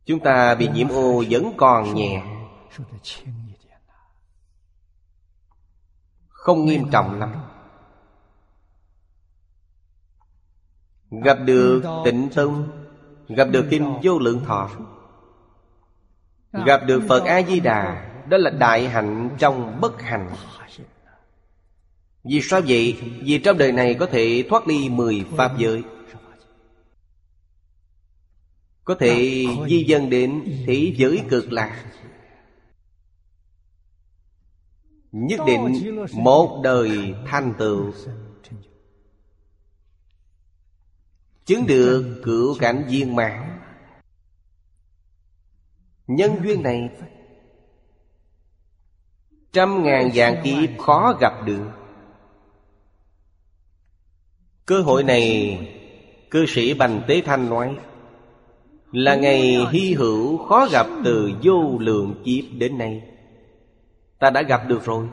Chúng 0.05 0.21
ta 0.21 0.55
bị 0.55 0.69
nhiễm 0.69 0.89
ô 0.89 1.25
vẫn 1.31 1.53
còn 1.57 1.95
nhẹ. 1.95 2.23
Không 6.29 6.65
nghiêm 6.65 6.91
trọng 6.91 7.19
lắm. 7.19 7.35
Gặp 11.11 11.39
được 11.45 11.83
tịnh 12.05 12.29
tông, 12.35 12.69
Gặp 13.29 13.45
được 13.45 13.67
kinh 13.71 13.99
vô 14.03 14.19
lượng 14.19 14.45
thọ, 14.45 14.71
Gặp 16.53 16.81
được 16.87 17.03
Phật 17.09 17.25
A-di-đà, 17.25 18.11
Đó 18.29 18.37
là 18.37 18.51
đại 18.51 18.89
hạnh 18.89 19.31
trong 19.39 19.81
bất 19.81 20.03
hạnh. 20.03 20.31
Vì 22.25 22.41
sao 22.43 22.61
vậy? 22.69 22.97
Vì 23.23 23.39
trong 23.39 23.59
đời 23.59 23.73
này 23.73 23.95
có 23.95 24.07
thể 24.07 24.45
thoát 24.49 24.69
ly 24.69 24.89
mười 24.89 25.25
pháp 25.37 25.59
giới. 25.59 25.83
Có 28.91 28.97
thể 29.01 29.47
di 29.69 29.85
dân 29.85 30.11
đến 30.11 30.45
thế 30.67 30.95
giới 30.97 31.23
cực 31.29 31.53
lạc. 31.53 31.85
Nhất 35.13 35.41
định 35.47 35.97
một 36.13 36.61
đời 36.65 37.15
thành 37.27 37.55
tựu. 37.59 37.93
Chứng 41.45 41.67
được 41.67 42.23
cựu 42.25 42.59
cảnh 42.59 42.85
viên 42.89 43.17
mãn. 43.17 43.61
Nhân 46.07 46.31
duyên 46.43 46.63
này 46.63 46.91
Trăm 49.53 49.83
ngàn 49.83 50.11
vạn 50.15 50.41
kiếp 50.45 50.79
khó 50.79 51.19
gặp 51.21 51.47
được. 51.47 51.71
Cơ 54.67 54.83
hội 54.83 55.05
này 55.05 55.59
Cư 56.31 56.47
sĩ 56.49 56.75
Bành 56.75 57.03
Tế 57.09 57.23
Thanh 57.25 57.51
nói 57.51 57.77
là 58.93 59.15
ngày 59.15 59.67
hy 59.71 59.95
hữu 59.95 60.39
khó 60.39 60.69
gặp 60.73 60.87
từ 61.05 61.31
vô 61.43 61.79
lượng 61.79 62.23
kiếp 62.25 62.45
đến 62.59 62.79
nay. 62.79 63.03
Ta 64.19 64.31
đã 64.31 64.43
gặp 64.43 64.69
được 64.69 64.85
rồi. 64.85 65.07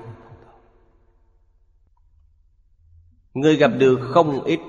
Người 3.34 3.55
gặp 3.55 3.71
được 3.78 3.99
không 4.01 4.43
ít 4.43 4.59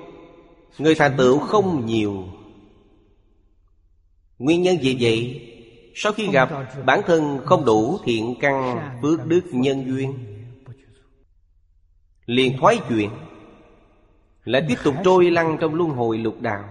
Người 0.77 0.95
thành 0.95 1.17
tựu 1.17 1.39
không 1.39 1.85
nhiều. 1.85 2.23
Nguyên 4.37 4.61
nhân 4.61 4.77
gì 4.77 4.97
vậy? 4.99 5.45
Sau 5.95 6.11
khi 6.13 6.31
gặp 6.31 6.49
bản 6.85 7.01
thân 7.07 7.39
không 7.45 7.65
đủ 7.65 7.97
thiện 8.03 8.35
căn 8.39 8.79
phước 9.01 9.25
đức 9.25 9.41
nhân 9.51 9.85
duyên. 9.87 10.13
Liền 12.25 12.57
thoái 12.57 12.79
chuyện, 12.89 13.09
Lại 14.43 14.65
tiếp 14.67 14.75
tục 14.83 14.95
trôi 15.03 15.31
lăn 15.31 15.57
trong 15.61 15.75
luân 15.75 15.89
hồi 15.89 16.17
lục 16.17 16.41
đạo. 16.41 16.63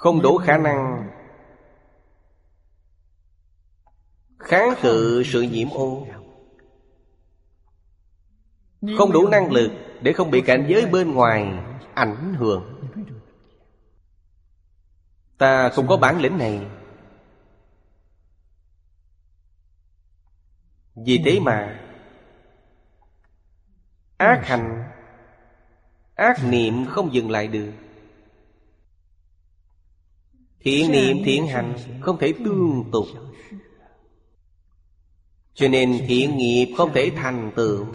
Không 0.00 0.22
đủ 0.22 0.38
khả 0.38 0.58
năng. 0.58 1.10
Kháng 4.38 4.74
cự 4.82 5.22
sự 5.26 5.42
nhiễm 5.42 5.70
ô. 5.70 6.06
Không 8.98 9.12
đủ 9.12 9.28
năng 9.28 9.52
lực 9.52 9.70
Để 10.00 10.12
không 10.12 10.30
bị 10.30 10.40
cảnh 10.40 10.66
giới 10.68 10.86
bên 10.86 11.14
ngoài 11.14 11.52
ảnh 11.94 12.34
hưởng. 12.34 12.90
Ta 15.38 15.68
không 15.68 15.86
có 15.88 15.96
bản 15.96 16.20
lĩnh 16.20 16.38
này. 16.38 16.66
Vì 20.94 21.22
thế 21.24 21.40
mà, 21.40 21.80
Ác 24.16 24.40
hành 24.46 24.84
Ác 26.14 26.44
niệm 26.44 26.86
không 26.86 27.14
dừng 27.14 27.30
lại 27.30 27.48
được. 27.48 27.72
Thiện 30.60 30.92
niệm 30.92 31.16
thiện 31.24 31.46
hành 31.46 31.74
Không 32.00 32.18
thể 32.18 32.34
tương 32.44 32.84
tục. 32.92 33.06
Cho 35.54 35.68
nên 35.68 36.04
thiện 36.08 36.36
nghiệp 36.36 36.74
không 36.76 36.92
thể 36.92 37.10
thành 37.16 37.52
tựu. 37.56 37.86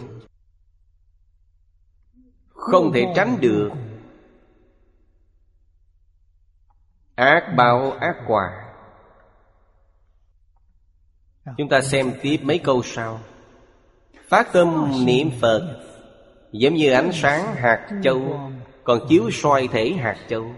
Không 2.48 2.92
thể 2.94 3.12
tránh 3.16 3.38
được. 3.40 3.70
Ác 7.14 7.54
báo 7.56 7.92
ác 7.92 8.16
quả. 8.26 8.62
Chúng 11.58 11.68
ta 11.68 11.80
xem 11.80 12.12
tiếp 12.22 12.36
mấy 12.42 12.58
câu 12.58 12.82
sau. 12.82 13.20
Phát 14.28 14.52
tâm 14.52 14.92
niệm 15.06 15.30
Phật 15.40 15.82
Giống 16.52 16.74
như 16.74 16.92
ánh 16.92 17.10
sáng 17.12 17.54
hạt 17.54 17.88
châu 18.02 18.50
Còn 18.84 19.00
chiếu 19.08 19.30
soi 19.32 19.68
thể 19.72 19.92
hạt 19.92 20.16
châu 20.28 20.54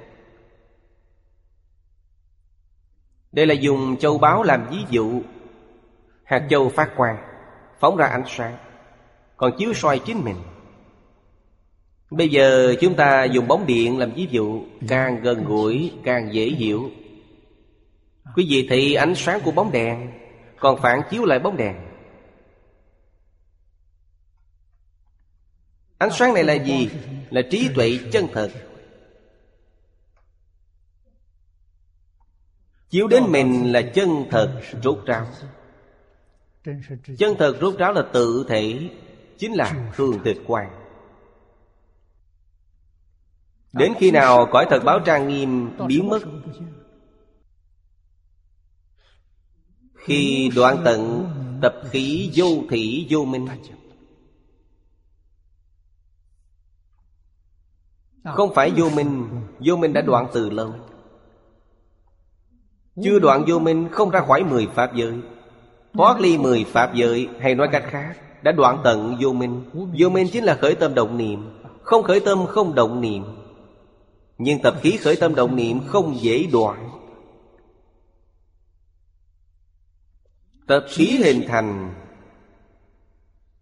Đây 3.32 3.46
là 3.46 3.54
dùng 3.54 3.96
châu 3.96 4.18
báu 4.18 4.42
làm 4.42 4.66
ví 4.70 4.78
dụ. 4.90 5.22
Hạt 6.24 6.46
châu 6.50 6.68
phát 6.68 6.90
quang, 6.96 7.18
Phóng 7.80 7.96
ra 7.96 8.06
ánh 8.06 8.24
sáng, 8.26 8.56
Còn 9.36 9.52
chiếu 9.58 9.74
soi 9.74 9.98
chính 9.98 10.24
mình. 10.24 10.36
Bây 12.10 12.28
giờ 12.28 12.74
chúng 12.80 12.94
ta 12.94 13.24
dùng 13.24 13.48
bóng 13.48 13.66
điện 13.66 13.98
làm 13.98 14.10
ví 14.12 14.26
dụ, 14.30 14.62
Càng 14.88 15.20
gần 15.22 15.44
gũi, 15.44 15.92
càng 16.04 16.34
dễ 16.34 16.44
hiểu. 16.44 16.90
Quý 18.36 18.46
vị 18.50 18.66
thì 18.70 18.94
ánh 18.94 19.14
sáng 19.14 19.40
của 19.44 19.50
bóng 19.50 19.72
đèn, 19.72 20.10
Còn 20.58 20.80
phản 20.80 21.02
chiếu 21.10 21.24
lại 21.24 21.38
bóng 21.38 21.56
đèn. 21.56 21.76
Ánh 25.98 26.10
sáng 26.10 26.34
này 26.34 26.44
là 26.44 26.54
gì? 26.54 26.90
Là 27.30 27.42
trí 27.50 27.68
tuệ 27.74 27.98
chân 28.12 28.26
thật. 28.32 28.50
Chiếu 32.90 33.08
đến 33.08 33.24
mình 33.28 33.72
là 33.72 33.82
chân 33.94 34.24
thật 34.30 34.60
rốt 34.82 34.98
ráo. 35.06 35.26
Chân 37.18 37.34
thật 37.38 37.58
rốt 37.60 37.78
ráo 37.78 37.92
là 37.92 38.02
tự 38.12 38.46
thể 38.48 38.90
Chính 39.38 39.54
là 39.54 39.92
thường 39.96 40.18
tịch 40.24 40.38
quan 40.46 40.70
Đến 43.72 43.92
khi 43.98 44.10
nào 44.10 44.48
cõi 44.52 44.66
thật 44.70 44.80
báo 44.84 45.00
trang 45.00 45.28
nghiêm 45.28 45.70
biến 45.86 46.08
mất? 46.08 46.22
Khi 49.94 50.50
đoạn 50.56 50.82
tận 50.84 51.30
tập 51.62 51.74
khí 51.90 52.30
vô 52.34 52.46
thị 52.70 53.06
vô 53.10 53.24
minh. 53.24 53.46
Không 58.24 58.54
phải 58.54 58.72
vô 58.76 58.90
minh 58.90 59.28
Vô 59.58 59.76
minh 59.76 59.92
đã 59.92 60.00
đoạn 60.00 60.28
từ 60.32 60.50
lâu 60.50 60.74
chưa 63.04 63.18
đoạn 63.18 63.44
vô 63.48 63.58
minh 63.58 63.88
không 63.92 64.10
ra 64.10 64.20
khỏi 64.20 64.44
mười 64.44 64.66
pháp 64.66 64.94
giới. 64.94 65.14
Thoát 65.92 66.20
ly 66.20 66.38
mười 66.38 66.64
pháp 66.64 66.94
giới, 66.94 67.28
Hay 67.40 67.54
nói 67.54 67.68
cách 67.72 67.84
khác, 67.86 68.16
Đã 68.42 68.52
đoạn 68.52 68.80
tận 68.84 69.16
vô 69.20 69.32
minh. 69.32 69.64
Vô 69.98 70.08
minh 70.08 70.28
chính 70.32 70.44
là 70.44 70.54
khởi 70.54 70.74
tâm 70.74 70.94
động 70.94 71.16
niệm. 71.16 71.50
Không 71.82 72.02
khởi 72.02 72.20
tâm 72.20 72.46
không 72.46 72.74
động 72.74 73.00
niệm. 73.00 73.24
Nhưng 74.38 74.62
tập 74.62 74.74
khí 74.82 74.96
khởi 74.96 75.16
tâm 75.16 75.34
động 75.34 75.56
niệm 75.56 75.80
không 75.86 76.20
dễ 76.20 76.46
đoạn. 76.52 76.90
Tập 80.66 80.84
khí 80.88 81.20
hình 81.24 81.44
thành, 81.48 81.94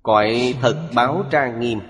Cõi 0.03 0.55
thật 0.61 0.89
báo 0.95 1.24
trang 1.30 1.61
nghiêm. 1.61 1.80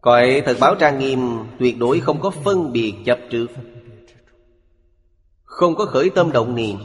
Cõi 0.00 0.42
thật 0.46 0.56
báo 0.60 0.74
trang 0.74 0.98
nghiêm 0.98 1.38
Tuyệt 1.58 1.78
đối 1.78 2.00
không 2.00 2.20
có 2.20 2.30
phân 2.30 2.72
biệt 2.72 2.94
chấp 3.04 3.18
trước. 3.30 3.46
Không 5.54 5.74
có 5.74 5.84
khởi 5.84 6.10
tâm 6.10 6.32
động 6.32 6.54
niệm. 6.54 6.78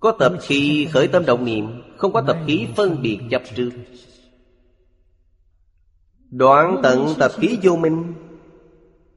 Có 0.00 0.12
tập 0.18 0.32
khí 0.42 0.88
khởi 0.92 1.08
tâm 1.08 1.24
động 1.26 1.44
niệm, 1.44 1.82
Không 1.96 2.12
có 2.12 2.22
tập 2.26 2.36
khí 2.46 2.66
phân 2.76 3.02
biệt 3.02 3.20
chấp 3.30 3.42
trước. 3.54 3.70
Đoạn 6.30 6.80
tận 6.82 7.14
tập 7.18 7.30
khí 7.34 7.58
vô 7.62 7.76
minh, 7.76 8.14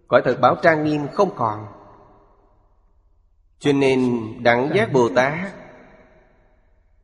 Cõi 0.07 0.21
thật 0.25 0.37
báo 0.41 0.55
trang 0.61 0.83
nghiêm 0.83 1.01
không 1.13 1.29
còn. 1.35 1.65
Cho 3.59 3.71
nên 3.73 4.21
Đẳng 4.43 4.69
giác 4.75 4.93
Bồ 4.93 5.09
Tát 5.15 5.53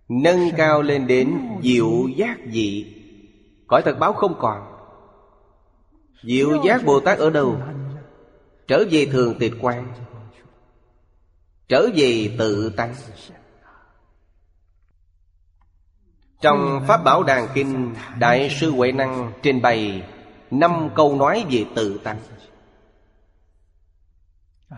Nâng 0.09 0.49
cao 0.57 0.81
lên 0.81 1.07
đến 1.07 1.39
diệu 1.63 2.07
giác 2.15 2.38
dị, 2.51 2.95
Cõi 3.67 3.81
thật 3.86 3.99
báo 3.99 4.13
không 4.13 4.36
còn. 4.39 4.61
Diệu 6.23 6.63
giác 6.63 6.86
Bồ 6.86 6.99
Tát 6.99 7.17
ở 7.17 7.29
đâu? 7.29 7.57
Trở 8.68 8.84
về 8.91 9.05
thường 9.11 9.36
tịch 9.39 9.53
quan. 9.61 9.93
Trở 11.68 11.88
về 11.95 12.36
tự 12.38 12.70
tánh. 12.78 12.95
Trong 16.41 16.84
Pháp 16.88 17.03
Bảo 17.03 17.24
Đàn 17.24 17.47
Kinh, 17.53 17.95
Đại 18.20 18.57
sư 18.59 18.72
Huệ 18.72 18.91
Năng 18.91 19.32
trình 19.41 19.61
bày 19.61 20.03
Năm 20.51 20.89
câu 20.95 21.16
nói 21.16 21.45
về 21.51 21.66
tự 21.76 21.99
tánh. 22.03 22.20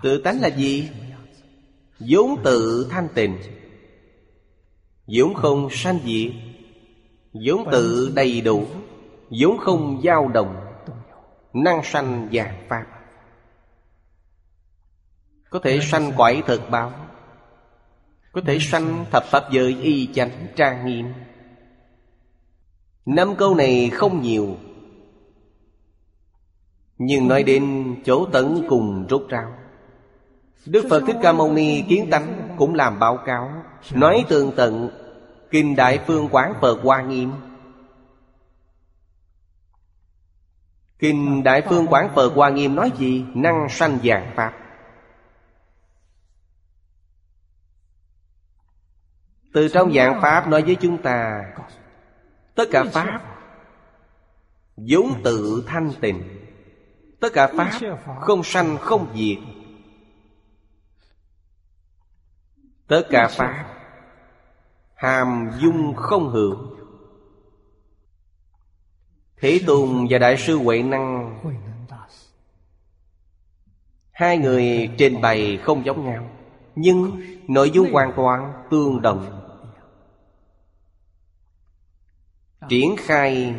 Tự 0.03 0.21
tánh 0.21 0.41
là 0.41 0.47
gì? 0.47 0.89
vốn 1.99 2.43
tự 2.43 2.87
thanh 2.91 3.07
tịnh. 3.15 3.37
Vốn 5.07 5.33
không 5.33 5.69
sanh 5.71 5.99
diệt 6.05 6.31
vốn 7.33 7.71
tự 7.71 8.11
đầy 8.15 8.41
đủ. 8.41 8.65
Vốn 9.41 9.57
không 9.57 10.01
dao 10.03 10.27
động. 10.27 10.55
Năng 11.53 11.83
sanh 11.83 12.29
vạn 12.31 12.65
pháp 12.69 12.94
có 15.55 15.59
thể 15.59 15.79
sanh 15.81 16.11
quải 16.17 16.41
thực 16.47 16.69
báo 16.69 16.91
có 18.31 18.41
thể 18.45 18.59
sanh 18.59 19.05
thập 19.11 19.23
pháp 19.23 19.51
giới 19.51 19.77
y 19.81 20.09
chánh 20.13 20.31
trang 20.55 20.85
nghiêm? 20.85 21.13
Năm 23.05 23.35
câu 23.37 23.55
này 23.55 23.89
không 23.93 24.21
nhiều. 24.21 24.57
Nhưng 26.97 27.27
nói 27.27 27.43
đến 27.43 27.95
chỗ 28.05 28.27
tận 28.31 28.65
cùng 28.69 29.05
rốt 29.09 29.25
ráo 29.29 29.51
Đức 30.65 30.85
Phật 30.89 31.03
Thích 31.07 31.15
Ca 31.21 31.31
Mâu 31.31 31.51
Ni 31.51 31.81
kiến 31.89 32.07
tánh 32.11 32.55
cũng 32.57 32.75
làm 32.75 32.99
báo 32.99 33.17
cáo 33.25 33.51
Nói 33.93 34.25
tường 34.29 34.51
tận 34.55 34.89
Kinh 35.51 35.75
Đại 35.75 35.99
Phương 36.07 36.29
Quán 36.31 36.53
Phật 36.61 36.81
Hoa 36.83 37.01
Nghiêm. 37.01 37.31
Kinh 40.99 41.43
Đại 41.43 41.61
Phương 41.69 41.87
Quán 41.87 42.09
Phật 42.15 42.33
Hoa 42.35 42.49
Nghiêm 42.49 42.75
nói 42.75 42.91
gì? 42.97 43.25
Năng 43.33 43.67
sanh 43.69 43.99
dạng 44.03 44.31
Pháp 44.35 44.64
Từ 49.55 49.67
trong 49.67 49.93
dạng 49.93 50.21
Pháp 50.21 50.47
nói 50.47 50.61
với 50.61 50.75
chúng 50.75 51.01
ta 51.01 51.45
Tất 52.55 52.63
cả 52.71 52.83
Pháp 52.91 53.21
vốn 54.77 55.21
tự 55.23 55.63
thanh 55.67 55.91
tịnh. 56.01 56.23
Tất 57.19 57.29
cả 57.33 57.47
Pháp 57.57 57.71
không 58.21 58.43
sanh 58.43 58.77
không 58.77 59.07
diệt. 59.15 59.37
Tất 62.87 63.01
cả 63.09 63.27
Pháp 63.31 63.65
Hàm 64.95 65.51
dung 65.59 65.95
không 65.95 66.29
hữu 66.29 66.55
Thế 69.37 69.59
Tùng 69.67 70.07
và 70.09 70.17
Đại 70.17 70.37
sư 70.37 70.57
Huệ 70.57 70.81
Năng 70.81 71.39
Hai 74.11 74.37
người 74.37 74.89
trên 74.97 75.21
bày 75.21 75.57
không 75.57 75.85
giống 75.85 76.05
nhau 76.05 76.29
Nhưng 76.75 77.21
nội 77.47 77.71
dung 77.71 77.91
hoàn 77.91 78.13
toàn 78.15 78.63
tương 78.69 79.01
đồng 79.01 79.44
Triển 82.69 82.95
khai 82.97 83.55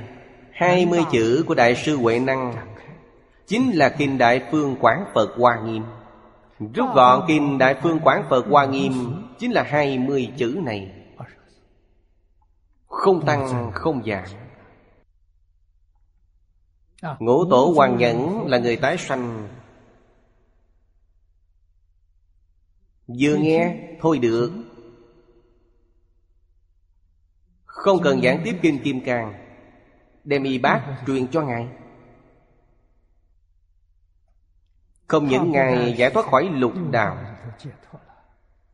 hai 0.52 0.86
mươi 0.86 1.00
chữ 1.12 1.44
của 1.46 1.54
Đại 1.54 1.76
sư 1.76 1.96
Huệ 1.96 2.18
Năng. 2.18 2.54
Chính 3.46 3.70
là 3.70 3.88
Kinh 3.88 4.18
Đại 4.18 4.42
Phương 4.50 4.76
Quán 4.80 5.04
Phật 5.14 5.34
Hoa 5.36 5.60
Nghiêm. 5.60 5.82
Rút 6.74 6.94
gọn 6.94 7.24
Kinh 7.28 7.58
Đại 7.58 7.76
Phương 7.82 8.00
Quán 8.04 8.24
Phật 8.30 8.46
Hoa 8.46 8.66
Nghiêm, 8.66 8.92
Chính 9.38 9.52
là 9.52 9.62
hai 9.62 9.98
mươi 9.98 10.32
chữ 10.36 10.60
này. 10.62 10.92
Không 12.86 13.26
tăng, 13.26 13.70
không 13.74 14.02
giảm. 14.06 14.24
Ngũ 17.18 17.50
tổ 17.50 17.72
hoàng 17.76 17.96
nhẫn 17.96 18.46
là 18.46 18.58
người 18.58 18.76
tái 18.76 18.98
sanh. 18.98 19.48
Vừa 23.20 23.36
nghe, 23.36 23.76
thôi 24.00 24.18
được. 24.18 24.52
Không 27.86 28.02
cần 28.02 28.22
giảng 28.22 28.40
tiếp 28.44 28.58
kinh 28.62 28.82
Kim 28.82 29.00
Cang. 29.00 29.34
Đem 30.24 30.42
y 30.42 30.58
bát 30.58 30.82
truyền 31.06 31.28
cho 31.28 31.42
Ngài. 31.42 31.68
Không 35.06 35.28
những 35.28 35.52
Ngài 35.52 35.94
giải 35.96 36.10
thoát 36.10 36.26
khỏi 36.26 36.48
lục 36.52 36.72
đạo, 36.90 37.16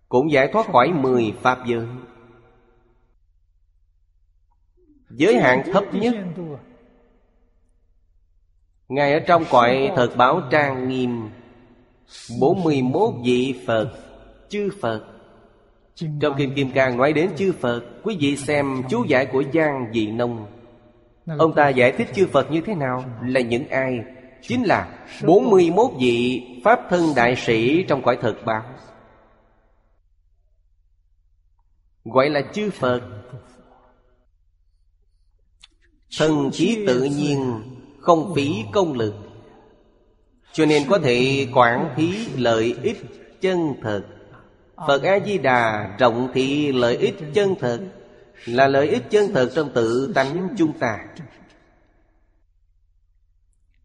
Cũng 0.08 0.32
giải 0.32 0.48
thoát 0.52 0.66
khỏi 0.66 0.92
mười 0.92 1.34
Pháp 1.42 1.58
giới. 1.66 1.86
Giới 5.10 5.36
hạn 5.36 5.62
thấp 5.72 5.84
nhất. 5.92 6.14
Ngài 8.88 9.12
ở 9.12 9.20
trong 9.26 9.44
cõi 9.50 9.92
thật 9.96 10.10
báo 10.16 10.40
trang 10.50 10.88
nghiêm 10.88 11.30
41 12.40 13.14
vị 13.24 13.62
Phật, 13.66 13.92
Chư 14.48 14.70
Phật. 14.80 15.06
Trong 15.94 16.34
Kinh 16.38 16.54
Kim 16.54 16.70
Cang 16.70 16.96
nói 16.96 17.12
đến 17.12 17.30
chư 17.36 17.52
Phật 17.52 17.82
Quý 18.02 18.16
vị 18.20 18.36
xem 18.36 18.82
chú 18.90 19.04
giải 19.04 19.26
của 19.26 19.42
Giang 19.54 19.86
Dị 19.94 20.06
Nông. 20.06 20.46
Ông 21.38 21.54
ta 21.54 21.68
giải 21.68 21.92
thích 21.92 22.08
chư 22.14 22.26
Phật 22.26 22.50
như 22.50 22.60
thế 22.60 22.74
nào 22.74 23.04
Là 23.26 23.40
những 23.40 23.68
ai? 23.68 24.00
Chính 24.42 24.62
là 24.62 25.06
41 25.24 25.90
vị 25.98 26.42
Pháp 26.64 26.80
thân 26.90 27.02
đại 27.16 27.36
sĩ 27.36 27.84
trong 27.88 28.02
cõi 28.02 28.18
thật 28.20 28.36
báo. 28.44 28.62
Gọi 32.04 32.30
là 32.30 32.42
chư 32.52 32.70
Phật. 32.70 33.00
Thần 36.18 36.50
khí 36.52 36.84
tự 36.86 37.04
nhiên 37.04 37.62
Không 37.98 38.32
phí 38.34 38.64
công 38.72 38.92
lực. 38.92 39.14
Cho 40.52 40.66
nên 40.66 40.82
có 40.88 40.98
thể 40.98 41.46
quản 41.54 41.94
thí 41.96 42.26
lợi 42.36 42.76
ích 42.82 42.98
chân 43.40 43.74
thật 43.82 44.04
Phật 44.86 45.02
A-di-đà 45.02 45.96
rộng 45.98 46.30
thị 46.34 46.72
lợi 46.72 46.96
ích 46.96 47.14
chân 47.34 47.54
thật 47.60 47.80
Là 48.44 48.68
lợi 48.68 48.88
ích 48.88 49.02
chân 49.10 49.30
thật 49.34 49.50
trong 49.54 49.70
tự 49.74 50.12
tánh 50.14 50.48
chúng 50.58 50.78
ta. 50.78 51.06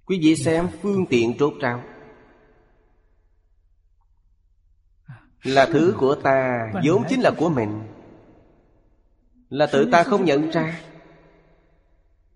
Quý 0.05 0.19
vị 0.21 0.35
xem 0.35 0.67
phương 0.81 1.05
tiện 1.09 1.37
trốt 1.37 1.53
trao 1.61 1.83
Là 5.43 5.65
thứ 5.65 5.95
của 5.97 6.15
ta, 6.15 6.71
vốn 6.85 7.03
chính 7.09 7.21
là 7.21 7.31
của 7.37 7.49
mình. 7.49 7.81
Là 9.49 9.65
tự 9.65 9.89
ta 9.91 10.03
không 10.03 10.25
nhận 10.25 10.49
ra. 10.49 10.81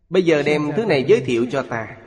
Bây 0.09 0.23
giờ 0.23 0.43
đem 0.43 0.71
thứ 0.77 0.85
này 0.85 1.05
giới 1.07 1.21
thiệu 1.21 1.45
cho 1.51 1.63
ta. 1.63 1.97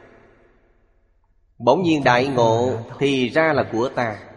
Bỗng 1.59 1.83
nhiên 1.83 2.05
đại 2.05 2.27
ngộ 2.27 2.79
Thì 2.99 3.29
ra 3.29 3.53
là 3.53 3.69
của 3.73 3.89
ta. 3.89 4.34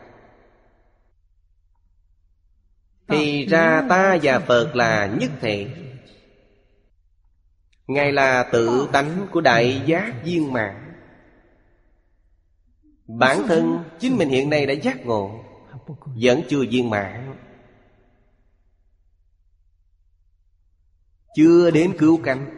Thì 3.07 3.45
ra 3.45 3.85
ta 3.89 4.17
và 4.23 4.39
Phật 4.39 4.75
là 4.75 5.15
nhất 5.19 5.31
thể 5.41 5.67
Ngài 7.87 8.11
là 8.11 8.49
tự 8.51 8.89
tánh 8.91 9.27
của 9.31 9.41
đại 9.41 9.81
giác 9.85 10.13
viên 10.23 10.53
mạng 10.53 10.93
Bản 13.07 13.37
thân 13.47 13.83
chính 13.99 14.17
mình 14.17 14.29
hiện 14.29 14.49
nay 14.49 14.65
đã 14.65 14.73
giác 14.73 15.05
ngộ 15.05 15.43
Vẫn 16.21 16.41
chưa 16.49 16.65
viên 16.69 16.89
mãn. 16.89 17.35
Chưa 21.35 21.71
đến 21.71 21.95
cứu 21.97 22.19
cánh. 22.23 22.57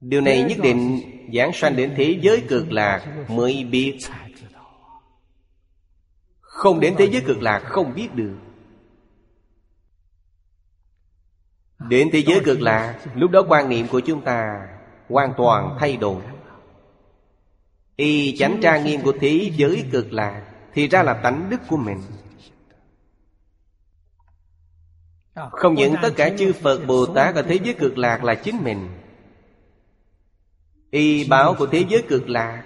Điều 0.00 0.20
này 0.20 0.42
nhất 0.42 0.58
định 0.62 1.00
giảng 1.34 1.50
sanh 1.54 1.76
đến 1.76 1.94
thế 1.96 2.18
giới 2.22 2.42
cực 2.48 2.72
lạc 2.72 3.26
mới 3.28 3.64
biết 3.64 3.98
Không 6.58 6.80
đến 6.80 6.94
thế 6.98 7.08
giới 7.12 7.22
cực 7.26 7.42
lạc 7.42 7.58
không 7.64 7.94
biết 7.94 8.14
được. 8.14 8.36
Đến 11.78 12.08
thế 12.12 12.22
giới 12.26 12.40
cực 12.44 12.60
lạc 12.60 12.98
Lúc 13.14 13.30
đó 13.30 13.44
quan 13.48 13.68
niệm 13.68 13.86
của 13.88 14.00
chúng 14.00 14.20
ta 14.20 14.68
Hoàn 15.08 15.34
toàn 15.36 15.76
thay 15.80 15.96
đổi. 15.96 16.22
Y 17.96 18.36
chánh 18.36 18.58
trang 18.62 18.84
nghiêm 18.84 19.00
của 19.02 19.12
thế 19.20 19.50
giới 19.56 19.84
cực 19.92 20.12
lạc 20.12 20.44
Thì 20.74 20.88
ra 20.88 21.02
là 21.02 21.14
tánh 21.14 21.50
đức 21.50 21.60
của 21.68 21.76
mình. 21.76 22.00
Không 25.50 25.74
những 25.74 25.94
tất 26.02 26.10
cả 26.16 26.30
chư 26.38 26.52
Phật 26.52 26.86
Bồ 26.86 27.06
Tát 27.06 27.34
ở 27.34 27.42
thế 27.42 27.58
giới 27.64 27.74
cực 27.74 27.98
lạc 27.98 28.24
là 28.24 28.34
chính 28.34 28.64
mình. 28.64 28.88
Y 30.90 31.28
báo 31.28 31.54
của 31.58 31.66
thế 31.66 31.84
giới 31.88 32.02
cực 32.08 32.28
lạc 32.28 32.64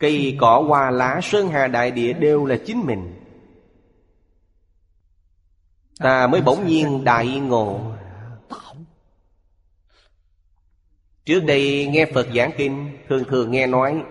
Cây 0.00 0.36
cỏ, 0.40 0.64
hoa, 0.68 0.90
lá, 0.90 1.20
sơn 1.22 1.48
hà, 1.48 1.66
đại 1.66 1.90
địa 1.90 2.12
đều 2.12 2.46
là 2.46 2.56
chính 2.66 2.80
mình. 2.86 3.14
Ta 5.98 6.26
mới 6.26 6.40
bỗng 6.40 6.66
nhiên 6.66 7.04
đại 7.04 7.40
ngộ. 7.40 7.80
Trước 11.24 11.40
đây 11.40 11.88
nghe 11.90 12.06
Phật 12.14 12.26
giảng 12.34 12.50
kinh, 12.56 12.98
Thường 13.08 13.24
thường 13.24 13.50
nghe 13.50 13.66
nói, 13.66 14.02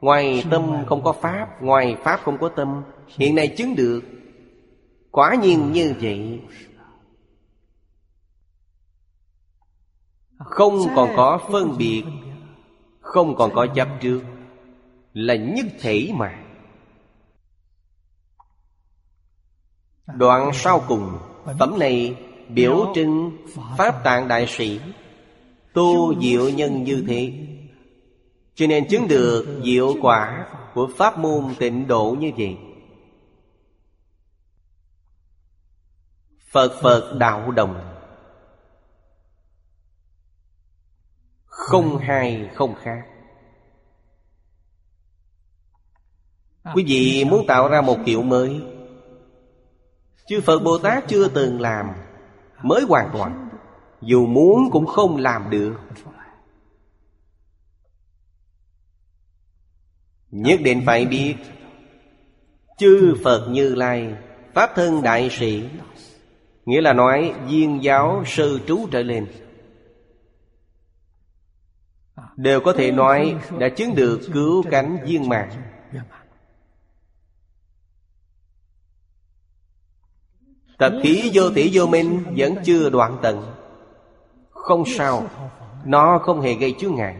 Ngoài 0.00 0.44
tâm 0.50 0.84
không 0.86 1.04
có 1.04 1.12
Pháp, 1.12 1.62
Ngoài 1.62 1.96
Pháp 2.04 2.20
không 2.24 2.38
có 2.38 2.48
tâm, 2.48 2.82
Hiện 3.08 3.34
nay 3.34 3.54
chứng 3.56 3.76
được. 3.76 4.00
Quả 5.10 5.34
nhiên 5.34 5.72
như 5.72 5.94
vậy. 6.00 6.40
Không 10.38 10.78
còn 10.96 11.10
có 11.16 11.40
phân 11.52 11.78
biệt, 11.78 12.04
Không 13.00 13.36
còn 13.36 13.54
có 13.54 13.66
chấp 13.74 13.88
trước. 14.00 14.22
Là 15.12 15.34
nhất 15.34 15.66
thể 15.80 16.10
mà. 16.14 16.44
Đoạn 20.06 20.50
sau 20.54 20.84
cùng 20.88 21.18
Phẩm 21.58 21.78
này 21.78 22.16
biểu 22.48 22.92
trưng 22.94 23.36
Pháp 23.78 24.04
tạng 24.04 24.28
đại 24.28 24.46
sĩ. 24.48 24.80
Tu 25.72 26.20
diệu 26.20 26.48
nhân 26.48 26.84
như 26.84 27.04
thế. 27.08 27.32
Cho 28.54 28.66
nên 28.66 28.88
chứng 28.88 29.08
được 29.08 29.60
diệu 29.64 29.94
quả 30.02 30.46
Của 30.74 30.90
pháp 30.96 31.18
môn 31.18 31.54
tịnh 31.58 31.86
độ 31.86 32.16
như 32.20 32.30
vậy. 32.36 32.58
Phật 36.50 36.80
Phật 36.82 37.16
đạo 37.18 37.50
đồng. 37.50 37.96
Không. 41.44 41.98
hai 41.98 42.50
không 42.54 42.74
khác 42.74 43.09
Quý 46.64 46.84
vị 46.86 47.24
muốn 47.24 47.46
tạo 47.46 47.68
ra 47.68 47.80
một 47.80 47.98
kiểu 48.06 48.22
mới. 48.22 48.60
Chư 50.26 50.40
Phật 50.40 50.58
Bồ 50.58 50.78
Tát 50.78 51.08
chưa 51.08 51.28
từng 51.28 51.60
làm, 51.60 51.86
Mới 52.62 52.82
hoàn 52.88 53.10
toàn. 53.12 53.48
Dù 54.00 54.26
muốn 54.26 54.70
cũng 54.70 54.86
không 54.86 55.16
làm 55.16 55.50
được. 55.50 55.74
Nhất 60.30 60.60
định 60.62 60.82
phải 60.86 61.06
biết, 61.06 61.34
Chư 62.78 63.14
Phật 63.24 63.48
Như 63.50 63.74
Lai, 63.74 64.14
Pháp 64.54 64.70
thân 64.74 65.02
đại 65.02 65.30
sĩ, 65.30 65.64
Nghĩa 66.64 66.80
là 66.80 66.92
nói 66.92 67.34
viên 67.46 67.82
giáo 67.82 68.22
sư 68.26 68.60
trú 68.66 68.86
trở 68.90 69.02
lên, 69.02 69.26
Đều 72.36 72.60
có 72.60 72.72
thể 72.72 72.92
nói 72.92 73.36
đã 73.58 73.68
chứng 73.68 73.94
được 73.94 74.20
cứu 74.32 74.64
cánh 74.70 74.98
viên 75.04 75.28
mạng 75.28 75.50
Tập 80.80 80.92
khí 81.02 81.30
vô 81.34 81.50
tỷ 81.54 81.70
vô 81.72 81.86
minh 81.86 82.24
Vẫn 82.36 82.54
chưa 82.64 82.90
đoạn 82.90 83.18
tận. 83.22 83.54
Không 84.50 84.84
sao, 84.86 85.22
Nó 85.84 86.18
không 86.18 86.40
hề 86.40 86.54
gây 86.54 86.74
chướng 86.78 86.94
ngại. 86.94 87.16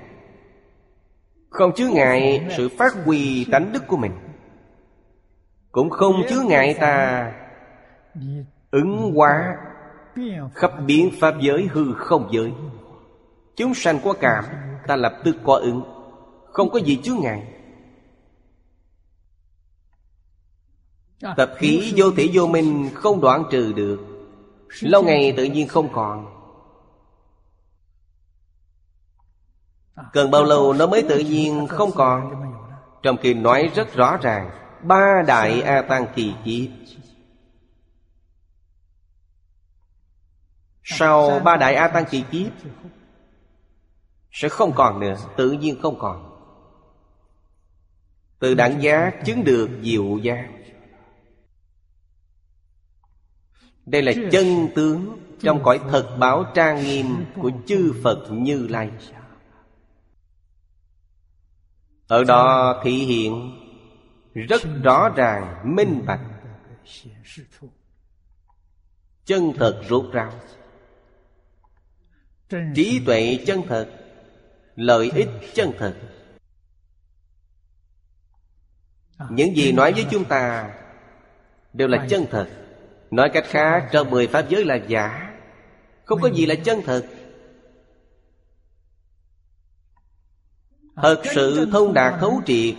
Không 1.51 1.73
chướng 1.73 1.91
ngại 1.91 2.49
sự 2.57 2.69
phát 2.69 2.95
huy 3.05 3.47
tánh 3.53 3.73
đức 3.73 3.87
của 3.87 3.97
mình. 3.97 4.13
Cũng 5.73 5.91
không 5.91 6.15
chướng 6.29 6.47
ngại 6.47 6.75
ta 6.81 7.33
Ứng 8.71 9.13
hóa 9.15 9.57
Khắp 10.55 10.73
biến 10.87 11.11
pháp 11.21 11.35
giới 11.41 11.69
hư 11.73 11.93
không 11.95 12.29
giới. 12.33 12.53
Chúng 13.57 13.75
sanh 13.75 13.99
có 14.05 14.13
cảm, 14.13 14.45
Ta 14.87 14.97
lập 14.97 15.13
tức 15.25 15.37
có 15.45 15.55
ứng. 15.55 15.83
Không 16.45 16.71
có 16.71 16.79
gì 16.79 17.01
chướng 17.03 17.21
ngại. 17.21 17.43
Tập 21.21 21.53
khí 21.57 21.93
vô 21.97 22.11
thể 22.17 22.29
vô 22.33 22.47
minh 22.47 22.91
không 22.95 23.21
đoạn 23.21 23.45
trừ 23.51 23.73
được. 23.73 23.99
Lâu 24.81 25.03
ngày 25.03 25.35
tự 25.37 25.45
nhiên 25.45 25.69
không 25.69 25.93
còn. 25.93 26.27
Cần 30.13 30.31
bao 30.31 30.45
lâu 30.45 30.73
nó 30.73 30.87
mới 30.87 31.03
tự 31.09 31.19
nhiên 31.19 31.67
không 31.67 31.91
còn? 31.95 32.51
Trong 33.03 33.17
kinh 33.23 33.43
nói 33.43 33.71
rất 33.75 33.95
rõ 33.95 34.17
ràng 34.17 34.51
Ba 34.83 35.23
đại 35.27 35.63
A 35.63 35.83
Tăng 35.83 36.07
kỳ 36.15 36.35
kiếp 36.45 36.71
Sau 40.83 41.41
ba 41.41 41.57
đại 41.57 41.75
A 41.75 41.89
Tăng 41.89 42.05
kỳ 42.11 42.25
kiếp 42.31 42.53
Sẽ 44.31 44.49
không 44.49 44.73
còn 44.75 45.01
nữa 45.01 45.17
Tự 45.37 45.51
nhiên 45.51 45.81
không 45.83 45.99
còn. 45.99 46.27
Từ 48.39 48.55
đẳng 48.55 48.83
giác 48.83 49.13
chứng 49.25 49.45
được 49.45 49.71
diệu 49.83 50.19
giác 50.19 50.49
Đây 53.91 54.03
là 54.03 54.13
chân 54.33 54.69
tướng 54.75 55.19
Trong 55.41 55.63
cõi 55.63 55.81
thật 55.91 56.17
báo 56.19 56.45
trang 56.55 56.85
nghiêm 56.85 57.07
Của 57.43 57.51
chư 57.67 57.95
Phật 58.03 58.27
Như 58.31 58.67
Lai. 58.69 58.91
Ở 62.07 62.25
đó 62.25 62.81
thị 62.85 62.93
hiện 62.93 63.53
Rất 64.35 64.63
rõ 64.83 65.09
ràng 65.09 65.77
minh 65.77 66.03
bạch. 66.07 66.21
Chân 69.25 69.53
thật 69.59 69.83
rốt 69.89 70.05
ráo. 70.13 70.33
Trí 72.75 73.03
tuệ 73.07 73.39
chân 73.47 73.63
thật 73.69 73.89
Lợi 74.77 75.11
ích 75.15 75.29
chân 75.55 75.73
thật. 75.79 75.95
Những 79.31 79.57
gì 79.57 79.73
nói 79.73 79.93
với 79.93 80.07
chúng 80.11 80.25
ta 80.25 80.75
Đều 81.73 81.89
là 81.89 82.07
chân 82.11 82.27
thật 82.31 82.60
Nói 83.11 83.31
cách 83.33 83.45
khác 83.47 83.89
trong 83.93 84.11
mười 84.11 84.27
pháp 84.27 84.49
giới 84.49 84.65
là 84.65 84.75
giả. 84.89 85.31
Không 86.05 86.21
có 86.21 86.31
gì 86.31 86.47
là 86.47 86.55
chân 86.55 86.81
thật. 86.85 87.07
Thật 90.97 91.23
sự 91.35 91.69
thông 91.73 91.95
đạt 91.95 92.21
thấu 92.21 92.41
triệt 92.47 92.75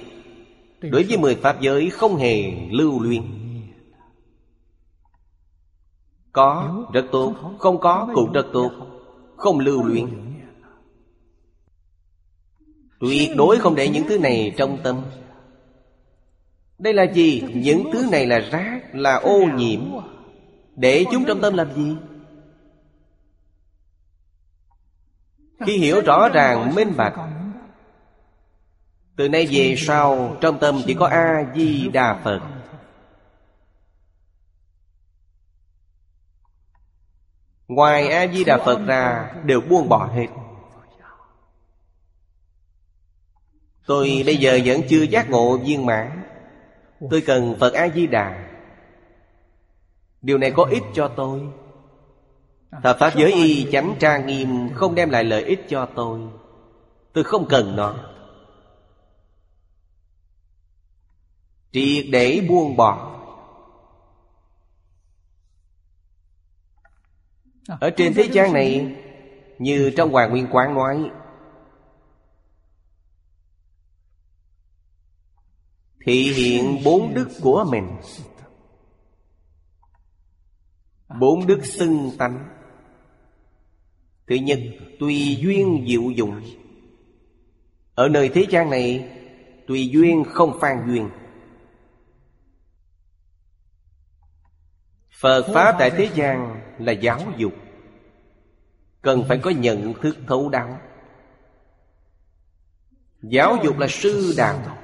Đối 0.81 1.03
với 1.03 1.17
mười 1.17 1.35
pháp 1.35 1.61
giới 1.61 1.89
không 1.89 2.15
hề 2.15 2.51
lưu 2.71 2.99
luyến. 2.99 3.23
Có 6.31 6.85
rất 6.93 7.05
tốt. 7.11 7.35
Không 7.59 7.79
có 7.79 8.07
cũng 8.13 8.31
rất 8.31 8.45
tốt. 8.53 8.71
Không 9.37 9.59
lưu 9.59 9.83
luyến. 9.83 10.07
Tuyệt 12.99 13.29
đối 13.37 13.59
không 13.59 13.75
để 13.75 13.89
những 13.89 14.03
thứ 14.07 14.19
này 14.19 14.53
trong 14.57 14.77
tâm. 14.83 15.01
Đây 16.77 16.93
là 16.93 17.03
gì? 17.03 17.43
Những 17.55 17.83
thứ 17.93 18.05
này 18.11 18.25
là 18.25 18.39
rác 18.39 18.81
Là 18.93 19.15
ô 19.15 19.39
nhiễm 19.55 19.81
để 20.75 21.05
chúng 21.11 21.25
trong 21.27 21.41
tâm 21.41 21.53
làm 21.53 21.73
gì 21.75 21.95
Khi 25.65 25.77
hiểu 25.77 26.01
rõ 26.01 26.29
ràng 26.29 26.75
minh 26.75 26.93
bạch 26.97 27.15
Từ 29.15 29.29
nay 29.29 29.47
về 29.51 29.75
sau 29.77 30.37
Trong 30.41 30.59
tâm 30.59 30.81
chỉ 30.85 30.93
có 30.93 31.07
A-di-đà 31.07 32.21
Phật 32.23 32.41
Ngoài 37.67 38.07
A-di-đà 38.07 38.57
Phật 38.57 38.85
ra 38.85 39.31
Đều 39.43 39.61
buông 39.61 39.89
bỏ 39.89 40.05
hết 40.05 40.27
Tôi 43.85 44.23
bây 44.25 44.37
giờ 44.37 44.59
vẫn 44.65 44.81
chưa 44.89 45.01
giác 45.03 45.29
ngộ 45.29 45.57
viên 45.57 45.85
mãn 45.85 46.23
Tôi 47.09 47.21
cần 47.21 47.55
Phật 47.59 47.73
A-di-đà 47.73 48.50
Điều 50.21 50.37
này 50.37 50.51
có 50.55 50.63
ích 50.63 50.83
cho 50.93 51.07
tôi. 51.07 51.41
Thập 52.83 52.97
Pháp 52.99 53.13
giới 53.15 53.31
y 53.33 53.67
chánh 53.71 53.95
trang 53.99 54.25
nghiêm 54.25 54.69
Không 54.73 54.95
đem 54.95 55.09
lại 55.09 55.23
lợi 55.23 55.43
ích 55.43 55.65
cho 55.69 55.89
tôi. 55.95 56.19
Tôi 57.13 57.23
không 57.23 57.47
cần 57.49 57.75
nó. 57.75 57.95
Triệt 61.71 62.05
để 62.11 62.45
buông 62.49 62.75
bỏ. 62.75 63.07
Ở 67.79 67.89
trên 67.89 68.13
thế 68.13 68.29
gian 68.31 68.53
này 68.53 68.95
Như 69.59 69.91
trong 69.97 70.11
Hoàng 70.11 70.31
Nguyên 70.31 70.47
Quán 70.51 70.73
nói 70.73 71.11
Thị 76.05 76.33
hiện 76.33 76.83
bốn 76.83 77.13
đức 77.13 77.29
của 77.41 77.65
mình 77.71 77.97
Bốn 81.19 81.47
đức 81.47 81.65
xưng 81.65 82.11
tánh. 82.17 82.49
Thứ 84.27 84.35
nhất, 84.35 84.59
Tùy 84.99 85.37
duyên 85.41 85.85
diệu 85.87 86.01
dụng. 86.01 86.41
Ở 87.95 88.09
nơi 88.09 88.29
thế 88.29 88.45
gian 88.49 88.69
này, 88.69 89.09
Tùy 89.67 89.89
duyên 89.89 90.23
không 90.23 90.57
phan 90.61 90.77
duyên. 90.87 91.09
Phật 95.21 95.45
Pháp 95.53 95.75
tại 95.79 95.89
thế 95.89 96.09
gian 96.15 96.61
là 96.79 96.91
giáo 96.91 97.19
dục. 97.37 97.53
Cần 99.01 99.23
phải 99.27 99.37
có 99.37 99.49
nhận 99.49 99.93
thức 100.01 100.17
thấu 100.27 100.49
đáo. 100.49 100.79
Giáo 103.21 103.57
dục 103.63 103.77
là 103.77 103.87
sư 103.87 104.33
đạo 104.37 104.77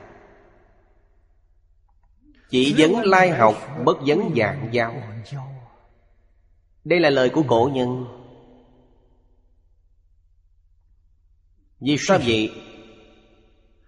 Chỉ 2.50 2.74
dẫn 2.78 3.02
lai 3.04 3.30
học, 3.30 3.56
Bất 3.86 3.98
vấn 4.06 4.34
dạng 4.36 4.70
giáo 4.72 4.94
đây 6.88 7.00
là 7.00 7.10
lời 7.10 7.30
của 7.30 7.44
cổ 7.48 7.70
nhân. 7.74 8.06
Vì 11.80 11.98
sao 12.00 12.20
vậy? 12.26 12.52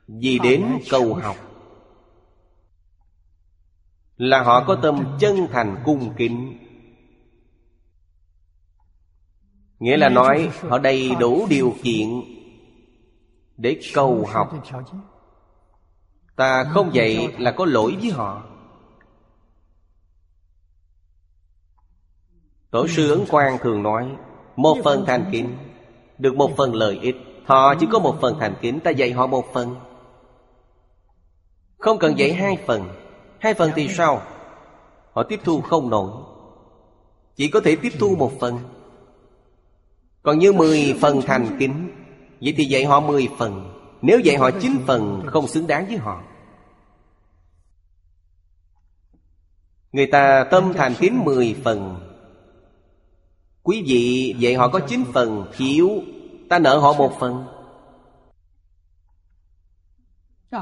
Vì 0.07 0.39
đến 0.39 0.79
cầu 0.89 1.13
học. 1.13 1.35
Là 4.17 4.43
họ 4.43 4.63
có 4.67 4.75
tâm 4.83 5.17
chân 5.19 5.47
thành 5.51 5.81
cung 5.85 6.13
kính. 6.17 6.57
Nghĩa 9.79 9.97
là 9.97 10.09
nói, 10.09 10.51
họ 10.61 10.77
đầy 10.77 11.15
đủ 11.19 11.47
điều 11.49 11.75
kiện 11.83 12.09
Để 13.57 13.79
cầu 13.93 14.25
học. 14.29 14.53
Ta 16.35 16.63
không 16.63 16.93
dạy 16.93 17.35
là 17.37 17.51
có 17.51 17.65
lỗi 17.65 17.97
với 18.01 18.11
họ. 18.11 18.58
Tổ 22.71 22.87
sư 22.87 23.11
Ấn 23.11 23.25
Quang 23.29 23.57
thường 23.57 23.83
nói 23.83 24.15
Một 24.55 24.77
phần 24.83 25.05
thành 25.05 25.29
kính 25.31 25.57
Được 26.17 26.35
một 26.35 26.51
phần 26.57 26.75
lợi 26.75 26.99
ích. 27.01 27.15
Họ 27.45 27.75
chỉ 27.75 27.87
có 27.91 27.99
một 27.99 28.17
phần 28.21 28.37
thành 28.39 28.55
kính 28.61 28.79
Ta 28.79 28.91
dạy 28.91 29.11
họ 29.11 29.27
một 29.27 29.53
phần. 29.53 29.75
Không 31.77 31.99
cần 31.99 32.19
dạy 32.19 32.33
hai 32.33 32.57
phần. 32.67 32.89
Hai 33.39 33.53
phần 33.53 33.71
thì 33.75 33.87
sao? 33.87 34.21
Họ 35.13 35.23
tiếp 35.23 35.39
thu 35.43 35.61
không 35.61 35.89
nổi. 35.89 36.11
Chỉ 37.35 37.47
có 37.47 37.59
thể 37.59 37.75
tiếp 37.75 37.93
thu 37.99 38.15
một 38.15 38.31
phần. 38.39 38.59
Còn 40.23 40.39
như 40.39 40.53
mười 40.53 40.95
phần 41.01 41.21
thành 41.21 41.57
kính 41.59 41.91
Vậy 42.41 42.53
thì 42.57 42.65
dạy 42.65 42.85
họ 42.85 42.99
mười 42.99 43.29
phần. 43.37 43.75
Nếu 44.01 44.19
dạy 44.19 44.37
họ 44.37 44.51
chín 44.51 44.71
phần 44.87 45.23
Không 45.27 45.47
xứng 45.47 45.67
đáng 45.67 45.85
với 45.85 45.97
họ. 45.97 46.21
Người 49.91 50.05
ta 50.05 50.43
tâm 50.51 50.73
thành 50.73 50.93
kính 50.99 51.23
mười 51.25 51.55
phần 51.63 52.08
Quý 53.69 53.83
vị, 53.87 54.35
vậy 54.41 54.55
họ 54.55 54.67
có 54.67 54.79
chín 54.79 55.03
phần 55.13 55.45
thiếu 55.57 55.89
Ta 56.49 56.59
nợ 56.59 56.77
họ 56.77 56.93
một 56.93 57.19
phần. 57.19 57.45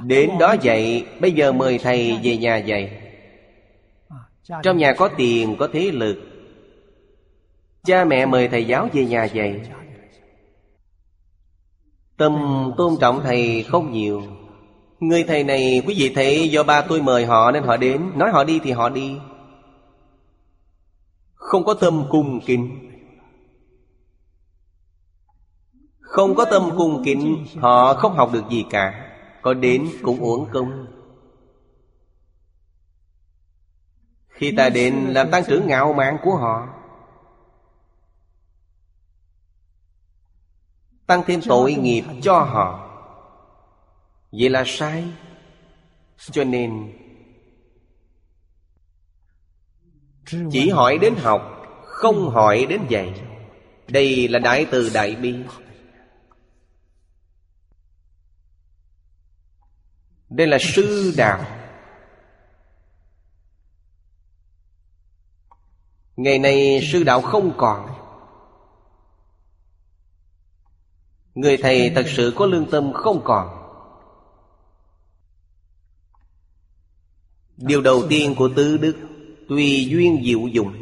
Đến 0.04 0.32
đó 0.40 0.56
dạy 0.62 1.06
Bây 1.22 1.32
giờ 1.32 1.52
mời 1.52 1.78
thầy 1.78 2.20
về 2.24 2.38
nhà 2.38 2.58
dạy. 2.58 3.02
Trong 4.64 4.78
nhà 4.78 4.94
có 4.94 5.10
tiền, 5.18 5.56
có 5.60 5.68
thế 5.74 5.92
lực. 5.92 6.18
Cha 7.84 8.06
mẹ 8.06 8.26
mời 8.26 8.48
thầy 8.48 8.66
giáo 8.66 8.90
về 8.94 9.06
nhà 9.06 9.26
dạy. 9.26 9.62
Tâm 12.18 12.34
tôn 12.78 12.94
trọng 13.02 13.22
thầy 13.24 13.64
không 13.64 13.92
nhiều. 13.92 14.24
Người 15.00 15.24
thầy 15.24 15.44
này, 15.44 15.82
quý 15.88 15.96
vị 15.98 16.12
thấy 16.16 16.50
do 16.50 16.64
ba 16.64 16.82
tôi 16.82 17.02
mời 17.02 17.26
họ 17.26 17.52
nên 17.52 17.64
họ 17.64 17.78
đến. 17.78 18.12
Nói 18.16 18.30
họ 18.32 18.44
đi 18.44 18.60
thì 18.64 18.72
họ 18.72 18.90
đi. 18.90 19.16
Không 21.34 21.64
có 21.64 21.74
tâm 21.74 22.04
cung 22.10 22.40
kính. 22.46 22.87
Không 26.18 26.36
có 26.36 26.46
tâm 26.46 26.70
cung 26.78 27.02
kính, 27.06 27.46
Họ 27.58 27.94
không 27.94 28.16
học 28.16 28.30
được 28.34 28.44
gì 28.50 28.66
cả, 28.70 29.14
Có 29.42 29.54
đến 29.54 29.90
cũng 30.04 30.20
uổng 30.20 30.50
công. 30.54 30.88
Khi 34.28 34.54
ta 34.58 34.70
đến 34.70 34.96
làm 34.96 35.32
tăng 35.32 35.44
trưởng 35.48 35.68
ngạo 35.68 35.94
mạn 35.94 36.18
của 36.24 36.36
họ, 36.36 36.68
Tăng 41.08 41.24
thêm 41.28 41.42
tội 41.48 41.74
nghiệp 41.74 42.04
cho 42.22 42.40
họ. 42.40 42.90
Vậy 44.32 44.50
là 44.50 44.64
sai. 44.66 45.04
Cho 46.18 46.44
nên, 46.44 46.94
Chỉ 50.52 50.70
hỏi 50.70 50.98
đến 50.98 51.16
học, 51.16 51.42
Không 51.84 52.30
hỏi 52.30 52.66
đến 52.70 52.82
dạy. 52.90 53.22
Đây 53.88 54.28
là 54.28 54.40
đại 54.40 54.66
từ 54.72 54.90
đại 54.94 55.16
bi. 55.16 55.36
Đây 60.30 60.48
là 60.48 60.58
sư 60.62 61.14
đạo 61.18 61.46
Ngày 66.16 66.40
nay 66.40 66.80
sư 66.92 67.04
đạo 67.04 67.22
không 67.22 67.54
còn. 67.58 67.90
Người 71.36 71.58
thầy 71.58 71.92
thật 71.96 72.06
sự 72.08 72.34
có 72.36 72.46
lương 72.46 72.70
tâm 72.72 72.94
không 72.94 73.22
còn. 73.24 73.58
Điều 77.58 77.82
đầu 77.82 78.04
tiên 78.10 78.36
của 78.38 78.50
tứ 78.56 78.78
đức 78.78 78.96
Tùy 79.50 79.88
duyên 79.90 80.24
diệu 80.26 80.40
dụng. 80.40 80.74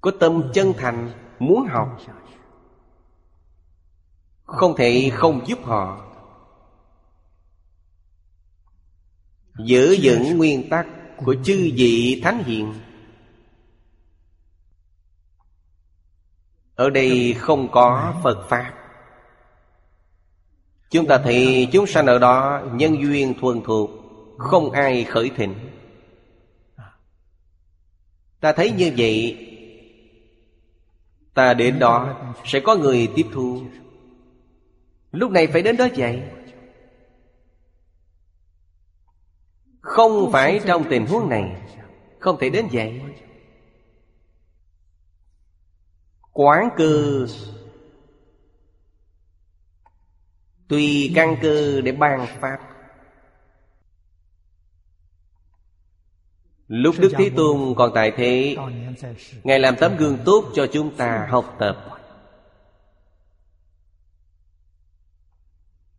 Có 0.00 0.10
tâm 0.20 0.50
chân 0.54 0.72
thành, 0.76 1.12
Muốn 1.38 1.66
học. 1.70 1.98
Không 4.44 4.76
thể 4.76 5.10
không 5.14 5.46
giúp 5.46 5.58
họ. 5.64 6.13
Giữ 9.58 9.96
vững 10.02 10.38
nguyên 10.38 10.68
tắc 10.68 10.86
Của 11.16 11.34
chư 11.44 11.70
vị 11.76 12.20
thánh 12.24 12.44
hiền. 12.44 12.74
Ở 16.74 16.90
đây 16.90 17.34
không 17.38 17.70
có 17.72 18.14
Phật 18.22 18.46
Pháp. 18.48 18.72
Chúng 20.90 21.06
ta 21.06 21.18
thấy 21.18 21.68
chúng 21.72 21.86
sanh 21.86 22.06
ở 22.06 22.18
đó 22.18 22.62
Nhân 22.72 23.02
duyên 23.02 23.34
thuần 23.40 23.60
thuộc, 23.64 23.90
Không 24.38 24.70
ai 24.70 25.04
khởi 25.04 25.30
thịnh. 25.36 25.54
Ta 28.40 28.52
thấy 28.52 28.70
như 28.70 28.92
vậy, 28.96 29.38
Ta 31.34 31.54
đến 31.54 31.78
đó 31.78 32.16
Sẽ 32.44 32.60
có 32.60 32.76
người 32.76 33.08
tiếp 33.14 33.26
thu. 33.32 33.62
Lúc 35.12 35.30
này 35.30 35.46
phải 35.46 35.62
đến 35.62 35.76
đó 35.76 35.88
vậy 35.96 36.22
Không 39.94 40.32
phải 40.32 40.60
trong 40.66 40.84
tình 40.90 41.06
huống 41.06 41.28
này. 41.28 41.56
Không 42.18 42.36
thể 42.40 42.50
đến 42.50 42.68
vậy. 42.72 43.00
Quán 46.32 46.68
cư. 46.76 47.26
Tùy 50.68 51.12
căn 51.14 51.36
cơ 51.42 51.80
để 51.80 51.92
ban 51.92 52.26
pháp 52.40 52.58
Lúc 56.68 56.94
Đức 56.98 57.12
Thế 57.18 57.30
Tôn 57.36 57.74
còn 57.76 57.92
tại 57.94 58.12
thế, 58.16 58.56
Ngài 59.44 59.58
làm 59.58 59.76
tấm 59.76 59.96
gương 59.96 60.18
tốt 60.24 60.44
cho 60.54 60.66
chúng 60.72 60.96
ta 60.96 61.26
học 61.30 61.56
tập. 61.58 61.86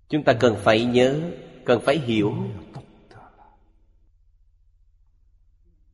Chúng 0.09 0.23
ta 0.23 0.33
cần 0.33 0.55
phải 0.63 0.85
nhớ, 0.85 1.21
Cần 1.65 1.81
phải 1.81 1.97
hiểu 1.97 2.33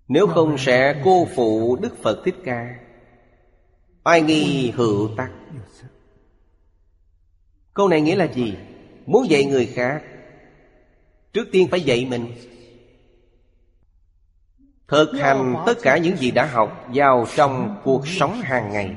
Nếu 0.07 0.27
không 0.27 0.57
sẽ 0.57 1.01
cô 1.05 1.27
phụ 1.35 1.75
Đức 1.81 2.03
Phật 2.03 2.21
Thích 2.25 2.35
Ca. 2.45 2.75
Ai 4.03 4.21
nghi 4.21 4.71
hữu 4.75 5.09
tắc. 5.17 5.31
Câu 7.73 7.87
này 7.87 8.01
nghĩa 8.01 8.15
là 8.15 8.25
gì? 8.25 8.57
Muốn 9.05 9.29
dạy 9.29 9.45
người 9.45 9.65
khác, 9.65 10.01
Trước 11.33 11.47
tiên 11.51 11.67
phải 11.71 11.81
dạy 11.81 12.05
mình. 12.09 12.33
Thực 14.87 15.11
hành 15.19 15.55
tất 15.65 15.77
cả 15.81 15.97
những 15.97 16.17
gì 16.17 16.31
đã 16.31 16.45
học 16.45 16.85
Vào 16.93 17.25
trong 17.35 17.81
cuộc 17.83 18.07
sống 18.07 18.41
hàng 18.41 18.71
ngày. 18.71 18.95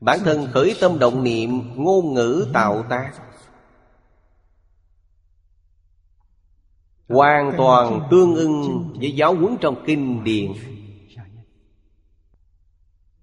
Bản 0.00 0.18
thân 0.24 0.48
khởi 0.52 0.76
tâm 0.80 0.98
động 0.98 1.24
niệm 1.24 1.72
Ngôn 1.76 2.14
ngữ 2.14 2.46
tạo 2.52 2.84
tác. 2.90 3.12
Hoàn 7.12 7.52
toàn 7.58 8.08
tương 8.10 8.34
ưng 8.34 8.88
với 9.00 9.12
giáo 9.12 9.34
huấn 9.34 9.56
trong 9.60 9.84
kinh 9.86 10.24
điển. 10.24 10.52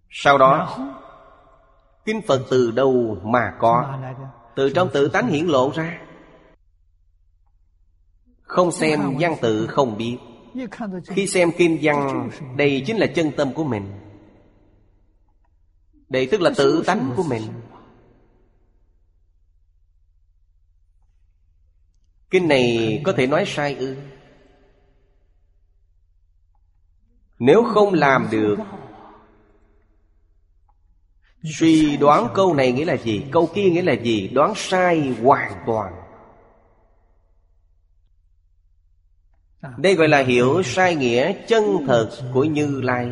Sau 0.09 0.37
đó 0.37 0.77
Kinh 2.05 2.21
Phật 2.21 2.41
từ 2.49 2.71
đâu 2.71 3.17
mà 3.23 3.53
có? 3.59 3.99
Từ 4.55 4.69
trong 4.69 4.89
tự 4.93 5.07
tánh 5.07 5.27
hiển 5.27 5.45
lộ 5.45 5.71
ra. 5.75 6.01
Không 8.41 8.71
xem 8.71 9.15
văn 9.19 9.35
tự 9.41 9.67
không 9.67 9.97
biết. 9.97 10.17
Khi 11.07 11.27
xem 11.27 11.51
kinh 11.57 11.77
văn 11.81 12.29
Đây 12.57 12.83
chính 12.85 12.97
là 12.97 13.07
chân 13.07 13.31
tâm 13.37 13.53
của 13.53 13.63
mình. 13.63 13.91
Đây 16.09 16.27
tức 16.31 16.41
là 16.41 16.51
tự 16.57 16.83
tánh 16.85 17.11
của 17.15 17.23
mình 17.23 17.41
Kinh 22.29 22.47
này 22.47 23.01
có 23.05 23.13
thể 23.13 23.27
nói 23.27 23.43
sai 23.47 23.75
ư? 23.75 23.95
Nếu 27.39 27.63
không 27.73 27.93
làm 27.93 28.27
được, 28.31 28.55
Suy 31.43 31.97
đoán 31.97 32.27
câu 32.33 32.53
này 32.53 32.71
nghĩa 32.71 32.85
là 32.85 32.97
gì? 32.97 33.25
Câu 33.31 33.49
kia 33.53 33.69
nghĩa 33.69 33.81
là 33.81 33.93
gì? 33.93 34.27
Đoán 34.27 34.53
sai 34.55 35.13
hoàn 35.23 35.63
toàn. 35.65 35.93
Đây 39.77 39.95
gọi 39.95 40.07
là 40.07 40.23
hiểu 40.23 40.63
sai 40.63 40.95
nghĩa 40.95 41.33
chân 41.47 41.63
thật 41.87 42.09
của 42.33 42.43
Như 42.43 42.81
Lai. 42.81 43.09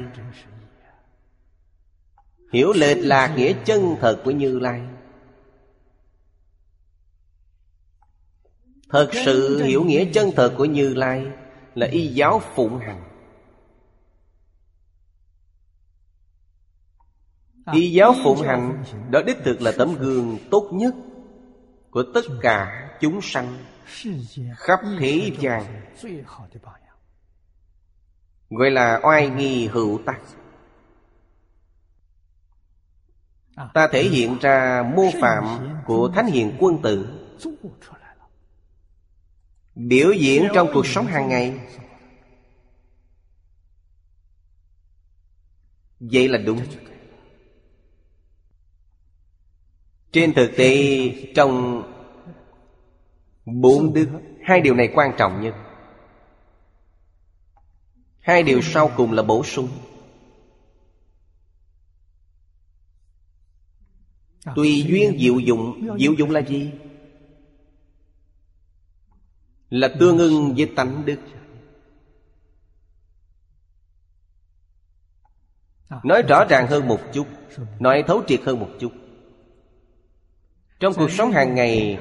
Hiểu 2.54 2.74
lệch 2.74 2.98
lạc 3.00 3.34
nghĩa 3.38 3.54
chân 3.66 3.96
thật 4.02 4.22
của 4.26 4.32
Như 4.32 4.60
Lai. 4.60 4.82
Thật 8.90 9.10
sự 9.26 9.64
hiểu 9.64 9.84
nghĩa 9.84 10.06
chân 10.14 10.32
thật 10.36 10.54
của 10.58 10.66
Như 10.66 10.94
Lai 10.94 11.26
Là 11.76 11.88
y 11.88 12.08
giáo 12.08 12.42
phụng 12.56 12.80
hành. 12.80 13.04
Y 17.74 17.92
giáo 17.92 18.16
phụng 18.24 18.42
hành 18.42 18.84
Đó 19.10 19.22
đích 19.26 19.38
thực 19.44 19.62
là 19.62 19.72
tấm 19.78 19.96
gương 20.00 20.38
tốt 20.52 20.70
nhất 20.74 20.94
Của 21.92 22.04
tất 22.14 22.26
cả 22.42 22.90
chúng 23.02 23.22
sanh 23.22 23.58
Khắp 24.56 24.80
thế 25.00 25.32
gian. 25.40 25.64
Gọi 28.50 28.72
là 28.72 29.00
oai 29.04 29.30
nghi 29.30 29.68
hữu 29.68 30.00
tắc. 30.06 30.22
Ta 33.74 33.88
thể 33.88 34.04
hiện 34.04 34.38
ra 34.42 34.84
mô 34.96 35.04
phạm 35.22 35.70
của 35.86 36.12
Thánh 36.16 36.28
Hiền 36.28 36.58
Quân 36.60 36.82
Tử 36.82 37.08
Biểu 39.78 40.12
diễn 40.12 40.48
trong 40.54 40.70
cuộc 40.74 40.88
sống 40.88 41.06
hàng 41.06 41.30
ngày. 41.30 41.60
Vậy 46.00 46.28
là 46.28 46.38
đúng. 46.38 46.60
Trên 50.12 50.34
thực 50.34 50.52
tế, 50.58 51.10
trong 51.36 51.84
bốn 53.46 53.94
đức, 53.94 54.10
Hai 54.44 54.62
điều 54.62 54.76
này 54.76 54.90
quan 54.96 55.12
trọng 55.18 55.42
nhất. 55.42 55.56
Hai 58.20 58.44
điều 58.44 58.62
sau 58.62 58.92
cùng 58.98 59.12
là 59.12 59.24
bổ 59.24 59.44
sung. 59.44 59.70
Tùy 64.56 64.84
duyên 64.88 65.18
diệu 65.20 65.40
dụng. 65.40 65.88
Diệu 66.00 66.14
dụng 66.14 66.30
là 66.30 66.40
gì? 66.40 66.72
Là 69.70 69.88
tương 70.00 70.18
ưng 70.18 70.54
với 70.58 70.72
tánh 70.76 71.06
đức. 71.06 71.20
Nói 76.04 76.22
rõ 76.22 76.46
ràng 76.50 76.68
hơn 76.68 76.88
một 76.88 77.00
chút 77.14 77.28
Nói 77.80 78.04
thấu 78.08 78.24
triệt 78.28 78.42
hơn 78.46 78.60
một 78.60 78.70
chút. 78.80 78.92
Trong 80.80 80.94
cuộc 80.94 81.12
sống 81.12 81.32
hàng 81.32 81.56
ngày 81.56 81.98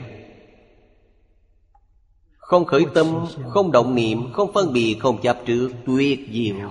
Không 2.37 2.65
khởi 2.65 2.85
tâm, 2.95 3.27
không 3.49 3.73
động 3.73 3.95
niệm, 3.95 4.33
không 4.33 4.53
phân 4.53 4.73
biệt, 4.73 4.97
không 5.01 5.23
chấp 5.23 5.39
trước 5.47 5.71
Tuyệt 5.87 6.21
diệu. 6.33 6.71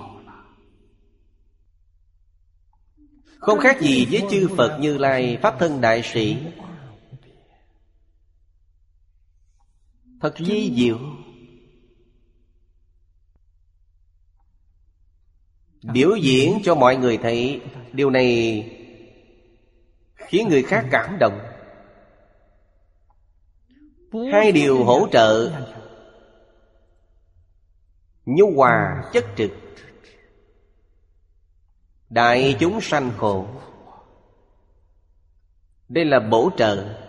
Không 3.38 3.58
khác 3.58 3.80
gì 3.80 4.06
với 4.10 4.22
chư 4.30 4.48
Phật 4.56 4.78
Như 4.80 4.98
Lai 4.98 5.38
Pháp 5.42 5.58
thân 5.58 5.80
đại 5.80 6.02
sĩ 6.02 6.36
Thật 10.26 10.38
di 10.38 10.72
diệu. 10.76 10.98
Biểu 15.82 16.16
diễn 16.16 16.60
cho 16.64 16.74
mọi 16.74 16.96
người 16.96 17.18
thấy 17.18 17.60
Điều 17.92 18.10
này 18.10 18.28
Khiến 20.16 20.48
người 20.48 20.62
khác 20.62 20.84
cảm 20.90 21.16
động. 21.20 21.40
Hai 24.32 24.52
điều 24.52 24.84
hỗ 24.84 25.08
trợ. 25.12 25.52
Nhu 28.26 28.52
hòa 28.56 29.02
chất 29.12 29.24
trực. 29.36 29.50
Đại 32.10 32.56
chúng 32.60 32.80
sanh 32.80 33.12
khổ. 33.16 33.46
Đây 35.88 36.04
là 36.04 36.20
bổ 36.20 36.50
trợ 36.56 37.05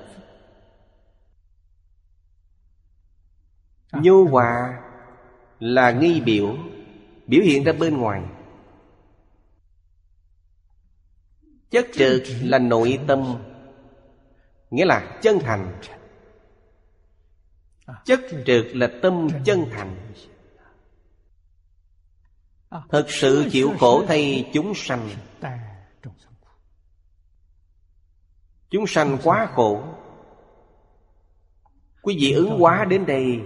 Nhu 3.92 4.26
hòa 4.26 4.82
là 5.60 5.92
nghi 5.92 6.22
biểu 6.22 6.56
Biểu 7.28 7.42
hiện 7.44 7.64
ra 7.64 7.74
bên 7.74 7.98
ngoài. 7.98 8.22
Chất 11.70 11.88
trực 11.94 12.24
là 12.42 12.60
nội 12.60 13.00
tâm 13.08 13.38
Nghĩa 14.72 14.86
là 14.86 15.20
chân 15.22 15.40
thành. 15.40 15.82
Chất 18.06 18.22
trực 18.46 18.66
là 18.74 18.90
tâm 19.02 19.28
chân 19.46 19.66
thành. 19.72 20.14
Thật 22.90 23.06
sự 23.08 23.50
chịu 23.52 23.72
khổ 23.80 24.06
thay 24.08 24.50
chúng 24.54 24.74
sanh. 24.76 25.10
Chúng 28.70 28.88
sanh 28.88 29.18
quá 29.24 29.48
khổ. 29.56 29.84
Quý 32.02 32.18
vị 32.20 32.32
ứng 32.32 32.60
hóa 32.60 32.86
đến 32.86 33.06
đây 33.06 33.40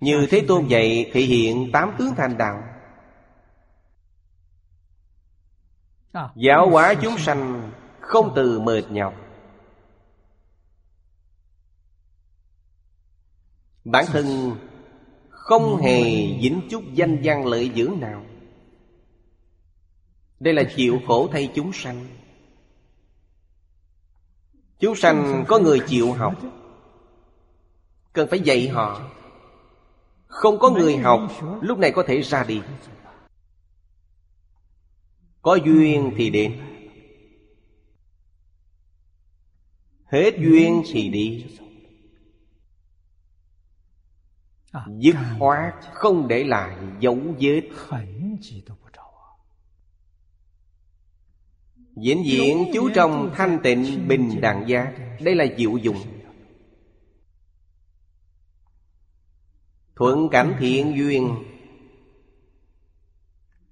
Như 0.00 0.26
Thế 0.30 0.44
Tôn 0.48 0.66
dạy 0.66 1.10
thể 1.12 1.20
hiện 1.20 1.70
tám 1.72 1.94
tướng 1.98 2.14
thành 2.16 2.38
đạo. 2.38 2.62
Giáo 6.36 6.70
hóa 6.70 6.94
chúng 7.02 7.18
sanh 7.18 7.72
không 8.00 8.32
từ 8.36 8.60
mệt 8.60 8.82
nhọc. 8.90 9.14
Bản 13.84 14.04
thân 14.08 14.56
không 15.28 15.76
hề 15.76 16.02
dính 16.42 16.60
chút 16.70 16.82
danh 16.92 17.20
văn 17.24 17.46
lợi 17.46 17.72
dưỡng 17.76 18.00
nào. 18.00 18.24
Đây 20.40 20.54
là 20.54 20.62
chịu 20.76 21.00
khổ 21.06 21.28
thay 21.32 21.52
chúng 21.54 21.72
sanh. 21.72 22.06
Chúng 24.78 24.96
sanh 24.96 25.44
có 25.48 25.58
người 25.58 25.80
chịu 25.86 26.12
học. 26.12 26.34
Cần 28.12 28.28
phải 28.30 28.40
dạy 28.40 28.68
họ 28.68 29.10
Không 30.30 30.58
có 30.58 30.70
người 30.70 30.96
học 30.96 31.20
Lúc 31.60 31.78
này 31.78 31.92
có 31.92 32.04
thể 32.06 32.20
ra 32.22 32.44
đi. 32.44 32.62
Có 35.42 35.54
duyên 35.54 36.12
thì 36.16 36.30
đến. 36.30 36.60
Hết 40.04 40.34
duyên 40.38 40.82
thì 40.92 41.08
đi. 41.08 41.46
Dứt 44.98 45.16
khoát 45.38 45.74
không 45.92 46.28
để 46.28 46.44
lại 46.44 46.76
dấu 47.00 47.18
vết. 47.40 47.62
Diễn 51.96 52.24
diễn 52.24 52.70
chú 52.74 52.90
trong 52.94 53.30
thanh 53.36 53.58
tịnh 53.62 54.08
bình 54.08 54.40
đẳng 54.40 54.68
giác. 54.68 54.92
Đây 55.20 55.34
là 55.34 55.46
diệu 55.58 55.76
dụng 55.76 56.19
Thuận 60.00 60.28
cảnh 60.28 60.56
thiện 60.58 60.96
duyên. 60.96 61.44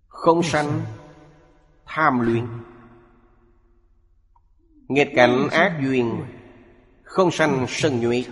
Không 0.06 0.42
sanh, 0.42 0.80
tham 1.86 2.20
luyện. 2.20 2.46
Nghịch 4.88 5.08
cảnh 5.14 5.48
ác 5.50 5.78
duyên, 5.82 6.24
Không 7.02 7.30
sanh 7.30 7.66
sân 7.68 8.00
nhuệ. 8.00 8.24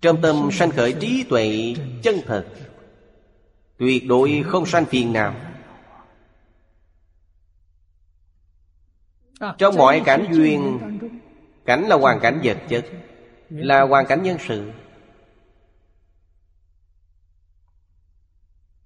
Trong 0.00 0.22
tâm 0.22 0.48
sanh 0.52 0.70
khởi 0.70 0.96
trí 1.00 1.24
tuệ 1.28 1.74
chân 2.02 2.16
thật, 2.26 2.46
Tuyệt 3.76 4.06
đối 4.06 4.42
không 4.46 4.66
sanh 4.66 4.84
phiền 4.84 5.12
nào 5.12 5.34
Trong 9.58 9.74
mọi 9.76 10.02
cảnh 10.04 10.28
duyên, 10.32 10.78
Cảnh 11.64 11.82
là 11.88 11.96
hoàn 11.96 12.20
cảnh 12.20 12.40
vật 12.44 12.58
chất. 12.68 12.86
Là 13.50 13.82
hoàn 13.82 14.06
cảnh 14.06 14.22
nhân 14.22 14.36
sự. 14.40 14.72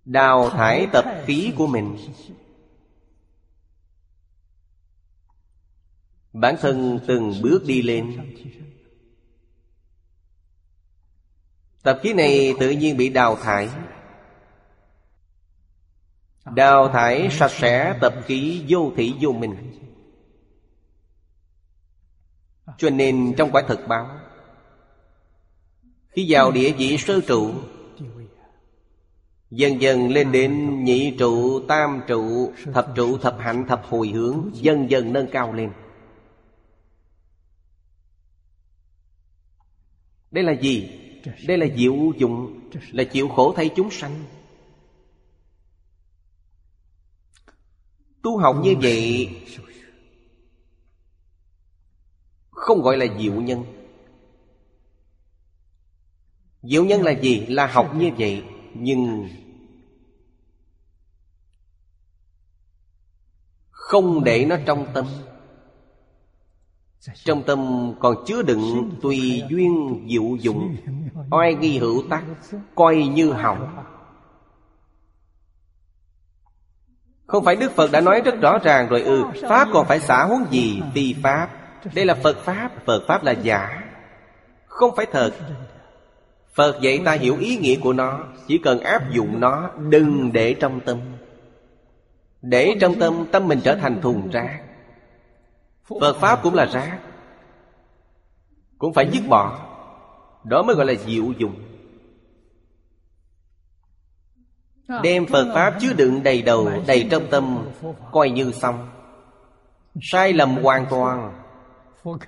Đào 0.05 0.51
thải 0.51 0.86
tập 0.93 1.05
khí 1.26 1.52
của 1.56 1.66
mình. 1.66 1.97
Bản 6.32 6.56
thân 6.60 7.01
từng 7.06 7.32
bước 7.43 7.62
đi 7.66 7.82
lên. 7.82 8.34
Tập 11.82 12.01
khí 12.02 12.12
này 12.12 12.55
tự 12.60 12.70
nhiên 12.70 12.97
bị 12.97 13.09
đào 13.09 13.36
thải. 13.36 13.68
Đào 16.44 16.89
thải 16.89 17.28
sạch 17.30 17.51
sẽ 17.51 17.98
tập 18.01 18.14
khí 18.24 18.64
vô 18.68 18.93
thị 18.97 19.14
vô 19.20 19.32
minh 19.32 19.72
Cho 22.78 22.90
nên 22.90 23.34
trong 23.36 23.51
quả 23.52 23.62
thực 23.68 23.80
báo 23.89 24.22
khi 26.12 26.26
vào 26.28 26.52
địa 26.52 26.72
vị 26.72 26.97
sơ 26.98 27.20
trụ 27.20 27.55
Dần 29.51 29.80
dần 29.80 30.09
lên 30.09 30.32
đến 30.32 30.84
nhị 30.84 31.16
trụ, 31.18 31.60
tam 31.68 32.01
trụ, 32.06 32.52
thập 32.74 32.93
trụ, 32.97 33.18
thập 33.18 33.36
hạnh, 33.39 33.64
thập 33.68 33.82
hồi 33.84 34.09
hướng 34.09 34.51
Dần 34.55 34.90
dần 34.90 35.12
nâng 35.12 35.26
cao 35.32 35.52
lên. 35.52 35.72
Đây 40.30 40.44
là 40.44 40.52
gì? 40.52 40.90
Đây 41.47 41.59
là 41.59 41.66
diệu 41.76 41.94
dụng 42.18 42.60
Là 42.90 43.05
chịu 43.05 43.28
khổ 43.28 43.52
thay 43.56 43.70
chúng 43.76 43.90
sanh. 43.90 44.24
Tu 48.22 48.39
học 48.39 48.56
như 48.62 48.74
vậy 48.82 49.30
Không 52.51 52.82
gọi 52.82 52.97
là 52.97 53.06
diệu 53.18 53.32
nhân. 53.32 53.82
Diệu 56.62 56.84
nhân 56.84 57.02
là 57.02 57.10
gì? 57.10 57.47
Là 57.47 57.66
học 57.66 57.94
như 57.94 58.10
vậy 58.18 58.44
Nhưng 58.74 59.28
Không 63.70 64.24
để 64.24 64.44
nó 64.44 64.56
trong 64.66 64.86
tâm. 64.94 65.06
Trong 67.14 67.43
tâm 67.43 67.93
còn 68.01 68.24
chứa 68.26 68.43
đựng 68.43 68.90
Tùy 69.02 69.43
duyên 69.48 70.06
diệu 70.10 70.36
dụng 70.40 70.76
Oai 71.30 71.55
nghi 71.55 71.78
hữu 71.78 72.02
tác 72.10 72.24
Coi 72.74 72.97
như 72.97 73.32
hỏng. 73.32 73.84
Không 77.26 77.44
phải 77.44 77.56
Đức 77.56 77.72
Phật 77.72 77.93
đã 77.93 78.01
nói 78.01 78.20
rất 78.24 78.34
rõ 78.40 78.59
ràng 78.59 78.89
rồi 78.89 79.02
ư 79.02 79.22
ừ, 79.22 79.40
Pháp 79.48 79.68
còn 79.72 79.86
phải 79.86 80.01
xả 80.01 80.24
huống 80.24 80.44
gì? 80.51 80.82
Phi 80.94 81.14
Pháp. 81.22 81.48
Đây 81.94 82.05
là 82.05 82.14
Phật 82.14 82.36
Pháp 82.44 82.70
Phật 82.86 83.02
Pháp 83.09 83.24
là 83.24 83.32
giả. 83.32 83.82
Không 84.66 84.97
phải 84.97 85.06
thật. 85.12 85.32
Phật 86.55 86.81
dạy 86.81 87.01
ta 87.05 87.12
hiểu 87.12 87.37
ý 87.39 87.57
nghĩa 87.57 87.77
của 87.81 87.93
nó, 87.93 88.24
Chỉ 88.47 88.59
cần 88.59 88.81
áp 88.81 89.12
dụng 89.12 89.41
nó, 89.41 89.70
Đừng 89.91 90.33
để 90.33 90.55
trong 90.61 90.81
tâm. 90.81 90.99
Để 92.43 92.74
trong 92.81 93.01
tâm 93.01 93.27
Tâm 93.33 93.49
mình 93.49 93.61
trở 93.65 93.74
thành 93.74 94.01
thùng 94.01 94.31
rác. 94.31 94.62
Phật 96.01 96.16
Pháp 96.16 96.43
cũng 96.43 96.55
là 96.55 96.65
rác. 96.65 96.99
Cũng 98.79 98.93
phải 98.93 99.09
dứt 99.12 99.23
bỏ. 99.29 99.59
Đó 100.45 100.62
mới 100.62 100.77
gọi 100.77 100.87
là 100.87 100.95
diệu 100.95 101.24
dụng. 101.39 101.55
Đem 105.03 105.27
Phật 105.27 105.53
Pháp 105.55 105.74
chứa 105.81 105.93
đựng 105.93 106.23
đầy 106.23 106.43
đầu, 106.43 106.70
Đầy 106.87 107.09
trong 107.11 107.27
tâm, 107.31 107.69
Coi 108.12 108.31
như 108.31 108.53
xong. 108.53 108.89
Sai 110.03 110.33
lầm 110.33 110.57
hoàn 110.57 110.87
toàn. 110.91 111.33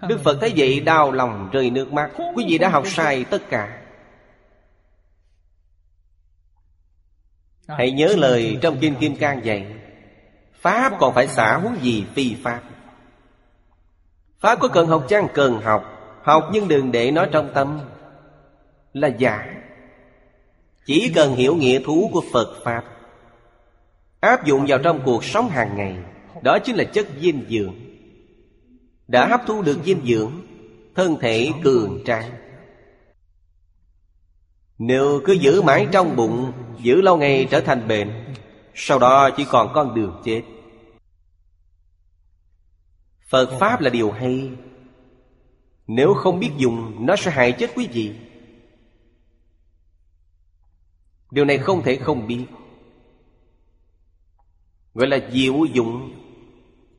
Đức 0.08 0.20
Phật 0.24 0.38
thấy 0.40 0.52
vậy 0.56 0.80
đau 0.80 1.12
lòng 1.12 1.48
rơi 1.52 1.70
nước 1.70 1.92
mắt. 1.92 2.10
Quý 2.34 2.44
vị 2.48 2.58
đã 2.58 2.68
học 2.68 2.86
sai 2.86 3.24
tất 3.24 3.42
cả. 3.50 3.83
Hãy 7.68 7.90
nhớ 7.90 8.14
lời 8.16 8.58
trong 8.60 8.78
Kinh 8.80 8.94
Kim 8.94 9.16
Cang 9.16 9.44
dạy 9.44 9.66
Pháp 10.60 10.92
còn 10.98 11.14
phải 11.14 11.28
xả 11.28 11.56
huống 11.56 11.76
gì 11.82 12.04
phi 12.14 12.34
Pháp? 12.42 12.62
Pháp 14.38 14.58
có 14.60 14.68
cần 14.68 14.86
học 14.86 15.04
chăng? 15.08 15.26
Cần 15.34 15.60
học. 15.60 15.84
Học 16.22 16.48
nhưng 16.52 16.68
đừng 16.68 16.92
để 16.92 17.10
nó 17.10 17.26
trong 17.26 17.50
tâm. 17.54 17.80
Là 18.92 19.08
giả. 19.08 19.54
Chỉ 20.86 21.12
cần 21.14 21.34
hiểu 21.34 21.56
nghĩa 21.56 21.80
thú 21.84 22.10
của 22.12 22.22
Phật 22.32 22.56
Pháp. 22.64 22.84
Áp 24.20 24.44
dụng 24.44 24.64
vào 24.68 24.78
trong 24.78 25.00
cuộc 25.04 25.24
sống 25.24 25.48
hàng 25.48 25.76
ngày. 25.76 25.96
Đó 26.42 26.58
chính 26.58 26.76
là 26.76 26.84
chất 26.84 27.06
dinh 27.20 27.44
dưỡng. 27.48 27.74
Đã 29.08 29.26
hấp 29.26 29.40
thu 29.46 29.62
được 29.62 29.78
dinh 29.84 30.00
dưỡng 30.06 30.32
Thân 30.94 31.16
thể 31.20 31.50
cường 31.62 32.02
tráng 32.04 32.30
nếu 34.78 35.20
cứ 35.24 35.32
giữ 35.32 35.62
mãi 35.62 35.86
trong 35.92 36.16
bụng, 36.16 36.52
Giữ 36.78 37.00
lâu 37.00 37.16
ngày 37.16 37.48
trở 37.50 37.60
thành 37.60 37.88
bệnh, 37.88 38.34
Sau 38.74 38.98
đó 38.98 39.30
chỉ 39.36 39.46
còn 39.50 39.72
con 39.74 39.94
đường 39.94 40.22
chết. 40.24 40.42
Phật 43.28 43.56
Pháp 43.60 43.80
là 43.80 43.90
điều 43.90 44.10
hay. 44.10 44.50
Nếu 45.86 46.14
không 46.14 46.40
biết 46.40 46.50
dùng, 46.56 47.06
Nó 47.06 47.16
sẽ 47.16 47.30
hại 47.30 47.52
chết 47.52 47.70
quý 47.74 47.88
vị. 47.92 48.14
Điều 51.30 51.44
này 51.44 51.58
không 51.58 51.82
thể 51.82 51.96
không 51.96 52.26
biết. 52.26 52.46
Gọi 54.94 55.08
là 55.08 55.18
diệu 55.32 55.64
dụng. 55.72 56.20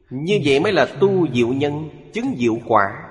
Như 0.10 0.40
vậy 0.46 0.60
mới 0.60 0.72
là 0.74 0.86
tu 1.00 1.28
diệu 1.34 1.48
nhân, 1.48 1.90
Chứng 2.14 2.36
diệu 2.38 2.58
quả. 2.66 3.05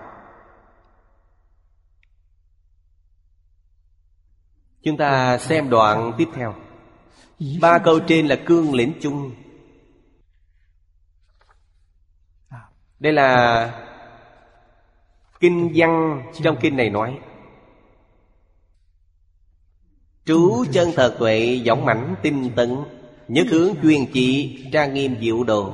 Chúng 4.85 4.97
ta 4.97 5.39
xem 5.39 5.70
đoạn 5.70 6.12
tiếp 6.19 6.28
theo. 6.35 6.55
Ba 7.61 7.78
câu 7.78 8.01
trên 8.01 8.27
là 8.27 8.36
cương 8.47 8.74
lĩnh 8.74 8.93
chung. 9.01 9.32
Đây 12.98 13.12
là 13.12 13.81
Kinh 15.40 15.73
văn 15.74 16.23
trong 16.43 16.56
kinh 16.61 16.77
này 16.77 16.90
nói, 16.90 17.19
Trú 20.24 20.65
chân 20.73 20.90
thật 20.97 21.16
tuệ 21.19 21.62
dõng 21.66 21.85
mãnh 21.85 22.15
tinh 22.23 22.51
tấn, 22.56 22.77
Nhất 23.28 23.47
hướng 23.51 23.74
chuyên 23.82 24.06
trị 24.12 24.59
trang 24.73 24.94
nghiêm 24.94 25.16
diệu 25.20 25.44
độ. 25.44 25.73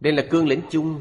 Đây 0.00 0.12
là 0.12 0.24
cương 0.30 0.48
lĩnh 0.48 0.62
chung. 0.70 1.00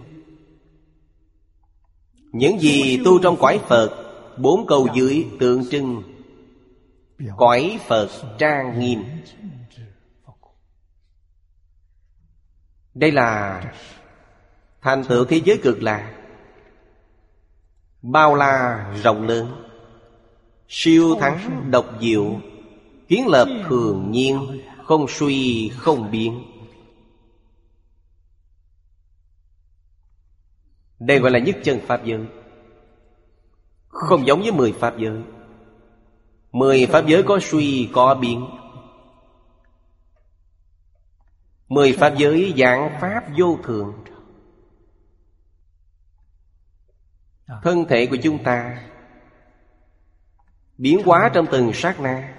Những 2.32 2.60
gì 2.60 2.99
tu 3.06 3.20
trong 3.20 3.38
quái 3.38 3.60
Phật, 3.60 4.04
Bốn 4.38 4.68
câu 4.68 4.88
dưới 4.95 5.26
tượng 5.40 5.70
trưng. 5.70 6.04
Cõi 7.38 7.80
Phật 7.88 8.10
trang 8.38 8.80
nghiêm. 8.80 9.03
Đây 12.94 13.11
là 13.11 13.61
Thành 14.81 15.03
tựu 15.03 15.26
thế 15.26 15.41
giới 15.45 15.60
cực 15.64 15.84
lạc. 15.84 16.14
Bao 18.02 18.35
la 18.35 18.85
rộng 19.03 19.27
lớn, 19.27 19.64
Siêu 20.68 21.15
thắng 21.19 21.72
độc 21.72 21.85
diệu, 22.02 22.39
Kiến 23.07 23.27
lập 23.27 23.48
thường 23.69 24.11
nhiên, 24.11 24.61
Không 24.84 25.06
suy, 25.07 25.69
không 25.69 26.11
biến. 26.11 26.44
Đây 30.99 31.19
gọi 31.19 31.31
là 31.31 31.39
nhất 31.39 31.57
chân 31.64 31.80
Pháp 31.88 32.06
giới. 32.06 32.26
Không 33.88 34.27
giống 34.27 34.41
với 34.41 34.52
mười 34.52 34.72
Pháp 34.72 34.94
giới. 34.98 35.22
Mười 36.52 36.86
Pháp 36.86 37.07
giới 37.07 37.24
có 37.24 37.40
suy, 37.41 37.90
có 37.94 38.15
biến. 38.15 38.48
Mười 41.68 41.94
Pháp 41.94 42.14
giới 42.18 42.53
dạng 42.57 42.98
Pháp 43.02 43.24
vô 43.38 43.57
thường. 43.64 44.03
Thân 47.64 47.86
thể 47.90 48.06
của 48.06 48.18
chúng 48.24 48.44
ta 48.44 48.84
Biến 50.78 51.02
hóa 51.06 51.32
trong 51.34 51.45
từng 51.52 51.74
sát 51.74 51.99
na. 51.99 52.38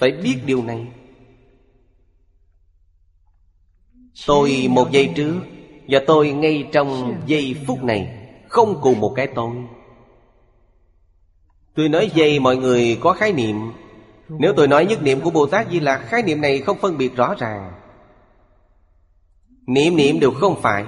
Phải 0.00 0.12
biết 0.12 0.40
điều 0.46 0.62
này. 0.62 0.86
Tôi 4.26 4.66
một 4.70 4.90
giây 4.90 5.12
trước 5.16 5.40
Và 5.88 6.00
tôi 6.06 6.30
ngay 6.30 6.68
trong 6.72 7.20
giây 7.26 7.56
phút 7.66 7.84
này, 7.84 8.28
Không 8.48 8.80
cùng 8.82 9.00
một 9.00 9.12
cái 9.16 9.28
tôi. 9.34 9.50
Tôi 11.80 11.88
nói 11.88 12.10
dây 12.14 12.38
mọi 12.38 12.56
người 12.56 12.98
có 13.00 13.12
khái 13.12 13.32
niệm. 13.32 13.56
Nếu 14.28 14.52
tôi 14.56 14.68
nói 14.68 14.86
nhất 14.86 15.02
niệm 15.02 15.20
của 15.20 15.30
Bồ 15.30 15.46
Tát 15.46 15.70
Di 15.70 15.80
Lạc 15.80 15.98
Khái 15.98 16.22
niệm 16.22 16.40
này 16.40 16.60
không 16.60 16.78
phân 16.78 16.98
biệt 16.98 17.16
rõ 17.16 17.34
ràng. 17.38 17.72
Niệm 19.66 19.96
niệm 19.96 20.20
đều 20.20 20.30
không 20.30 20.60
phải. 20.62 20.84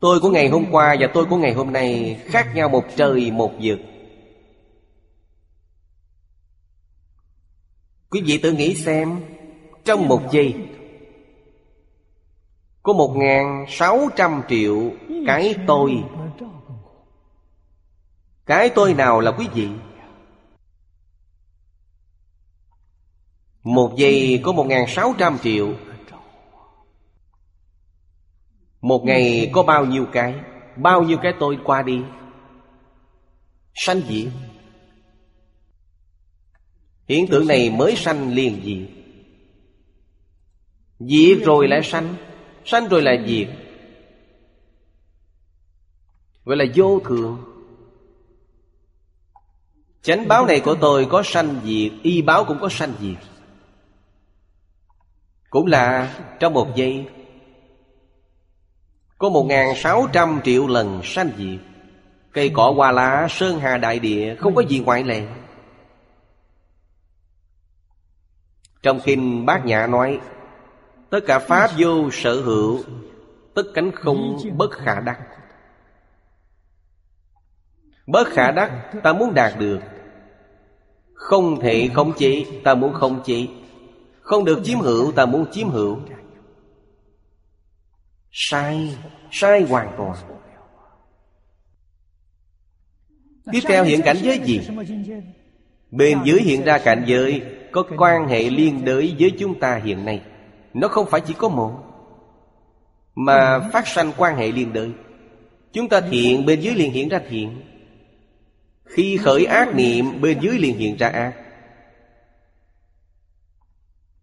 Tôi 0.00 0.20
của 0.20 0.30
ngày 0.30 0.48
hôm 0.48 0.64
qua 0.70 0.96
và 1.00 1.06
tôi 1.14 1.24
của 1.24 1.36
ngày 1.36 1.52
hôm 1.52 1.72
nay 1.72 2.20
Khác 2.24 2.48
nhau 2.54 2.68
một 2.68 2.84
trời, 2.96 3.30
một 3.30 3.52
vực. 3.62 3.78
Quý 8.10 8.22
vị 8.26 8.38
tự 8.38 8.52
nghĩ 8.52 8.74
xem, 8.74 9.20
Trong 9.84 10.08
một 10.08 10.22
giây, 10.32 10.54
Có 12.82 12.92
một 12.92 13.14
ngàn 13.16 13.64
sáu 13.68 14.08
trăm 14.16 14.42
triệu 14.48 14.90
cái 15.26 15.54
tôi 15.66 16.04
cái 18.46 18.70
tôi 18.74 18.94
nào 18.94 19.20
là 19.20 19.30
quý 19.30 19.48
vị? 19.54 19.68
Một 23.62 23.94
giây 23.96 24.40
có 24.44 24.52
một 24.52 24.64
ngàn 24.64 24.84
sáu 24.88 25.14
trăm 25.18 25.38
triệu. 25.42 25.74
Một 28.80 29.04
ngày 29.04 29.50
có 29.52 29.62
bao 29.62 29.86
nhiêu 29.86 30.06
cái? 30.12 30.34
Bao 30.76 31.02
nhiêu 31.02 31.18
cái 31.22 31.34
tôi 31.40 31.58
qua 31.64 31.82
đi? 31.82 32.02
Sanh 33.74 34.00
diệt 34.08 34.32
Hiện 37.08 37.26
tượng 37.26 37.46
này 37.46 37.70
mới 37.70 37.96
sanh 37.96 38.34
liền 38.34 38.62
diệt. 38.64 39.04
Diệt 40.98 41.44
rồi 41.44 41.68
lại 41.68 41.80
sanh. 41.82 42.14
Sanh 42.64 42.88
rồi 42.88 43.02
lại 43.02 43.24
diệt. 43.26 43.48
Gọi 46.44 46.56
là 46.56 46.64
vô 46.74 47.00
thường. 47.04 47.53
Chánh 50.04 50.28
báo 50.28 50.46
này 50.46 50.60
của 50.60 50.74
tôi 50.80 51.06
có 51.10 51.22
sanh 51.24 51.60
diệt, 51.64 51.92
Y 52.02 52.22
báo 52.22 52.44
cũng 52.44 52.58
có 52.60 52.68
sanh 52.68 52.92
diệt. 53.00 53.16
Cũng 55.50 55.66
là 55.66 56.14
trong 56.40 56.52
một 56.52 56.76
giây, 56.76 57.06
Có 59.18 59.28
một 59.28 59.44
ngàn 59.44 59.76
sáu 59.76 60.06
trăm 60.12 60.40
triệu 60.44 60.66
lần 60.66 61.00
sanh 61.04 61.30
diệt. 61.38 61.60
Cây 62.32 62.50
cỏ 62.54 62.72
hoa 62.76 62.92
lá, 62.92 63.26
sơn 63.30 63.58
hà 63.58 63.78
đại 63.78 63.98
địa, 63.98 64.36
Không 64.40 64.54
có 64.54 64.62
gì 64.62 64.80
ngoại 64.80 65.04
lệ. 65.04 65.26
Trong 68.82 69.00
kinh 69.04 69.46
bát 69.46 69.66
nhã 69.66 69.86
nói, 69.86 70.20
Tất 71.10 71.20
cả 71.26 71.38
pháp 71.38 71.70
vô 71.78 72.10
sở 72.12 72.40
hữu, 72.40 72.80
Tất 73.54 73.62
cánh 73.74 73.92
không 73.92 74.38
bất 74.56 74.70
khả 74.70 75.00
đắc. 75.00 75.20
Bất 78.06 78.28
khả 78.28 78.50
đắc, 78.50 78.70
ta 79.02 79.12
muốn 79.12 79.34
đạt 79.34 79.52
được. 79.58 79.80
Không 81.14 81.60
thể 81.60 81.88
khống 81.94 82.12
chế 82.18 82.44
ta 82.64 82.74
muốn 82.74 82.92
khống 82.92 83.22
chế. 83.24 83.46
Không 84.20 84.44
được 84.44 84.60
chiếm 84.64 84.78
hữu 84.78 85.12
ta 85.12 85.26
muốn 85.26 85.46
chiếm 85.52 85.68
hữu. 85.68 85.98
Sai 88.32 88.96
Sai 89.30 89.62
hoàn 89.62 89.94
toàn. 89.96 90.16
Tiếp 93.52 93.60
theo 93.64 93.84
hiện 93.84 94.00
cảnh 94.04 94.16
giới 94.22 94.40
gì? 94.44 94.60
Bên 95.90 96.18
dưới 96.24 96.40
hiện 96.40 96.64
ra 96.64 96.78
cảnh 96.78 97.04
giới 97.06 97.42
Có 97.72 97.84
quan 97.98 98.28
hệ 98.28 98.50
liên 98.50 98.84
đới 98.84 99.14
với 99.18 99.30
chúng 99.38 99.60
ta 99.60 99.80
hiện 99.84 100.04
nay. 100.04 100.22
Nó 100.74 100.88
không 100.88 101.06
phải 101.10 101.20
chỉ 101.20 101.34
có 101.38 101.48
một 101.48 101.72
Mà 103.14 103.68
phát 103.72 103.88
sanh 103.88 104.12
quan 104.16 104.36
hệ 104.36 104.52
liên 104.52 104.72
đới. 104.72 104.90
Chúng 105.72 105.88
ta 105.88 106.00
thiện 106.00 106.46
bên 106.46 106.60
dưới 106.60 106.74
liền 106.74 106.92
hiện 106.92 107.08
ra 107.08 107.20
thiện 107.28 107.60
khi 108.94 109.16
khởi 109.16 109.44
ác 109.44 109.74
niệm, 109.74 110.20
bên 110.20 110.40
dưới 110.40 110.58
liền 110.58 110.78
hiện 110.78 110.96
ra 110.96 111.08
ác 111.08 111.32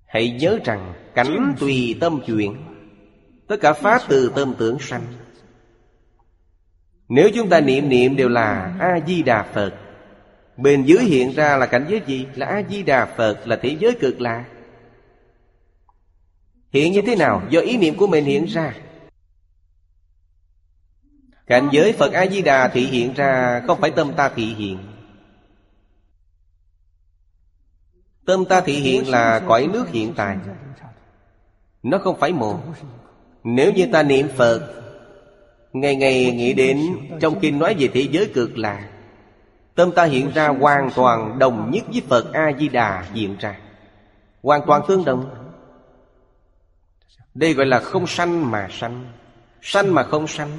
Hãy 0.06 0.32
nhớ 0.32 0.60
rằng 0.64 0.94
cảnh 1.16 1.56
tùy 1.60 1.98
tâm 2.00 2.20
chuyển, 2.26 2.56
Tất 3.48 3.56
cả 3.62 3.74
pháp 3.74 4.02
từ 4.10 4.32
tâm 4.36 4.54
tưởng 4.58 4.80
sanh 4.80 5.02
Nếu 7.10 7.30
chúng 7.36 7.50
ta 7.50 7.60
niệm 7.60 7.90
niệm 7.90 8.16
đều 8.16 8.30
là 8.30 8.76
A-di-đà 8.80 9.44
Phật, 9.44 9.74
Bên 10.58 10.84
dưới 10.84 11.04
hiện 11.04 11.32
ra 11.32 11.58
là 11.58 11.66
cảnh 11.66 11.86
giới 11.90 12.02
gì? 12.08 12.28
Là 12.36 12.46
A-di-đà 12.46 13.06
Phật, 13.06 13.48
Là 13.48 13.56
thế 13.56 13.78
giới 13.80 13.96
cực 14.00 14.22
lạc 14.22 14.46
Hiện 16.74 16.94
như 16.94 17.02
thế 17.02 17.16
nào? 17.16 17.42
Do 17.50 17.60
ý 17.60 17.78
niệm 17.78 17.98
của 17.98 18.08
mình 18.08 18.26
hiện 18.26 18.46
ra 18.46 18.74
Cảnh 21.52 21.70
giới 21.72 21.94
Phật 21.94 22.14
A-di-đà 22.14 22.68
thị 22.68 22.86
hiện 22.86 23.14
ra 23.14 23.62
Không 23.68 23.82
phải 23.82 23.92
tâm 23.92 24.14
ta 24.14 24.30
thị 24.30 24.46
hiện. 24.46 24.78
Tâm 28.26 28.46
ta 28.46 28.62
thị 28.62 28.74
hiện 28.74 29.10
là 29.10 29.42
cõi 29.48 29.68
nước 29.74 29.90
hiện 29.90 30.14
tại. 30.16 30.38
Nó 31.84 31.98
không 31.98 32.20
phải 32.20 32.34
một. 32.34 32.60
Nếu 33.44 33.72
như 33.72 33.88
ta 33.94 34.04
niệm 34.04 34.28
Phật, 34.38 34.84
Ngày 35.74 35.96
ngày 35.96 36.32
nghĩ 36.32 36.54
đến 36.54 36.80
Trong 37.20 37.40
kinh 37.40 37.60
nói 37.60 37.76
về 37.80 37.90
thế 37.94 38.08
giới 38.12 38.32
cực 38.34 38.58
lạc, 38.58 38.90
Tâm 39.76 39.92
ta 39.92 40.04
hiện 40.04 40.32
ra 40.34 40.48
hoàn 40.48 40.90
toàn 40.96 41.40
đồng 41.40 41.72
nhất 41.72 41.84
với 41.92 42.02
Phật 42.10 42.34
A-di-đà 42.34 43.06
hiện 43.14 43.38
ra. 43.40 43.60
Hoàn 44.44 44.62
toàn 44.68 44.82
tương 44.88 45.06
đồng. 45.06 45.30
Đây 47.34 47.54
gọi 47.54 47.66
là 47.66 47.80
không 47.80 48.08
sanh 48.08 48.52
mà 48.52 48.68
sanh. 48.72 49.06
Sanh 49.62 49.94
mà 49.94 50.04
không 50.04 50.28
sanh. 50.28 50.50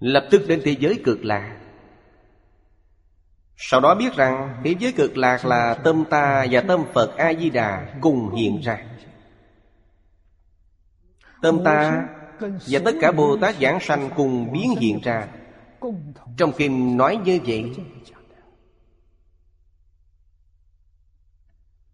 Lập 0.00 0.28
tức 0.30 0.42
đến 0.48 0.60
thế 0.64 0.76
giới 0.80 1.00
cực 1.04 1.24
lạc. 1.24 1.56
Sau 3.56 3.80
đó 3.80 3.94
biết 3.94 4.16
rằng 4.16 4.60
thế 4.64 4.74
giới 4.78 4.92
cực 4.92 5.16
lạc 5.16 5.44
là 5.44 5.74
tâm 5.74 6.04
ta 6.10 6.46
và 6.50 6.60
tâm 6.60 6.84
Phật 6.94 7.16
A-di-đà 7.16 7.98
cùng 8.00 8.34
hiện 8.34 8.60
ra. 8.60 8.86
Tâm 11.42 11.64
ta 11.64 12.08
và 12.40 12.80
tất 12.84 12.94
cả 13.00 13.12
Bồ 13.12 13.36
Tát 13.36 13.56
giảng 13.60 13.80
sanh 13.80 14.10
cùng 14.16 14.52
biến 14.52 14.74
hiện 14.80 15.00
ra. 15.02 15.28
Trong 16.36 16.52
kinh 16.56 16.96
nói 16.96 17.16
như 17.24 17.40
vậy, 17.46 17.72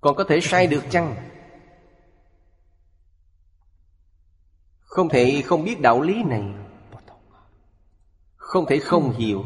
Còn 0.02 0.16
có 0.16 0.24
thể 0.24 0.40
sai 0.40 0.66
được 0.66 0.84
chăng? 0.90 1.16
Không 4.80 5.08
thể 5.08 5.42
không 5.46 5.64
biết 5.64 5.80
đạo 5.80 6.00
lý 6.00 6.22
này. 6.22 6.42
Không 8.52 8.66
thể 8.68 8.78
không 8.78 9.12
hiểu. 9.12 9.44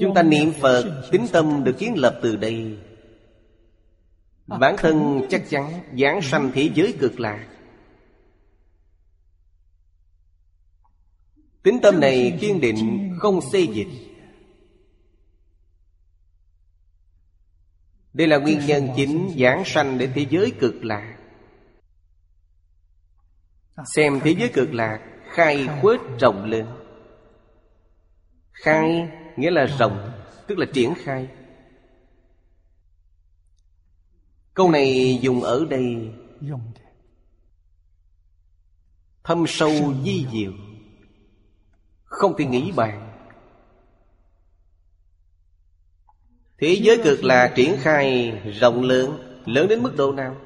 Chúng 0.00 0.14
ta 0.14 0.22
niệm 0.22 0.52
Phật 0.60 1.08
Tính 1.10 1.26
tâm 1.32 1.64
được 1.64 1.76
kiến 1.78 1.94
lập 1.96 2.20
từ 2.22 2.36
đây. 2.36 2.78
Bản 4.46 4.76
thân 4.78 5.26
chắc 5.30 5.44
chắn 5.48 5.82
giảng 5.98 6.22
sanh 6.22 6.50
thế 6.54 6.70
giới 6.74 6.94
cực 7.00 7.20
lạc. 7.20 7.48
Tính 11.62 11.78
tâm 11.82 12.00
này 12.00 12.38
kiên 12.40 12.60
định 12.60 13.12
không 13.18 13.40
xê 13.52 13.60
dịch. 13.60 13.88
Đây 18.12 18.26
là 18.26 18.38
nguyên 18.38 18.66
nhân 18.66 18.88
chính 18.96 19.34
giảng 19.38 19.62
sanh 19.66 19.98
để 19.98 20.08
thế 20.14 20.26
giới 20.30 20.52
cực 20.60 20.84
lạc 20.84 21.09
Xem 23.84 24.20
thế 24.24 24.34
giới 24.38 24.48
cực 24.48 24.74
lạc, 24.74 25.00
khai 25.32 25.68
khuếch 25.80 26.00
rộng 26.20 26.44
lên. 26.44 26.66
Khai 28.52 29.08
nghĩa 29.36 29.50
là 29.50 29.66
rộng, 29.78 30.12
Tức 30.46 30.58
là 30.58 30.66
triển 30.72 30.94
khai. 30.96 31.28
Câu 34.54 34.70
này 34.70 35.18
dùng 35.22 35.42
ở 35.42 35.66
đây. 35.70 36.12
Thâm 39.24 39.44
sâu 39.48 39.94
di 40.04 40.26
diệu. 40.32 40.52
Không 42.04 42.34
thể 42.38 42.44
nghĩ 42.44 42.72
bàn. 42.76 43.06
Thế 46.58 46.78
giới 46.82 47.00
cực 47.04 47.24
là 47.24 47.52
triển 47.56 47.76
khai 47.80 48.32
rộng 48.60 48.82
lớn 48.82 49.30
Lớn 49.46 49.68
đến 49.68 49.82
mức 49.82 49.92
độ 49.96 50.12
nào? 50.12 50.36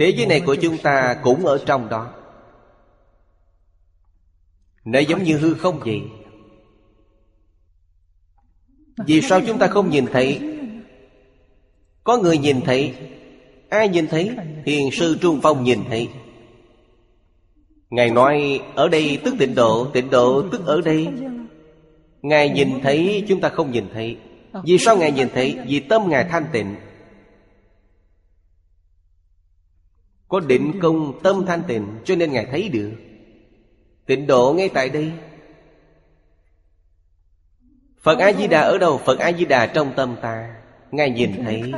Thế 0.00 0.10
giới 0.16 0.26
này 0.26 0.40
của 0.40 0.54
chúng 0.54 0.78
ta 0.78 1.16
cũng 1.22 1.46
ở 1.46 1.62
trong 1.66 1.88
đó. 1.88 2.10
Nó 4.84 4.98
giống 4.98 5.22
như 5.22 5.38
hư 5.38 5.54
không 5.54 5.80
vậy. 5.80 6.02
Vì 9.06 9.20
sao 9.20 9.40
chúng 9.46 9.58
ta 9.58 9.66
không 9.66 9.90
nhìn 9.90 10.06
thấy? 10.06 10.40
Có 12.04 12.18
người 12.18 12.38
nhìn 12.38 12.60
thấy. 12.60 12.94
Ai 13.68 13.88
nhìn 13.88 14.06
thấy? 14.06 14.30
Thiền 14.64 14.82
sư 14.92 15.18
Trung 15.20 15.40
Phong 15.42 15.64
nhìn 15.64 15.80
thấy. 15.88 16.08
Ngài 17.90 18.10
nói, 18.10 18.60
Ở 18.74 18.88
đây 18.88 19.18
tức 19.24 19.34
tịnh 19.38 19.54
độ 19.54 19.84
Tịnh 19.92 20.10
độ 20.10 20.48
tức 20.52 20.66
ở 20.66 20.80
đây. 20.80 21.08
Ngài 22.22 22.48
nhìn 22.48 22.80
thấy, 22.82 23.24
chúng 23.28 23.40
ta 23.40 23.48
không 23.48 23.70
nhìn 23.70 23.84
thấy. 23.94 24.16
Vì 24.64 24.78
sao 24.78 24.96
Ngài 24.96 25.12
nhìn 25.12 25.28
thấy? 25.34 25.58
Vì 25.66 25.80
tâm 25.80 26.08
Ngài 26.08 26.24
thanh 26.24 26.46
tịnh. 26.52 26.76
Có 30.30 30.40
định 30.40 30.78
công 30.82 31.20
tâm 31.22 31.44
thanh 31.46 31.62
tịnh 31.68 31.86
Cho 32.04 32.16
nên 32.16 32.32
Ngài 32.32 32.46
thấy 32.46 32.68
được. 32.68 32.92
Tịnh 34.06 34.26
độ 34.26 34.54
ngay 34.56 34.68
tại 34.68 34.88
đây. 34.88 35.12
Phật 38.02 38.18
A-di-đà 38.18 38.60
ở 38.60 38.78
đâu? 38.78 38.98
Phật 38.98 39.18
A-di-đà 39.18 39.66
trong 39.66 39.92
tâm 39.96 40.16
ta. 40.22 40.56
Ngài 40.90 41.10
nhìn 41.10 41.44
thấy. 41.44 41.72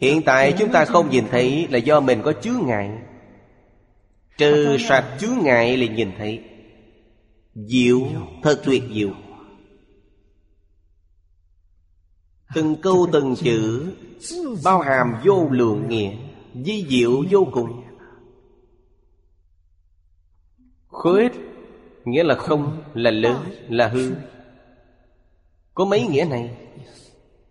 Hiện 0.00 0.22
tại 0.22 0.54
chúng 0.58 0.72
ta 0.72 0.84
không 0.84 1.10
nhìn 1.10 1.24
thấy 1.30 1.68
Là 1.70 1.78
do 1.78 2.00
mình 2.00 2.22
có 2.22 2.32
chướng 2.32 2.66
ngại. 2.66 2.90
Trừ 4.38 4.76
sạch 4.80 5.16
chướng 5.20 5.38
ngại 5.42 5.76
là 5.76 5.86
nhìn 5.86 6.10
thấy. 6.18 6.42
Diệu. 7.54 8.00
Thật 8.42 8.62
tuyệt 8.64 8.82
diệu 8.94 9.10
Từng 12.54 12.76
câu 12.82 13.06
từng 13.12 13.34
chữ 13.36 13.92
Bao 14.64 14.80
hàm 14.80 15.14
vô 15.24 15.48
lượng 15.50 15.88
nghĩa 15.88 16.12
Di 16.54 16.86
diệu 16.88 17.10
vô 17.30 17.46
cùng. 17.52 17.82
Khuyết 20.88 21.32
Nghĩa 22.04 22.24
là 22.24 22.34
không, 22.34 22.82
là 22.94 23.10
lớn, 23.10 23.36
là 23.68 23.88
hư. 23.88 24.12
Có 25.74 25.84
mấy 25.84 26.06
nghĩa 26.06 26.24
này? 26.30 26.56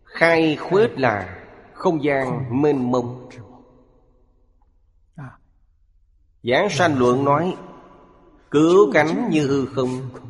Khai 0.04 0.56
khuyết 0.56 1.00
là 1.00 1.46
Không 1.74 2.04
gian 2.04 2.62
mênh 2.62 2.92
mông. 2.92 3.30
Giảng 6.44 6.70
sanh 6.70 7.00
luận 7.00 7.26
nói 7.26 7.56
Cứu 8.52 8.92
cánh 8.94 9.30
như 9.30 9.48
hư 9.48 9.66
không 9.66 9.90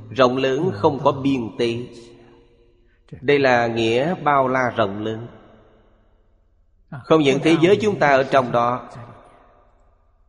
Rộng 0.09 0.37
lớn 0.37 0.71
không 0.73 0.99
có 1.03 1.11
biên 1.11 1.49
tê 1.57 1.77
đây 3.11 3.39
là 3.39 3.67
nghĩa 3.67 4.15
bao 4.15 4.47
la 4.47 4.69
rộng 4.69 5.03
lớn. 5.03 5.27
Không 7.03 7.21
những 7.21 7.39
thế 7.43 7.55
giới 7.61 7.77
chúng 7.81 7.99
ta 7.99 8.07
ở 8.07 8.23
trong 8.23 8.51
đó, 8.51 8.89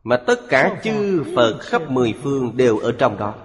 Mà 0.03 0.17
tất 0.17 0.39
cả 0.49 0.79
chư 0.83 1.23
Phật 1.35 1.59
khắp 1.61 1.91
mười 1.91 2.13
phương 2.23 2.57
đều 2.57 2.77
ở 2.77 2.91
trong 2.97 3.17
đó. 3.17 3.35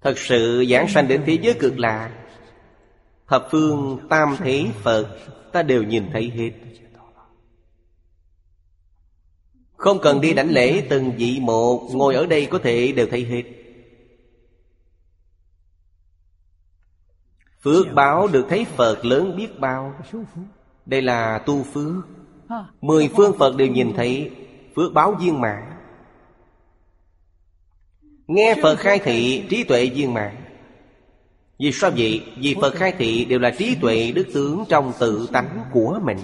Thật 0.00 0.18
sự 0.18 0.64
giảng 0.70 0.88
sanh 0.88 1.08
đến 1.08 1.22
thế 1.26 1.38
giới 1.42 1.54
cực 1.54 1.78
lạ, 1.78 2.10
Thập 3.26 3.48
phương 3.50 3.98
tam 4.10 4.36
thế 4.38 4.66
Phật, 4.82 5.18
Ta 5.52 5.62
đều 5.62 5.82
nhìn 5.82 6.10
thấy 6.12 6.30
hết. 6.30 6.50
Không 9.76 9.98
cần 10.02 10.20
đi 10.20 10.34
đảnh 10.34 10.50
lễ 10.50 10.86
từng 10.90 11.12
vị 11.16 11.38
một, 11.40 11.88
Ngồi 11.92 12.14
ở 12.14 12.26
đây 12.26 12.46
có 12.50 12.58
thể 12.58 12.92
đều 12.92 13.06
thấy 13.10 13.24
hết. 13.24 13.55
Phước 17.62 17.86
báo 17.94 18.28
được 18.28 18.46
thấy 18.48 18.64
Phật 18.64 19.04
lớn 19.04 19.36
biết 19.36 19.60
bao. 19.60 19.94
Đây 20.86 21.02
là 21.02 21.38
tu 21.38 21.62
phước. 21.62 22.04
Mười 22.80 23.10
phương 23.16 23.38
Phật 23.38 23.56
đều 23.56 23.68
nhìn 23.68 23.92
thấy, 23.96 24.30
Phước 24.76 24.92
báo 24.92 25.12
viên 25.12 25.40
mãn. 25.40 25.62
Nghe 28.26 28.54
Phật 28.62 28.76
khai 28.76 28.98
thị, 28.98 29.44
trí 29.50 29.64
tuệ 29.64 29.86
viên 29.86 30.14
mãn. 30.14 30.36
Vì 31.58 31.72
sao 31.72 31.90
vậy? 31.96 32.24
Vì 32.36 32.56
Phật 32.60 32.74
khai 32.74 32.92
thị 32.98 33.24
đều 33.24 33.38
là 33.38 33.50
trí 33.58 33.76
tuệ 33.80 34.12
đức 34.12 34.26
tướng 34.34 34.64
trong 34.68 34.92
tự 35.00 35.28
tánh 35.32 35.60
của 35.72 36.00
mình. 36.04 36.18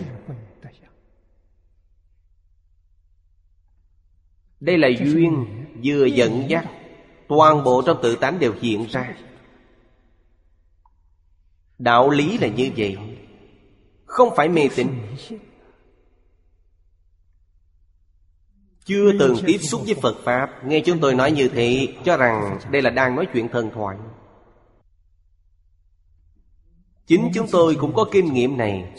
Đây 4.61 4.79
là 4.79 4.89
duyên 5.05 5.47
vừa 5.85 6.05
dẫn 6.05 6.51
dắt. 6.51 6.65
Toàn 7.29 7.65
bộ 7.65 7.83
trong 7.87 7.99
tự 8.03 8.17
tánh 8.17 8.39
đều 8.39 8.53
hiện 8.61 8.87
ra. 8.91 9.15
Đạo 11.79 12.11
lý 12.11 12.39
là 12.39 12.49
như 12.49 12.71
vậy. 12.77 12.97
Không 14.05 14.37
phải 14.37 14.49
mê 14.49 14.69
tín. 14.77 14.89
Chưa 18.85 19.13
từng 19.19 19.37
tiếp 19.47 19.59
xúc 19.59 19.81
với 19.85 19.95
Phật 19.95 20.17
Pháp. 20.25 20.67
Nghe 20.67 20.81
chúng 20.81 20.99
tôi 21.01 21.15
nói 21.15 21.33
như 21.33 21.49
thế, 21.49 21.89
Cho 22.05 22.17
rằng 22.17 22.59
đây 22.71 22.83
là 22.83 22.91
đang 22.91 23.17
nói 23.17 23.27
chuyện 23.33 23.49
thần 23.49 23.71
thoại. 23.75 23.97
Chính 27.07 27.31
chúng 27.35 27.47
tôi 27.51 27.75
cũng 27.75 27.95
có 27.95 28.05
kinh 28.13 28.33
nghiệm 28.33 28.57
này. 28.57 28.93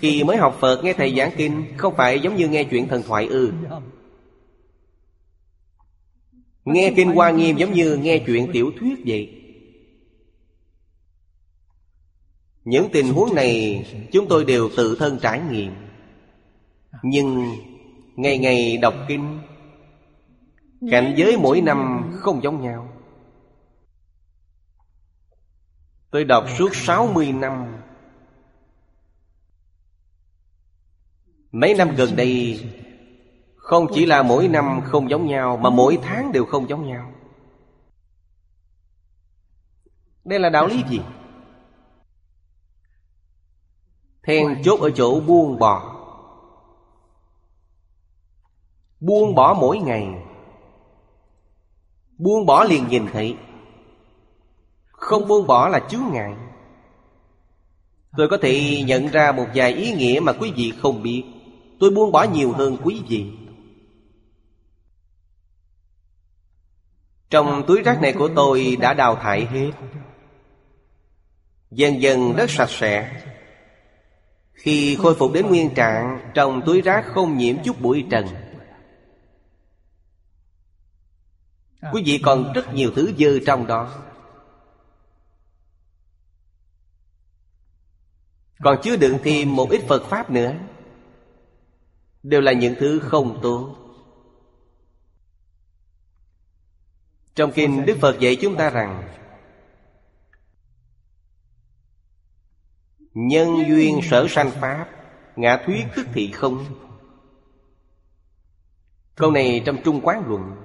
Khi 0.00 0.24
mới 0.24 0.36
học 0.36 0.56
Phật, 0.60 0.84
nghe 0.84 0.92
Thầy 0.92 1.14
giảng 1.16 1.30
kinh, 1.36 1.64
Không 1.76 1.94
phải 1.96 2.20
giống 2.20 2.36
như 2.36 2.48
nghe 2.48 2.64
chuyện 2.64 2.88
thần 2.88 3.02
thoại 3.02 3.26
ư. 3.26 3.52
Nghe 6.64 6.92
kinh 6.96 7.14
Hoa 7.14 7.30
Nghiêm 7.30 7.56
giống 7.56 7.72
như 7.72 7.96
nghe 7.96 8.22
chuyện 8.26 8.50
tiểu 8.52 8.70
thuyết 8.80 9.02
vậy. 9.06 9.35
Những 12.66 12.88
tình 12.92 13.14
huống 13.14 13.34
này 13.34 13.84
chúng 14.12 14.28
tôi 14.28 14.44
đều 14.44 14.68
tự 14.76 14.96
thân 14.98 15.18
trải 15.22 15.40
nghiệm. 15.40 15.74
Nhưng 17.02 17.44
ngày 18.16 18.38
ngày 18.38 18.76
đọc 18.76 18.94
kinh, 19.08 19.40
Cảnh 20.90 21.14
giới 21.16 21.36
mỗi 21.36 21.60
năm 21.60 22.10
không 22.14 22.42
giống 22.42 22.62
nhau. 22.62 22.88
Tôi 26.10 26.24
đọc 26.24 26.44
suốt 26.58 26.74
60 26.74 27.32
năm. 27.32 27.76
Mấy 31.52 31.74
năm 31.74 31.94
gần 31.96 32.16
đây, 32.16 32.64
Không 33.56 33.86
chỉ 33.94 34.06
là 34.06 34.22
mỗi 34.22 34.48
năm 34.48 34.80
không 34.84 35.10
giống 35.10 35.26
nhau, 35.26 35.56
Mà 35.56 35.70
mỗi 35.70 35.98
tháng 36.02 36.32
đều 36.32 36.44
không 36.44 36.68
giống 36.68 36.88
nhau. 36.88 37.12
Đây 40.24 40.40
là 40.40 40.48
đạo 40.48 40.66
lý 40.66 40.82
gì? 40.90 41.00
Then 44.26 44.62
chốt 44.64 44.80
ở 44.80 44.90
chỗ 44.90 45.20
buông 45.20 45.58
bỏ 45.58 45.96
Buông 49.00 49.34
bỏ 49.34 49.56
mỗi 49.60 49.78
ngày. 49.78 50.08
Buông 52.18 52.46
bỏ 52.46 52.64
liền 52.64 52.88
nhìn 52.88 53.06
thấy. 53.12 53.36
Không 54.86 55.28
buông 55.28 55.46
bỏ 55.46 55.68
là 55.68 55.80
chướng 55.90 56.04
ngại. 56.12 56.34
Tôi 58.16 58.28
có 58.28 58.38
thể 58.42 58.82
nhận 58.86 59.08
ra 59.08 59.32
một 59.32 59.46
vài 59.54 59.72
ý 59.72 59.92
nghĩa 59.92 60.20
mà 60.22 60.32
quý 60.32 60.52
vị 60.56 60.72
không 60.78 61.02
biết. 61.02 61.24
Tôi 61.80 61.90
buông 61.90 62.12
bỏ 62.12 62.22
nhiều 62.22 62.52
hơn 62.52 62.76
quý 62.84 63.02
vị. 63.08 63.32
Trong 67.30 67.64
túi 67.66 67.82
rác 67.82 68.02
này 68.02 68.12
của 68.12 68.28
tôi 68.36 68.76
đã 68.80 68.94
đào 68.94 69.16
thải 69.16 69.46
hết. 69.46 69.70
Dần 71.70 72.02
dần 72.02 72.32
rất 72.36 72.50
sạch 72.50 72.70
sẽ 72.70 73.22
khi 74.56 74.96
khôi 75.02 75.14
phục 75.14 75.32
đến 75.32 75.46
nguyên 75.46 75.74
trạng, 75.74 76.30
Trong 76.34 76.62
túi 76.66 76.80
rác 76.80 77.04
không 77.06 77.38
nhiễm 77.38 77.56
chút 77.64 77.80
bụi 77.80 78.06
trần. 78.10 78.26
Quý 81.92 82.02
vị 82.06 82.20
còn 82.22 82.52
rất 82.52 82.74
nhiều 82.74 82.90
thứ 82.96 83.12
dơ 83.18 83.38
trong 83.46 83.66
đó. 83.66 84.02
Còn 88.62 88.78
chứa 88.82 88.96
đựng 88.96 89.18
thêm 89.24 89.56
một 89.56 89.70
ít 89.70 89.80
Phật 89.88 90.02
Pháp 90.04 90.30
nữa. 90.30 90.54
Đều 92.22 92.40
là 92.40 92.52
những 92.52 92.74
thứ 92.78 92.98
không 92.98 93.38
tốt 93.42 93.76
Trong 97.36 97.52
kinh 97.52 97.86
Đức 97.86 97.98
Phật 98.00 98.20
dạy 98.20 98.36
chúng 98.36 98.56
ta 98.56 98.70
rằng 98.70 99.08
Nhân 103.18 103.68
duyên 103.68 104.00
sở 104.02 104.26
sanh 104.28 104.50
Pháp, 104.50 104.88
Ngã 105.36 105.62
thuyết 105.66 105.84
tức 105.96 106.06
thị 106.12 106.32
không. 106.32 106.64
Câu 109.14 109.30
này 109.30 109.62
trong 109.66 109.76
Trung 109.84 110.00
Quán 110.02 110.22
Luận. 110.26 110.56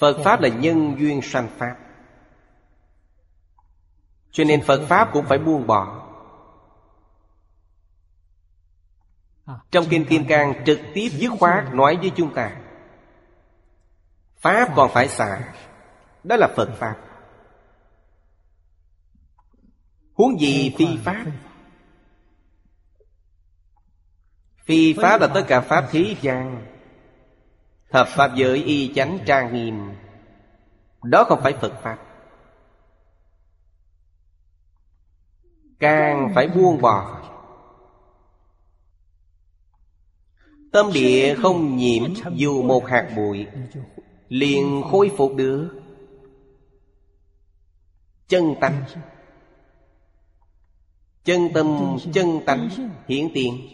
Phật 0.00 0.20
Pháp 0.24 0.40
là 0.40 0.48
nhân 0.48 0.96
duyên 0.98 1.22
sanh 1.22 1.48
Pháp. 1.58 1.76
Cho 4.30 4.44
nên 4.44 4.62
Phật 4.62 4.86
Pháp 4.88 5.10
cũng 5.12 5.26
phải 5.26 5.38
buông 5.38 5.66
bỏ. 5.66 6.08
Trong 9.70 9.84
Kinh 9.90 10.04
Kim 10.04 10.26
Cang 10.26 10.62
trực 10.66 10.80
tiếp 10.94 11.08
dứt 11.08 11.32
khoát 11.40 11.74
nói 11.74 11.96
với 11.96 12.12
chúng 12.16 12.34
ta, 12.34 12.56
Pháp 14.36 14.72
còn 14.76 14.90
phải 14.92 15.08
xả. 15.08 15.54
Đó 16.24 16.36
là 16.36 16.48
Phật 16.56 16.68
Pháp. 16.78 17.09
Huống 20.20 20.40
gì 20.40 20.74
phi 20.78 20.86
Pháp? 21.04 21.24
Phi 24.64 24.92
Pháp 24.92 25.20
là 25.20 25.26
tất 25.26 25.44
cả 25.48 25.60
Pháp 25.60 25.88
thế 25.90 26.16
gian 26.20 26.66
Thập 27.90 28.08
Pháp 28.08 28.34
giới 28.34 28.64
y 28.64 28.92
chánh 28.94 29.18
trang 29.26 29.54
nghiêm. 29.54 29.92
Đó 31.02 31.24
không 31.28 31.40
phải 31.42 31.52
Phật 31.52 31.72
Pháp. 31.82 31.98
Càng 35.78 36.32
phải 36.34 36.48
buông 36.48 36.80
bỏ. 36.80 37.22
Tâm 40.72 40.86
địa 40.94 41.34
không 41.42 41.76
nhiễm 41.76 42.14
dù 42.34 42.62
một 42.62 42.86
hạt 42.86 43.10
bụi. 43.16 43.46
Liền 44.28 44.82
khôi 44.90 45.10
phục 45.16 45.34
được. 45.36 45.80
Chân 48.28 48.54
tánh 48.60 48.84
Chân 51.24 51.48
tâm 51.54 51.98
chân 52.12 52.40
tánh 52.46 52.68
hiển 53.08 53.28
tiền. 53.34 53.68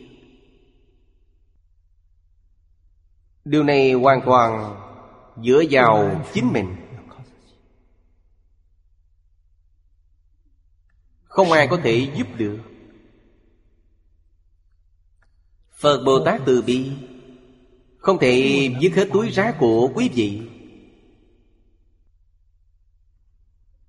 Điều 3.45 3.63
này 3.63 3.93
hoàn 3.93 4.21
toàn 4.27 4.81
dựa 5.45 5.63
vào 5.71 6.25
chính 6.35 6.53
mình. 6.53 6.77
Không 11.25 11.53
ai 11.53 11.67
có 11.71 11.81
thể 11.85 12.09
giúp 12.17 12.27
được. 12.37 12.59
Phật 15.71 16.03
Bồ 16.05 16.25
Tát 16.25 16.41
từ 16.47 16.63
bi 16.63 16.91
Không 17.99 18.19
thể 18.19 18.69
dứt 18.81 18.93
hết 18.95 19.09
túi 19.13 19.31
rác 19.31 19.57
của 19.59 19.91
quý 19.95 20.11
vị. 20.15 20.43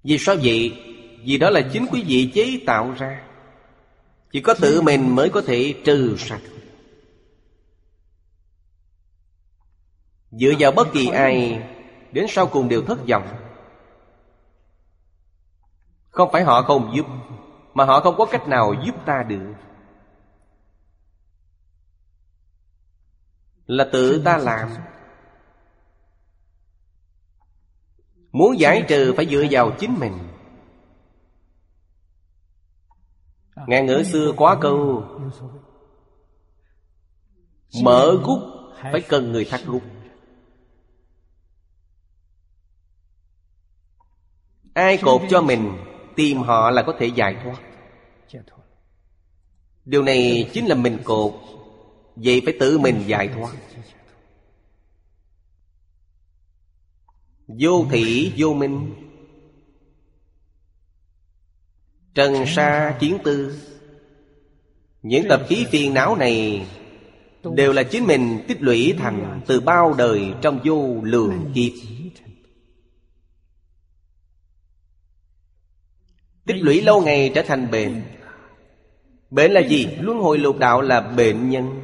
Vì 0.04 0.18
sao 0.20 0.36
vậy? 0.44 0.84
Vì 1.24 1.38
đó 1.38 1.50
là 1.50 1.70
chính 1.74 1.86
quý 1.92 2.04
vị 2.08 2.32
chế 2.34 2.60
tạo 2.66 2.92
ra 2.92 3.27
chỉ 4.32 4.42
có 4.42 4.54
tự 4.62 4.82
mình 4.82 5.16
mới 5.16 5.30
có 5.30 5.42
thể 5.42 5.82
trừ 5.86 6.16
sạch. 6.18 6.42
Dựa 10.32 10.52
vào 10.60 10.72
bất 10.72 10.88
kỳ 10.94 11.08
ai, 11.08 11.64
Đến 12.12 12.26
sau 12.30 12.48
cùng 12.48 12.70
đều 12.70 12.82
thất 12.82 13.00
vọng. 13.10 13.28
Không 16.10 16.30
phải 16.32 16.44
họ 16.44 16.62
không 16.62 16.94
giúp, 16.96 17.06
Mà 17.74 17.86
họ 17.86 18.00
không 18.00 18.16
có 18.18 18.26
cách 18.26 18.48
nào 18.48 18.74
giúp 18.86 18.96
ta 19.06 19.24
được. 19.24 19.54
Là 23.66 23.90
tự 23.92 24.22
ta 24.26 24.38
làm. 24.38 24.70
Muốn 28.32 28.60
giải 28.60 28.86
trừ 28.88 29.14
phải 29.16 29.26
dựa 29.26 29.44
vào 29.52 29.72
chính 29.80 29.96
mình. 30.00 30.27
Ngạn 33.68 33.86
ngữ 33.86 34.04
xưa 34.04 34.34
quá 34.38 34.58
câu 34.62 35.04
Mở 37.84 38.20
gút, 38.24 38.40
phải 38.82 39.02
cần 39.02 39.32
người 39.32 39.46
thắt 39.46 39.62
gút. 39.66 39.84
Ai 44.74 44.98
cột 44.98 45.22
cho 45.30 45.42
mình, 45.42 45.78
Tìm 46.16 46.38
họ 46.38 46.72
là 46.72 46.84
có 46.84 46.96
thể 47.00 47.06
giải 47.06 47.36
thoát. 47.44 47.62
Điều 49.86 50.04
này 50.04 50.50
chính 50.54 50.66
là 50.66 50.76
mình 50.76 50.98
cột, 51.04 51.34
Vậy 52.16 52.42
phải 52.46 52.54
tự 52.60 52.78
mình 52.78 53.04
giải 53.08 53.28
thoát. 53.28 53.54
Vô 57.48 57.86
thị 57.92 58.34
vô 58.38 58.54
minh. 58.54 59.07
Trần 62.18 62.46
sa 62.48 62.98
chiến 63.00 63.18
tư. 63.24 63.62
Những 65.02 65.26
tập 65.30 65.42
khí 65.48 65.66
phiền 65.72 65.94
não 65.94 66.16
này 66.16 66.68
Đều 67.56 67.74
là 67.74 67.84
chính 67.84 68.06
mình 68.06 68.46
tích 68.48 68.62
lũy 68.62 68.96
thành 69.00 69.42
Từ 69.48 69.60
bao 69.60 69.94
đời 69.94 70.34
trong 70.42 70.60
vô 70.64 71.02
lượng 71.04 71.52
kiếp. 71.56 71.72
Tích 76.46 76.64
lũy 76.64 76.82
lâu 76.82 77.02
ngày 77.02 77.32
trở 77.36 77.42
thành 77.42 77.72
bệnh 77.72 78.02
Bệnh 79.30 79.52
là 79.52 79.62
gì? 79.62 79.88
Luân 80.00 80.20
hồi 80.20 80.38
lục 80.38 80.58
đạo 80.58 80.82
là 80.82 81.02
bệnh 81.02 81.50
nhân. 81.50 81.82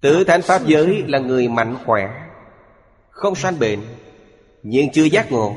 Tự 0.00 0.24
thánh 0.24 0.42
Pháp 0.42 0.66
giới 0.66 1.04
là 1.06 1.18
người 1.18 1.48
mạnh 1.48 1.76
khỏe 1.84 2.28
Không 3.10 3.34
sanh 3.34 3.58
bệnh 3.58 3.80
nhưng 4.62 4.92
chưa 4.92 5.04
giác 5.04 5.32
ngộ. 5.32 5.56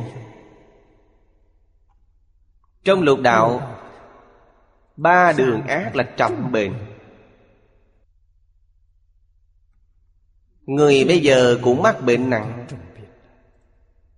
Trong 2.84 3.02
lục 3.02 3.20
đạo, 3.20 3.70
Ba 4.96 5.34
đường 5.38 5.62
ác 5.68 5.96
là 5.96 6.04
trọng 6.18 6.52
bệnh 6.52 6.74
Người 10.66 11.06
bây 11.06 11.20
giờ 11.20 11.60
cũng 11.62 11.82
mắc 11.82 12.02
bệnh 12.02 12.30
nặng, 12.30 12.66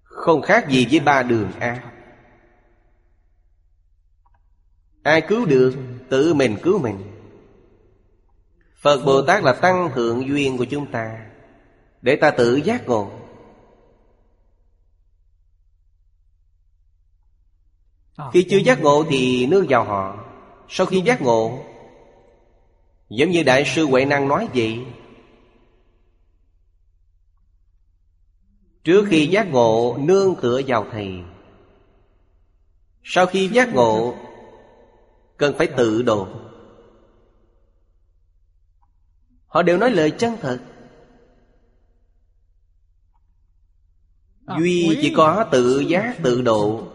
Không 0.04 0.42
khác 0.42 0.70
gì 0.70 0.88
với 0.92 1.00
ba 1.00 1.24
đường 1.24 1.52
ác. 1.60 1.82
Ai 5.04 5.22
cứu 5.22 5.46
được, 5.46 5.76
Tự 6.10 6.34
mình 6.34 6.58
cứu 6.64 6.80
mình. 6.80 7.12
Phật 8.82 9.06
Bồ 9.06 9.22
Tát 9.22 9.44
là 9.44 9.54
tăng 9.54 9.92
thượng 9.96 10.28
duyên 10.28 10.58
của 10.58 10.66
chúng 10.66 10.92
ta, 10.92 11.26
Để 12.02 12.16
ta 12.16 12.32
tự 12.32 12.56
giác 12.56 12.88
ngộ. 12.88 13.25
Khi 18.34 18.46
chưa 18.50 18.58
giác 18.58 18.82
ngộ 18.82 19.06
thì 19.10 19.46
nương 19.46 19.66
vào 19.70 19.84
họ. 19.84 20.26
Sau 20.70 20.86
khi 20.86 21.02
giác 21.02 21.22
ngộ 21.22 21.60
Giống 23.10 23.32
như 23.32 23.44
Đại 23.44 23.64
sư 23.66 23.86
Huệ 23.86 24.06
Năng 24.06 24.28
nói 24.28 24.48
vậy 24.56 24.86
Trước 28.84 29.06
khi 29.10 29.28
giác 29.28 29.52
ngộ 29.52 29.98
nương 30.00 30.36
tựa 30.42 30.62
vào 30.68 30.86
Thầy. 30.92 31.14
Sau 33.04 33.26
khi 33.26 33.48
giác 33.48 33.74
ngộ 33.74 34.16
Cần 35.38 35.56
phải 35.58 35.68
tự 35.68 36.02
độ. 36.02 36.28
Họ 39.48 39.64
đều 39.64 39.78
nói 39.78 39.92
lời 39.92 40.12
chân 40.12 40.38
thật. 40.42 40.60
Duy 44.60 44.98
chỉ 45.02 45.14
có 45.18 45.46
tự 45.52 45.80
giác 45.80 46.16
tự 46.24 46.42
độ 46.42 46.95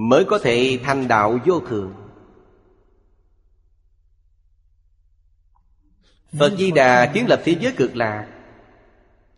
Mới 0.00 0.24
có 0.24 0.38
thể 0.38 0.78
thành 0.84 1.08
đạo 1.08 1.38
vô 1.46 1.60
thường. 1.60 1.94
Phật 6.38 6.52
Di 6.58 6.70
Đà 6.70 7.06
kiến 7.06 7.28
lập 7.28 7.40
thế 7.44 7.56
giới 7.60 7.72
cực 7.76 7.96
lạc. 7.96 8.26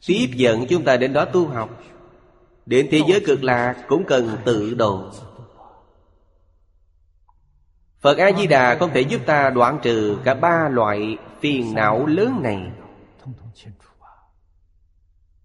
Tiếp 0.07 0.27
dẫn 0.35 0.67
chúng 0.69 0.85
ta 0.85 0.97
đến 0.97 1.13
đó 1.13 1.25
tu 1.25 1.49
học. 1.49 1.83
Đến 2.67 2.89
thế 2.91 3.01
giới 3.09 3.23
cực 3.27 3.45
lạc 3.45 3.85
cũng 3.89 4.05
cần 4.07 4.37
tự 4.45 4.75
độ. 4.75 5.11
Phật 8.01 8.19
A-di-đà 8.19 8.79
không 8.79 8.91
thể 8.95 9.01
giúp 9.01 9.21
ta 9.27 9.51
đoạn 9.51 9.79
trừ 9.83 10.19
cả 10.25 10.35
ba 10.35 10.69
loại 10.69 11.17
phiền 11.41 11.75
não 11.75 12.07
lớn 12.07 12.41
này. 12.43 12.71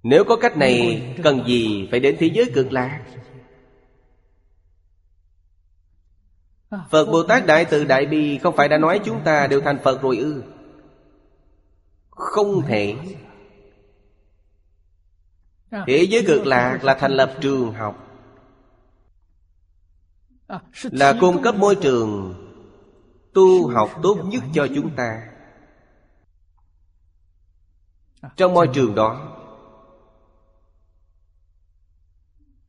Nếu 0.03 0.23
có 0.23 0.35
cách 0.35 0.57
này, 0.57 1.01
cần 1.23 1.43
gì 1.47 1.87
phải 1.91 1.99
đến 1.99 2.15
thế 2.19 2.29
giới 2.33 2.51
cực 2.53 2.71
lạc? 2.71 3.01
Phật 6.69 7.05
Bồ 7.05 7.23
Tát 7.23 7.45
Đại 7.45 7.65
Từ 7.65 7.83
Đại 7.83 8.05
Bi 8.05 8.37
Không 8.37 8.55
phải 8.55 8.67
đã 8.67 8.77
nói 8.77 9.01
chúng 9.05 9.23
ta 9.23 9.47
đều 9.47 9.61
thành 9.61 9.79
Phật 9.83 10.01
rồi 10.01 10.17
ư? 10.17 10.43
Không 12.09 12.61
thể. 12.61 12.95
Thế 15.71 16.07
giới 16.09 16.23
cực 16.27 16.45
lạc 16.45 16.79
là 16.83 16.93
thành 16.93 17.11
lập 17.11 17.33
trường 17.41 17.73
học. 17.73 18.03
Là 20.83 21.13
cung 21.19 21.41
cấp 21.41 21.55
môi 21.55 21.75
trường 21.75 22.33
Tu 23.33 23.67
học 23.67 23.89
tốt 24.03 24.17
nhất 24.25 24.43
cho 24.53 24.67
chúng 24.75 24.95
ta. 24.95 25.27
Trong 28.35 28.53
môi 28.53 28.69
trường 28.73 28.95
đó 28.95 29.37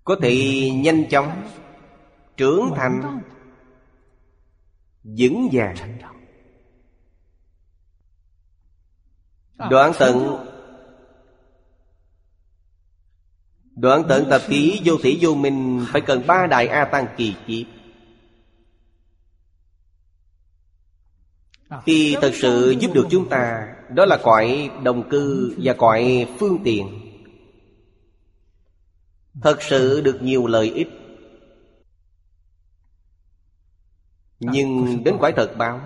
Có 0.05 0.16
thể 0.23 0.70
nhanh 0.70 1.09
chóng 1.09 1.49
Trưởng 2.37 2.73
thành 2.77 3.20
vững 5.17 5.49
vàng. 5.53 5.99
Đoạn 9.71 9.93
tận 9.99 10.45
đoạn 13.77 14.03
tận 14.09 14.27
tập 14.31 14.43
ký 14.49 14.81
vô 14.85 14.97
thủy 15.03 15.19
vô 15.21 15.35
minh 15.35 15.85
phải 15.89 16.01
cần 16.01 16.23
ba 16.27 16.47
đại 16.47 16.67
a 16.69 16.85
tăng 16.85 17.07
kỳ 17.17 17.35
kiếp. 17.47 17.67
Khi 21.87 22.17
thật 22.21 22.33
sự 22.35 22.75
giúp 22.81 22.91
được 22.95 23.07
chúng 23.11 23.29
ta 23.29 23.75
đó 23.95 24.05
là 24.05 24.19
cõi 24.23 24.71
đồng 24.83 25.09
cư 25.09 25.55
và 25.59 25.73
cõi 25.73 26.29
phương 26.39 26.59
tiện. 26.65 27.01
Thật 29.43 29.63
sự 29.63 30.01
được 30.01 30.23
nhiều 30.23 30.47
lợi 30.47 30.71
ích 30.71 30.89
Nhưng 34.40 35.05
đến 35.05 35.19
quái 35.19 35.32
thật 35.32 35.55
báo 35.59 35.81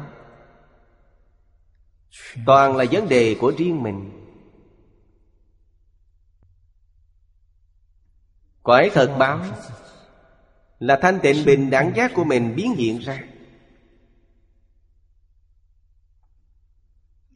Toàn 2.46 2.76
là 2.76 2.84
vấn 2.90 3.08
đề 3.08 3.36
của 3.40 3.52
riêng 3.58 3.82
mình. 3.82 4.10
Quái 8.62 8.90
thật 8.90 9.16
báo 9.18 9.40
Là 10.78 10.98
thanh 11.02 11.18
tịnh 11.22 11.44
bình 11.46 11.70
đẳng 11.70 11.92
giác 11.96 12.12
của 12.14 12.24
mình 12.24 12.56
biến 12.56 12.74
hiện 12.74 12.98
ra. 12.98 13.24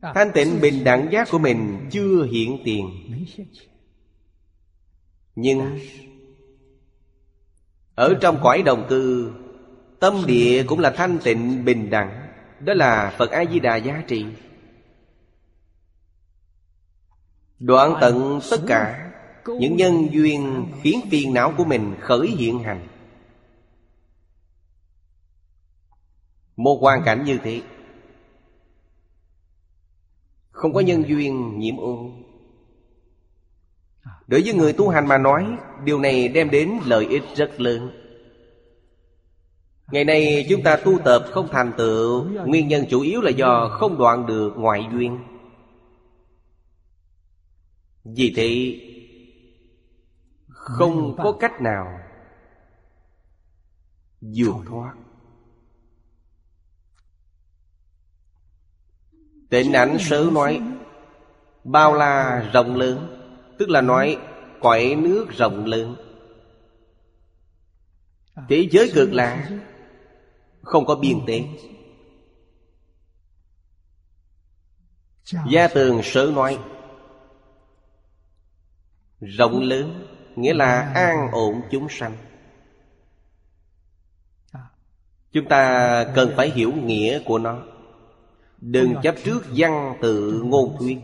Thanh 0.00 0.30
tịnh 0.34 0.60
bình 0.60 0.84
đẳng 0.84 1.08
giác 1.12 1.28
của 1.30 1.38
mình 1.38 1.88
chưa 1.92 2.24
hiện 2.24 2.62
tiền. 2.64 2.90
Nhưng 5.34 5.78
Ở 7.94 8.14
trong 8.20 8.40
cõi 8.42 8.62
đồng 8.62 8.86
cư 8.88 9.32
Tâm 10.00 10.26
địa 10.26 10.64
cũng 10.66 10.78
là 10.78 10.90
thanh 10.90 11.18
tịnh, 11.24 11.64
bình 11.64 11.90
đẳng. 11.90 12.28
Đó 12.60 12.74
là 12.74 13.14
Phật 13.18 13.30
A-di-đà 13.30 13.76
giá 13.76 14.02
trị. 14.06 14.26
Đoạn 17.58 17.94
tận 18.00 18.40
tất 18.50 18.60
cả 18.66 19.12
Những 19.58 19.76
nhân 19.76 20.08
duyên 20.12 20.66
khiến 20.82 21.00
phiền 21.10 21.34
não 21.34 21.54
của 21.56 21.64
mình 21.64 21.94
khởi 22.00 22.26
hiện 22.26 22.58
hành. 22.58 22.86
Một 26.56 26.78
hoàn 26.80 27.02
cảnh 27.04 27.24
như 27.24 27.38
thế, 27.42 27.62
Không 30.50 30.72
có 30.72 30.80
nhân 30.80 31.04
duyên 31.08 31.58
nhiễm 31.58 31.76
ô. 31.76 32.10
Đối 34.26 34.42
với 34.42 34.54
người 34.54 34.72
tu 34.72 34.88
hành 34.88 35.08
mà 35.08 35.18
nói, 35.18 35.46
Điều 35.84 35.98
này 35.98 36.28
đem 36.28 36.50
đến 36.50 36.78
lợi 36.84 37.06
ích 37.06 37.22
rất 37.36 37.60
lớn. 37.60 38.05
Ngày 39.90 40.04
nay 40.04 40.46
chúng 40.50 40.62
ta 40.62 40.76
tu 40.76 40.98
tập 41.04 41.24
không 41.32 41.48
thành 41.52 41.72
tựu, 41.76 42.24
Nguyên 42.24 42.68
nhân 42.68 42.84
chủ 42.90 43.00
yếu 43.00 43.20
là 43.20 43.30
do 43.30 43.68
không 43.80 43.98
đoạn 43.98 44.26
được 44.26 44.52
ngoại 44.56 44.86
duyên. 44.92 45.18
Vì 48.04 48.32
thế, 48.36 48.80
Không 50.48 51.16
có 51.16 51.32
cách 51.40 51.60
nào 51.60 51.98
vượt 54.20 54.56
thoát. 54.66 54.94
Tịnh 59.50 59.72
ảnh 59.72 59.96
sớ 60.00 60.30
nói, 60.32 60.62
Bao 61.64 61.94
la 61.94 62.40
rộng 62.52 62.76
lớn, 62.76 63.22
Tức 63.58 63.70
là 63.70 63.80
nói 63.80 64.18
quậy 64.60 64.96
nước 64.96 65.26
rộng 65.30 65.64
lớn. 65.64 65.96
Thế 68.48 68.68
giới 68.70 68.90
cực 68.94 69.12
lạc 69.12 69.50
không 70.66 70.86
có 70.86 70.94
biên 70.94 71.20
tế. 71.26 71.44
Gia 75.50 75.68
tường 75.68 76.00
sở 76.04 76.30
nói 76.34 76.58
Rộng 79.20 79.60
lớn 79.60 80.06
Nghĩa 80.36 80.54
là 80.54 80.92
an 80.94 81.30
ổn 81.32 81.62
chúng 81.70 81.88
sanh. 81.88 82.16
Chúng 85.32 85.48
ta 85.48 86.04
cần 86.14 86.32
phải 86.36 86.50
hiểu 86.50 86.72
nghĩa 86.72 87.20
của 87.24 87.38
nó. 87.38 87.62
Đừng 88.60 88.94
chấp 89.02 89.14
trước 89.24 89.40
văn 89.56 89.98
tự 90.02 90.42
ngôn 90.44 90.76
thuyết. 90.78 90.98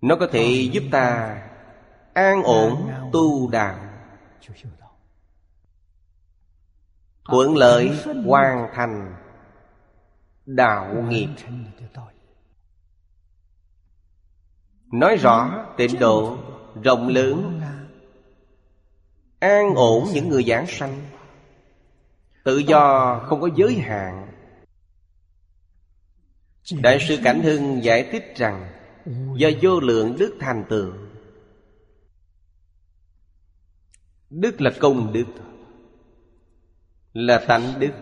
Nó 0.00 0.16
có 0.16 0.28
thể 0.32 0.68
giúp 0.72 0.82
ta 0.90 1.38
an 2.14 2.42
ổn 2.42 2.90
tu 3.12 3.50
đạo 3.50 3.78
Thuận 7.28 7.56
lợi 7.56 7.90
hoàn 8.26 8.68
thành 8.74 9.14
đạo 10.46 11.04
nghiệp. 11.08 11.28
Nói 14.92 15.16
rõ 15.16 15.66
tịnh 15.76 15.98
độ 15.98 16.38
rộng 16.82 17.08
lớn 17.08 17.60
An 19.38 19.74
ổn 19.74 20.08
những 20.12 20.28
người 20.28 20.44
giảng 20.44 20.66
sanh. 20.66 21.00
Tự 22.44 22.58
do 22.58 23.18
không 23.26 23.40
có 23.40 23.48
giới 23.56 23.74
hạn. 23.74 24.28
Đại 26.82 26.98
sư 27.08 27.18
Cảnh 27.24 27.42
Hưng 27.42 27.84
giải 27.84 28.08
thích 28.12 28.32
rằng 28.36 28.72
Do 29.36 29.48
vô 29.62 29.80
lượng 29.80 30.16
đức 30.18 30.36
thành 30.40 30.64
tựu 30.68 30.92
Đức 34.30 34.60
là 34.60 34.70
công 34.80 35.12
đức 35.12 35.24
là 37.12 37.44
tánh 37.48 37.74
đức. 37.78 37.92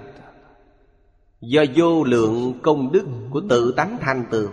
Do 1.41 1.65
vô 1.74 2.05
lượng 2.05 2.61
công 2.62 2.93
đức 2.93 3.07
của 3.31 3.43
tự 3.49 3.74
tánh 3.77 3.99
thành 4.01 4.27
tựu. 4.31 4.51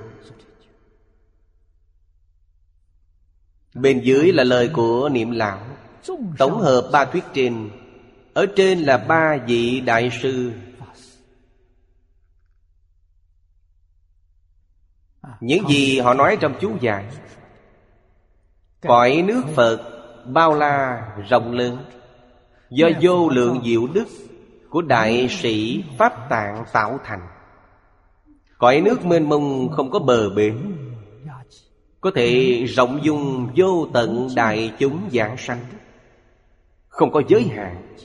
Bên 3.76 4.02
dưới 4.04 4.32
là 4.32 4.44
lời 4.44 4.70
của 4.74 5.10
niệm 5.10 5.32
lão. 5.32 5.60
Tổng 6.38 6.60
hợp 6.60 6.90
ba 6.92 7.06
thuyết 7.06 7.24
trên 7.34 7.70
Ở 8.34 8.46
trên 8.56 8.80
là 8.80 8.98
ba 8.98 9.38
vị 9.48 9.82
đại 9.82 10.10
sư. 10.22 10.52
Những 15.40 15.68
gì 15.68 16.00
họ 16.00 16.14
nói 16.14 16.38
trong 16.42 16.56
chú 16.62 16.78
giải. 16.82 17.06
Cõi 18.82 19.24
nước 19.28 19.44
Phật 19.56 19.80
bao 20.26 20.54
la 20.54 21.08
rộng 21.30 21.52
lớn. 21.52 21.78
Do 22.70 22.90
vô 23.02 23.30
lượng 23.30 23.62
diệu 23.66 23.88
đức 23.88 24.06
của 24.74 24.82
đại 24.82 25.28
sĩ 25.30 25.84
Pháp 25.98 26.30
Tạng 26.30 26.66
tạo 26.74 27.00
thành. 27.04 27.28
Cõi 28.58 28.82
nước 28.82 29.06
mênh 29.06 29.30
mông 29.30 29.70
không 29.72 29.92
có 29.92 30.00
bờ 30.00 30.30
bến. 30.30 30.78
Có 32.02 32.12
thể 32.16 32.58
rộng 32.68 33.00
dung 33.04 33.54
vô 33.56 33.88
tận 33.94 34.28
đại 34.36 34.74
chúng 34.80 35.10
giảng 35.14 35.38
sanh. 35.38 35.66
Không 36.88 37.12
có 37.12 37.22
giới 37.28 37.44
hạn. 37.44 37.96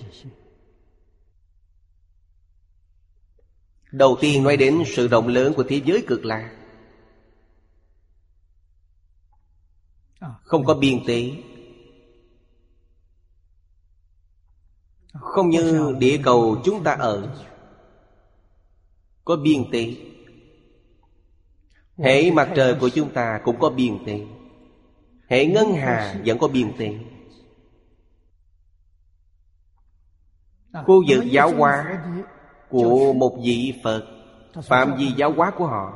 Đầu 3.93 4.17
tiên 4.21 4.45
nói 4.45 4.57
đến 4.57 4.83
sự 4.87 5.09
rộng 5.09 5.29
lớn 5.29 5.53
của 5.57 5.65
thế 5.69 5.81
giới 5.85 6.05
cực 6.07 6.25
lạc. 6.25 6.57
Không 10.43 10.65
có 10.65 10.75
biên 10.75 11.05
tế. 11.07 11.31
Không 15.21 15.51
như 15.51 15.95
địa 15.99 16.21
cầu 16.25 16.57
chúng 16.65 16.85
ta 16.85 16.93
ở. 16.93 17.29
Có 19.25 19.37
biên 19.37 19.65
tế. 19.73 19.95
Hệ 21.99 22.31
mặt 22.31 22.49
trời 22.55 22.75
của 22.81 22.89
chúng 22.89 23.11
ta 23.11 23.41
cũng 23.45 23.59
có 23.61 23.71
biên 23.71 24.05
tế. 24.07 24.21
Hệ 25.29 25.47
ngân 25.47 25.73
hà 25.73 26.21
vẫn 26.27 26.39
có 26.39 26.49
biên 26.49 26.73
tế. 26.79 26.95
Khu 30.87 31.05
vực 31.09 31.25
giáo 31.31 31.53
hóa 31.57 32.03
Của 32.69 33.13
một 33.13 33.39
vị 33.45 33.81
Phật 33.85 34.07
Phạm 34.63 34.97
vi 34.97 35.13
giáo 35.17 35.33
hóa 35.33 35.53
của 35.57 35.67
họ. 35.67 35.93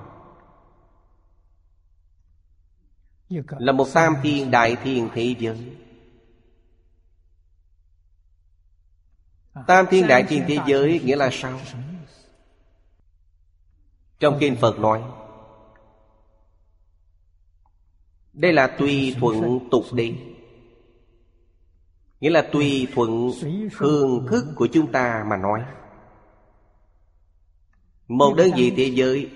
Là 3.59 3.73
một 3.73 3.87
tam 3.95 4.15
thiên 4.23 4.51
đại 4.51 4.77
thiên 4.77 5.09
thế 5.15 5.35
giới 5.39 5.77
Tam 9.67 9.87
thiên 9.91 10.07
đại 10.07 10.25
thiên 10.29 10.45
thế 10.49 10.59
giới 10.67 11.01
nghĩa 11.05 11.17
là 11.17 11.29
sao? 11.33 11.61
Trong 14.19 14.37
kinh 14.41 14.57
Phật 14.57 14.79
nói 14.79 15.03
Đây 18.33 18.53
là 18.53 18.67
tùy 18.67 19.17
thuận 19.21 19.69
tục 19.71 19.85
đi. 19.93 20.15
Nghĩa 22.21 22.31
là 22.31 22.49
tùy 22.53 22.89
thuận 22.95 23.31
phương 23.73 24.27
thức 24.31 24.45
của 24.57 24.69
chúng 24.73 24.93
ta 24.93 25.25
mà 25.31 25.37
nói. 25.37 25.65
Một 28.09 28.35
đơn 28.37 28.51
vị 28.57 28.73
thế 28.77 28.91
giới 28.95 29.31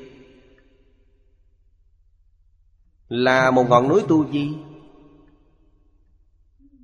Là 3.08 3.50
một 3.50 3.66
ngọn 3.68 3.88
núi 3.88 4.02
tu 4.08 4.32
di 4.32 4.54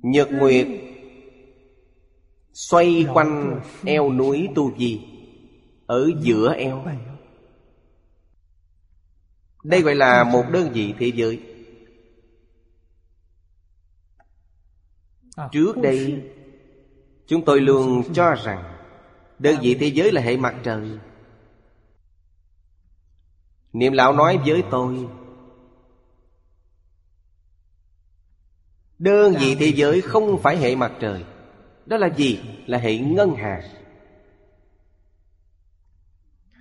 Nhật 0.01 0.29
Nguyệt 0.31 0.67
Xoay 2.53 3.05
quanh 3.13 3.61
eo 3.85 4.11
núi 4.11 4.49
Tu 4.55 4.77
Di 4.77 5.01
Ở 5.85 6.11
giữa 6.21 6.53
eo. 6.53 6.85
Đây 9.63 9.81
gọi 9.81 9.95
là 9.95 10.23
một 10.23 10.43
đơn 10.51 10.71
vị 10.73 10.93
thế 10.99 11.11
giới. 11.15 11.41
Trước 15.51 15.77
đây, 15.77 16.23
Chúng 17.27 17.45
tôi 17.45 17.61
luôn 17.61 18.13
cho 18.13 18.35
rằng 18.35 18.77
Đơn 19.39 19.55
vị 19.61 19.77
thế 19.79 19.87
giới 19.87 20.11
là 20.11 20.21
hệ 20.21 20.37
mặt 20.37 20.55
trời. 20.63 20.89
Niệm 23.73 23.93
lão 23.93 24.13
nói 24.13 24.39
với 24.45 24.63
tôi, 24.71 25.07
Đơn 28.99 29.35
vị 29.39 29.55
thế 29.59 29.73
giới 29.75 30.01
không 30.01 30.41
phải 30.43 30.57
hệ 30.57 30.75
mặt 30.75 30.91
trời 30.99 31.25
đó 31.85 31.97
là 31.97 32.07
gì? 32.07 32.39
Là 32.65 32.77
hệ 32.77 32.97
ngân 32.97 33.35
hà. 33.35 33.61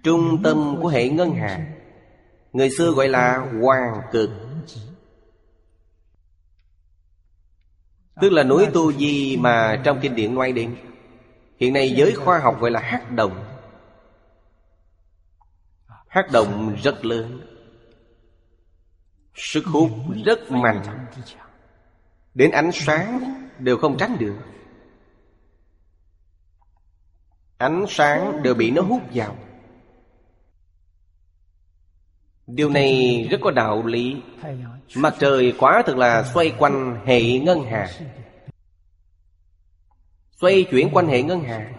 Trung 0.04 0.42
tâm 0.42 0.76
của 0.82 0.88
hệ 0.88 1.08
ngân 1.08 1.34
hà. 1.34 1.66
Người 2.52 2.70
xưa 2.70 2.90
gọi 2.90 3.08
là 3.08 3.38
hoàng 3.60 4.02
cực. 4.12 4.30
Tức 8.20 8.32
là 8.32 8.42
núi 8.42 8.66
Tu 8.74 8.92
Di 8.92 9.36
mà 9.36 9.80
trong 9.84 9.98
kinh 10.02 10.14
điển 10.14 10.34
nói 10.34 10.52
đến 10.52 10.76
Hiện 11.62 11.72
nay 11.72 11.94
giới 11.96 12.14
khoa 12.14 12.38
học 12.38 12.60
gọi 12.60 12.70
là 12.70 12.80
hắc 12.80 13.12
động. 13.12 13.44
Hắc 16.08 16.32
động 16.32 16.76
rất 16.82 17.04
lớn. 17.04 17.40
Sức 19.34 19.64
hút 19.66 19.90
rất 20.24 20.50
mạnh. 20.50 21.06
Đến 22.34 22.50
ánh 22.50 22.70
sáng 22.72 23.34
đều 23.58 23.76
không 23.76 23.96
tránh 23.98 24.16
được. 24.18 24.34
Ánh 27.62 27.84
sáng 27.88 28.42
đều 28.42 28.54
bị 28.54 28.70
nó 28.70 28.82
hút 28.82 29.02
vào. 29.14 29.36
Điều 32.46 32.70
này 32.70 33.22
rất 33.30 33.38
có 33.40 33.50
đạo 33.50 33.86
lý. 33.86 34.16
Mặt 34.96 35.14
trời 35.18 35.54
quá 35.58 35.82
thực 35.86 35.96
là 35.96 36.30
xoay 36.34 36.54
quanh 36.58 37.00
hệ 37.06 37.38
ngân 37.38 37.64
hà. 37.64 37.90
Xoay 40.40 40.64
chuyển 40.70 40.90
quanh 40.92 41.06
hệ 41.06 41.22
ngân 41.22 41.40
hà. 41.40 41.72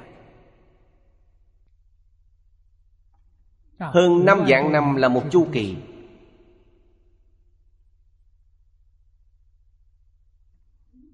Hơn 3.80 4.26
năm 4.26 4.46
vạn 4.48 4.72
năm 4.72 4.96
là 4.96 5.08
một 5.08 5.24
chu 5.32 5.48
kỳ. 5.52 5.76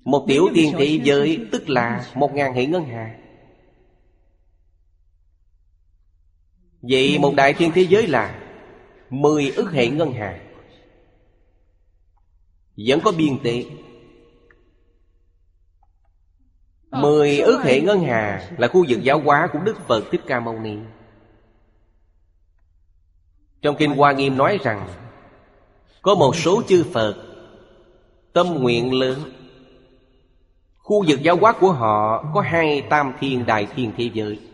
Một 0.03 0.25
tiểu 0.27 0.47
thiên 0.55 0.73
thị 0.77 1.01
giới, 1.03 1.47
tức 1.51 1.69
là 1.69 2.11
một 2.15 2.33
ngàn 2.33 2.53
hệ 2.53 2.65
ngân 2.65 2.85
hà. 2.85 3.19
Vậy 6.81 7.19
một 7.19 7.33
đại 7.35 7.53
thiên 7.53 7.71
thế 7.75 7.81
giới 7.81 8.07
là 8.07 8.41
Mười 9.09 9.49
ức 9.49 9.71
hệ 9.71 9.87
ngân 9.87 10.13
hà. 10.13 10.39
Vẫn 12.87 12.99
có 13.03 13.11
biên 13.17 13.39
tệ. 13.43 13.65
Mười 16.91 17.39
ức 17.39 17.61
hệ 17.63 17.81
ngân 17.81 18.03
hà 18.03 18.51
Là 18.57 18.67
khu 18.67 18.85
vực 18.89 19.03
giáo 19.03 19.19
hóa 19.19 19.49
của 19.53 19.59
Đức 19.59 19.77
Phật 19.87 20.03
Thích 20.11 20.21
Ca 20.27 20.39
Mâu 20.39 20.59
Ni. 20.59 20.77
Trong 23.61 23.75
Kinh 23.79 23.91
Hoa 23.91 24.11
Nghiêm 24.11 24.37
nói 24.37 24.59
rằng 24.63 24.87
Có 26.01 26.15
một 26.15 26.35
số 26.35 26.61
chư 26.67 26.85
Phật 26.93 27.15
Tâm 28.33 28.47
nguyện 28.47 28.93
lớn. 28.93 29.19
Khu 30.77 31.05
vực 31.07 31.21
giáo 31.23 31.35
hóa 31.35 31.51
của 31.51 31.71
họ 31.71 32.25
Có 32.33 32.41
hai 32.41 32.81
tam 32.81 33.13
thiên 33.19 33.45
đại 33.45 33.67
thiên 33.75 33.91
thế 33.97 34.09
giới 34.13 34.48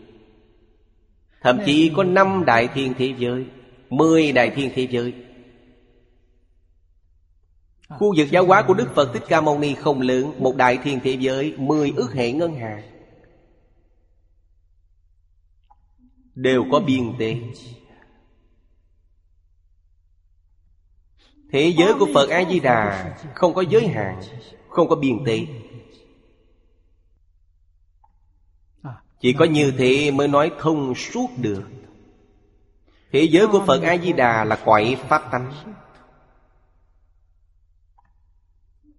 Thậm 1.46 1.60
chí 1.66 1.92
có 1.96 2.04
năm 2.04 2.44
đại 2.46 2.68
thiên 2.74 2.94
thế 2.98 3.14
giới 3.18 3.46
Mười 3.90 4.32
đại 4.32 4.50
thiên 4.56 4.72
thế 4.76 4.88
giới. 4.92 5.14
Khu 7.90 8.14
vực 8.18 8.28
giáo 8.32 8.46
hóa 8.46 8.64
của 8.68 8.74
Đức 8.74 8.88
Phật 8.96 9.14
Thích 9.14 9.24
Ca 9.28 9.42
Mâu 9.42 9.60
Ni 9.60 9.74
không 9.74 10.02
lớn 10.02 10.34
Một 10.40 10.56
đại 10.56 10.78
thiên 10.84 11.00
thế 11.04 11.18
giới 11.20 11.54
Mười 11.58 11.94
ước 11.96 12.14
hệ 12.14 12.32
ngân 12.32 12.56
hàng. 12.56 12.82
Đều 16.36 16.66
có 16.72 16.80
biên 16.80 17.14
tế. 17.20 17.36
Thế 21.52 21.74
giới 21.78 21.94
của 22.00 22.08
Phật 22.14 22.30
A-di-đà 22.30 23.16
Không 23.34 23.54
có 23.54 23.64
giới 23.70 23.88
hạn 23.88 24.22
Không 24.70 24.90
có 24.90 24.96
biên 24.96 25.18
tế 25.26 25.40
Chỉ 29.20 29.34
có 29.34 29.46
như 29.46 29.74
thế 29.78 30.12
mới 30.12 30.28
nói 30.28 30.52
thông 30.60 30.96
suốt 30.96 31.28
được. 31.38 31.64
Thế 33.12 33.28
giới 33.32 33.48
của 33.48 33.64
Phật 33.68 33.82
A-di-đà 33.82 34.44
là 34.44 34.56
quậy 34.66 34.96
pháp 34.96 35.32
tánh. 35.32 35.52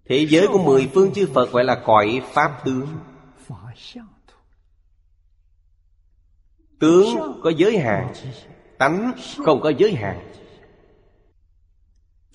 Thế 0.05 0.27
giới 0.29 0.47
của 0.47 0.63
mười 0.63 0.89
phương 0.93 1.13
chư 1.13 1.27
Phật 1.33 1.51
gọi 1.51 1.63
là 1.63 1.81
cõi 1.85 2.21
Pháp 2.31 2.61
tướng. 2.65 2.87
Tướng 6.79 7.39
có 7.43 7.51
giới 7.57 7.77
hạn, 7.77 8.13
Tánh 8.77 9.13
không 9.45 9.61
có 9.61 9.71
giới 9.77 9.93
hạn. 9.93 10.31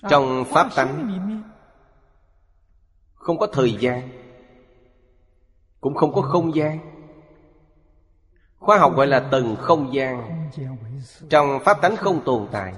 Trong 0.09 0.45
Pháp 0.47 0.69
tánh, 0.75 1.19
Không 3.13 3.37
có 3.37 3.47
thời 3.47 3.77
gian, 3.79 4.09
Cũng 5.81 5.95
không 5.95 6.13
có 6.13 6.21
không 6.21 6.55
gian. 6.55 6.92
Khoa 8.63 8.77
học 8.77 8.95
gọi 8.95 9.07
là 9.07 9.19
tầng 9.19 9.55
không 9.59 9.93
gian. 9.93 10.49
Trong 11.29 11.59
Pháp 11.65 11.81
tánh 11.81 11.95
không 11.95 12.23
tồn 12.25 12.47
tại, 12.51 12.73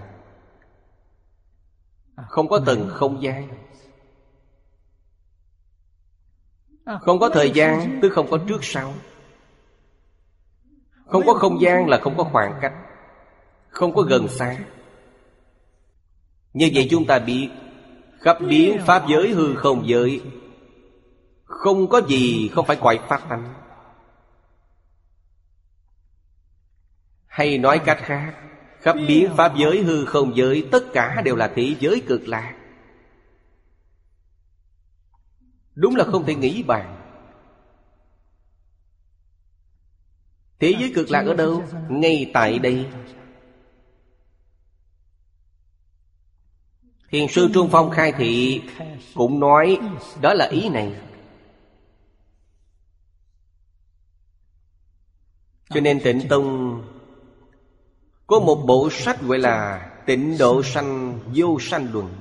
Không 2.28 2.48
có 2.48 2.60
tầng 2.66 2.90
không 2.90 3.22
gian. 3.22 3.48
Không 7.02 7.20
có 7.20 7.30
thời 7.30 7.52
gian, 7.52 8.00
tức 8.02 8.10
không 8.10 8.28
có 8.32 8.38
trước 8.48 8.64
sau. 8.64 8.94
Không 11.06 11.24
có 11.26 11.34
không 11.34 11.62
gian 11.62 11.88
là 11.88 11.98
không 11.98 12.18
có 12.18 12.24
khoảng 12.24 12.60
cách, 12.62 12.74
Không 13.70 13.96
có 13.96 14.02
gần 14.02 14.28
xa. 14.28 14.58
Như 16.54 16.72
vậy 16.74 16.88
chúng 16.92 17.06
ta 17.06 17.20
biết, 17.20 17.50
Khắp 18.20 18.38
biến 18.50 18.78
Pháp 18.86 19.04
giới 19.08 19.30
hư 19.30 19.56
không 19.56 19.88
giới, 19.88 20.22
Không 21.44 21.88
có 21.88 22.02
gì 22.08 22.50
không 22.54 22.66
phải 22.66 22.76
quậy 22.76 23.00
Pháp 23.08 23.30
tánh. 23.30 23.65
Hay 27.36 27.58
nói 27.58 27.82
cách 27.86 28.00
khác 28.02 28.34
Khắp 28.82 28.96
biến 29.08 29.34
Pháp 29.38 29.54
giới 29.58 29.84
hư 29.84 30.06
không 30.06 30.36
giới 30.36 30.68
Tất 30.72 30.84
cả 30.94 31.22
đều 31.26 31.36
là 31.36 31.52
thế 31.56 31.76
giới 31.80 32.02
cực 32.08 32.28
lạc. 32.28 32.56
Đúng 35.76 35.96
là 35.96 36.04
không 36.04 36.26
thể 36.26 36.36
nghĩ 36.36 36.64
bàn. 36.64 37.02
Thế 40.60 40.76
giới 40.80 40.92
cực 40.96 41.12
lạc 41.12 41.22
ở 41.22 41.34
đâu? 41.34 41.64
Ngay 41.90 42.32
tại 42.34 42.60
đây. 42.60 42.88
Thiền 47.10 47.28
sư 47.28 47.50
Trung 47.54 47.70
Phong 47.72 47.90
khai 47.92 48.12
thị 48.12 48.62
Cũng 49.14 49.40
nói 49.40 49.80
Đó 50.22 50.34
là 50.34 50.46
ý 50.46 50.70
này. 50.70 50.96
Cho 55.70 55.82
nên 55.82 56.00
tịnh 56.04 56.28
Tông 56.30 56.82
có 58.28 58.40
một 58.40 58.56
bộ 58.56 58.90
sách 58.92 59.22
gọi 59.22 59.40
là 59.40 59.92
Tịnh 60.06 60.38
Độ 60.38 60.64
Sanh, 60.64 61.20
Vô 61.36 61.58
Sanh 61.60 61.94
Luận. 61.94 62.16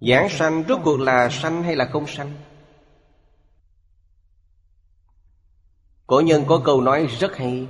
Giảng 0.00 0.28
sanh 0.28 0.64
rốt 0.68 0.80
cuộc 0.84 1.00
là 1.00 1.28
sanh 1.28 1.62
hay 1.62 1.76
là 1.76 1.88
không 1.92 2.06
sanh? 2.06 2.32
Cổ 6.06 6.20
nhân 6.20 6.44
có 6.48 6.62
câu 6.64 6.80
nói 6.80 7.06
rất 7.20 7.36
hay, 7.36 7.66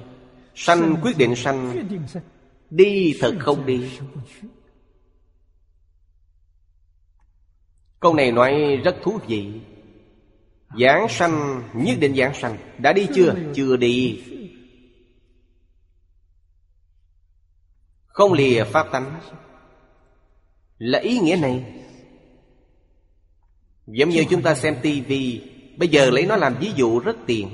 Sanh 0.55 0.97
quyết 1.03 1.19
định 1.19 1.37
sanh, 1.37 1.89
Đi 2.71 3.19
thật 3.21 3.35
không 3.41 3.67
đi. 3.67 3.99
Câu 8.01 8.15
này 8.15 8.33
nói 8.33 8.81
rất 8.85 8.97
thú 9.03 9.19
vị. 9.27 9.61
Giảng 10.81 11.07
sanh, 11.09 11.63
nhất 11.75 11.97
định 12.01 12.17
giảng 12.17 12.35
sanh. 12.35 12.57
Đã 12.79 12.93
đi 12.93 13.09
chưa? 13.15 13.35
Chưa 13.55 13.77
đi. 13.77 14.23
Không 18.15 18.33
lìa 18.33 18.65
pháp 18.65 18.87
tánh. 18.93 19.21
Là 20.79 20.99
ý 20.99 21.19
nghĩa 21.19 21.37
này, 21.37 21.65
Giống 23.87 24.09
như 24.09 24.25
chúng 24.31 24.43
ta 24.43 24.55
xem 24.55 24.77
tivi 24.83 25.43
Bây 25.77 25.89
giờ 25.89 26.11
lấy 26.11 26.27
nó 26.27 26.37
làm 26.37 26.57
ví 26.61 26.73
dụ 26.77 26.99
rất 26.99 27.17
tiện. 27.27 27.49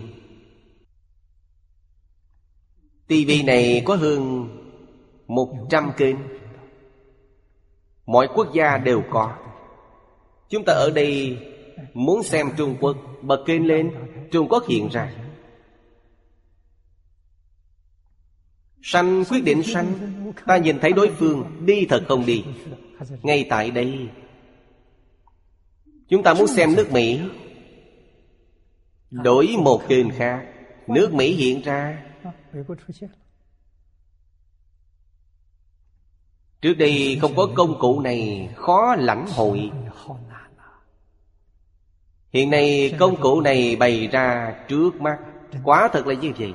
tivi 3.07 3.43
này 3.43 3.83
có 3.85 3.97
hơn 3.97 4.49
một 5.27 5.49
trăm 5.71 5.93
kênh. 5.97 6.17
Mọi 8.07 8.29
quốc 8.35 8.49
gia 8.55 8.79
đều 8.79 9.03
có. 9.11 9.35
Chúng 10.49 10.65
ta 10.65 10.73
ở 10.73 10.91
đây 10.91 11.39
muốn 11.95 12.23
xem 12.23 12.47
Trung 12.57 12.77
Quốc, 12.81 12.97
Bật 13.23 13.43
kênh 13.47 13.67
lên, 13.67 13.91
Trung 14.31 14.49
Quốc 14.49 14.65
hiện 14.69 14.89
ra. 14.89 15.13
Sanh 18.83 19.25
quyết 19.25 19.45
định 19.45 19.63
sanh. 19.63 19.93
Ta 20.47 20.57
nhìn 20.57 20.79
thấy 20.79 20.93
đối 20.93 21.11
phương, 21.11 21.67
Đi 21.67 21.87
thật 21.89 22.05
không 22.09 22.27
đi. 22.27 22.45
Ngay 23.23 23.47
tại 23.51 23.71
đây. 23.71 24.09
Chúng 26.09 26.23
ta 26.23 26.35
muốn 26.35 26.47
xem 26.47 26.77
nước 26.77 26.93
Mỹ. 26.93 27.21
Đổi 29.11 29.49
một 29.59 29.83
kênh 29.89 30.11
khác. 30.11 30.47
Nước 30.87 31.15
Mỹ 31.15 31.35
hiện 31.35 31.63
ra. 31.63 32.03
Trước 36.61 36.75
đây 36.75 37.19
không 37.21 37.37
có 37.37 37.49
công 37.55 37.79
cụ 37.79 38.01
này, 38.01 38.49
Khó 38.57 38.97
lãnh 38.99 39.27
hội. 39.29 39.71
Hiện 42.33 42.51
nay 42.51 42.95
công 42.99 43.21
cụ 43.21 43.41
này 43.41 43.77
bày 43.77 44.07
ra 44.07 44.55
trước 44.69 45.01
mắt. 45.01 45.19
Quá 45.65 45.89
thật 45.93 46.07
là 46.07 46.15
như 46.15 46.33
vậy. 46.39 46.55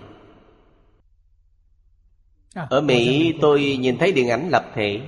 Ở 2.56 2.82
Mỹ 2.82 3.34
tôi 3.42 3.78
nhìn 3.80 3.98
thấy 3.98 4.12
điện 4.12 4.30
ảnh 4.30 4.50
lập 4.50 4.72
thể. 4.76 5.02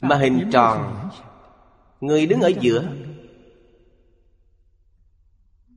Mà 0.00 0.16
hình 0.16 0.50
tròn. 0.52 1.08
Người 2.00 2.26
đứng 2.26 2.40
ở 2.40 2.52
giữa. 2.60 2.88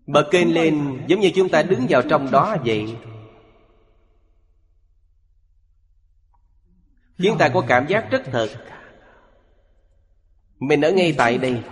Bật 0.07 0.27
kênh 0.31 0.53
lên 0.53 1.05
giống 1.07 1.19
như 1.19 1.31
chúng 1.35 1.49
ta 1.49 1.63
đứng 1.63 1.85
vào 1.89 2.01
trong 2.09 2.31
đó 2.31 2.57
vậy. 2.65 2.97
Khiến 7.17 7.35
ta 7.39 7.49
có 7.49 7.65
cảm 7.67 7.87
giác 7.87 8.11
rất 8.11 8.21
thật. 8.25 8.47
Mình 10.59 10.81
ở 10.81 10.91
ngay 10.91 11.13
tại 11.17 11.37
đây 11.37 11.63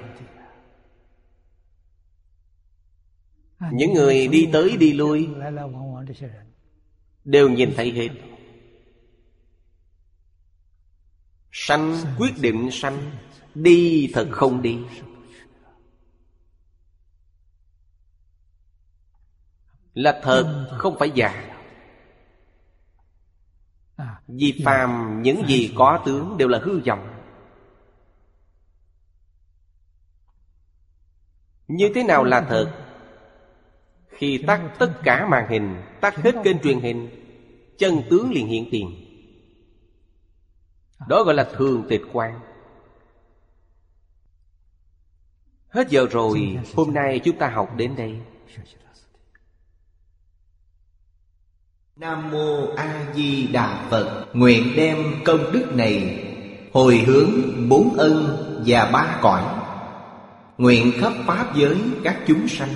Những 3.71 3.93
người 3.93 4.27
đi 4.27 4.49
tới 4.53 4.77
đi 4.77 4.93
lui 4.93 5.29
Đều 7.25 7.49
nhìn 7.49 7.73
thấy 7.75 7.91
hết. 7.91 8.09
Sanh, 11.51 11.95
quyết 12.17 12.33
định 12.41 12.69
sanh, 12.71 13.11
Đi 13.55 14.11
thật 14.13 14.27
không 14.31 14.61
đi. 14.61 14.79
Là 19.93 20.19
thật, 20.23 20.67
không 20.77 20.95
phải 20.99 21.11
giả. 21.15 21.55
Vì 24.27 24.61
phàm, 24.65 25.21
những 25.21 25.47
gì 25.47 25.73
có 25.75 26.03
tướng 26.05 26.37
đều 26.37 26.47
là 26.47 26.59
hư 26.63 26.79
vọng. 26.79 27.21
Như 31.67 31.91
thế 31.95 32.03
nào 32.03 32.23
là 32.23 32.41
thật? 32.49 32.78
Khi 34.19 34.37
tắt 34.37 34.61
tất 34.79 34.91
cả 35.03 35.27
màn 35.27 35.49
hình, 35.49 35.75
Tắt 36.01 36.15
hết 36.15 36.35
kênh 36.43 36.59
truyền 36.59 36.79
hình, 36.79 37.09
Chân 37.77 38.01
tướng 38.09 38.31
liền 38.31 38.47
hiện 38.47 38.67
tiền. 38.71 39.05
Đó 41.07 41.23
gọi 41.23 41.35
là 41.35 41.49
thường 41.57 41.85
tịch 41.89 42.01
quan. 42.13 42.39
Hết 45.69 45.89
giờ 45.89 46.07
rồi, 46.11 46.57
Hôm 46.75 46.93
nay 46.93 47.19
chúng 47.23 47.37
ta 47.37 47.49
học 47.49 47.69
đến 47.77 47.95
đây. 47.95 48.19
Nam 51.95 52.31
Mô 52.31 52.75
A 52.75 53.13
Di 53.15 53.47
Đà 53.47 53.87
Phật. 53.89 54.25
Nguyện 54.33 54.73
đem 54.75 54.97
công 55.25 55.51
đức 55.51 55.65
này 55.75 56.25
Hồi 56.73 56.97
hướng 56.97 57.29
bốn 57.69 57.93
ân 57.97 58.37
và 58.65 58.89
ba 58.93 59.19
cõi. 59.21 59.43
Nguyện 60.57 60.91
khắp 60.97 61.13
Pháp 61.25 61.55
giới 61.55 61.77
các 62.03 62.19
chúng 62.27 62.47
sanh. 62.47 62.75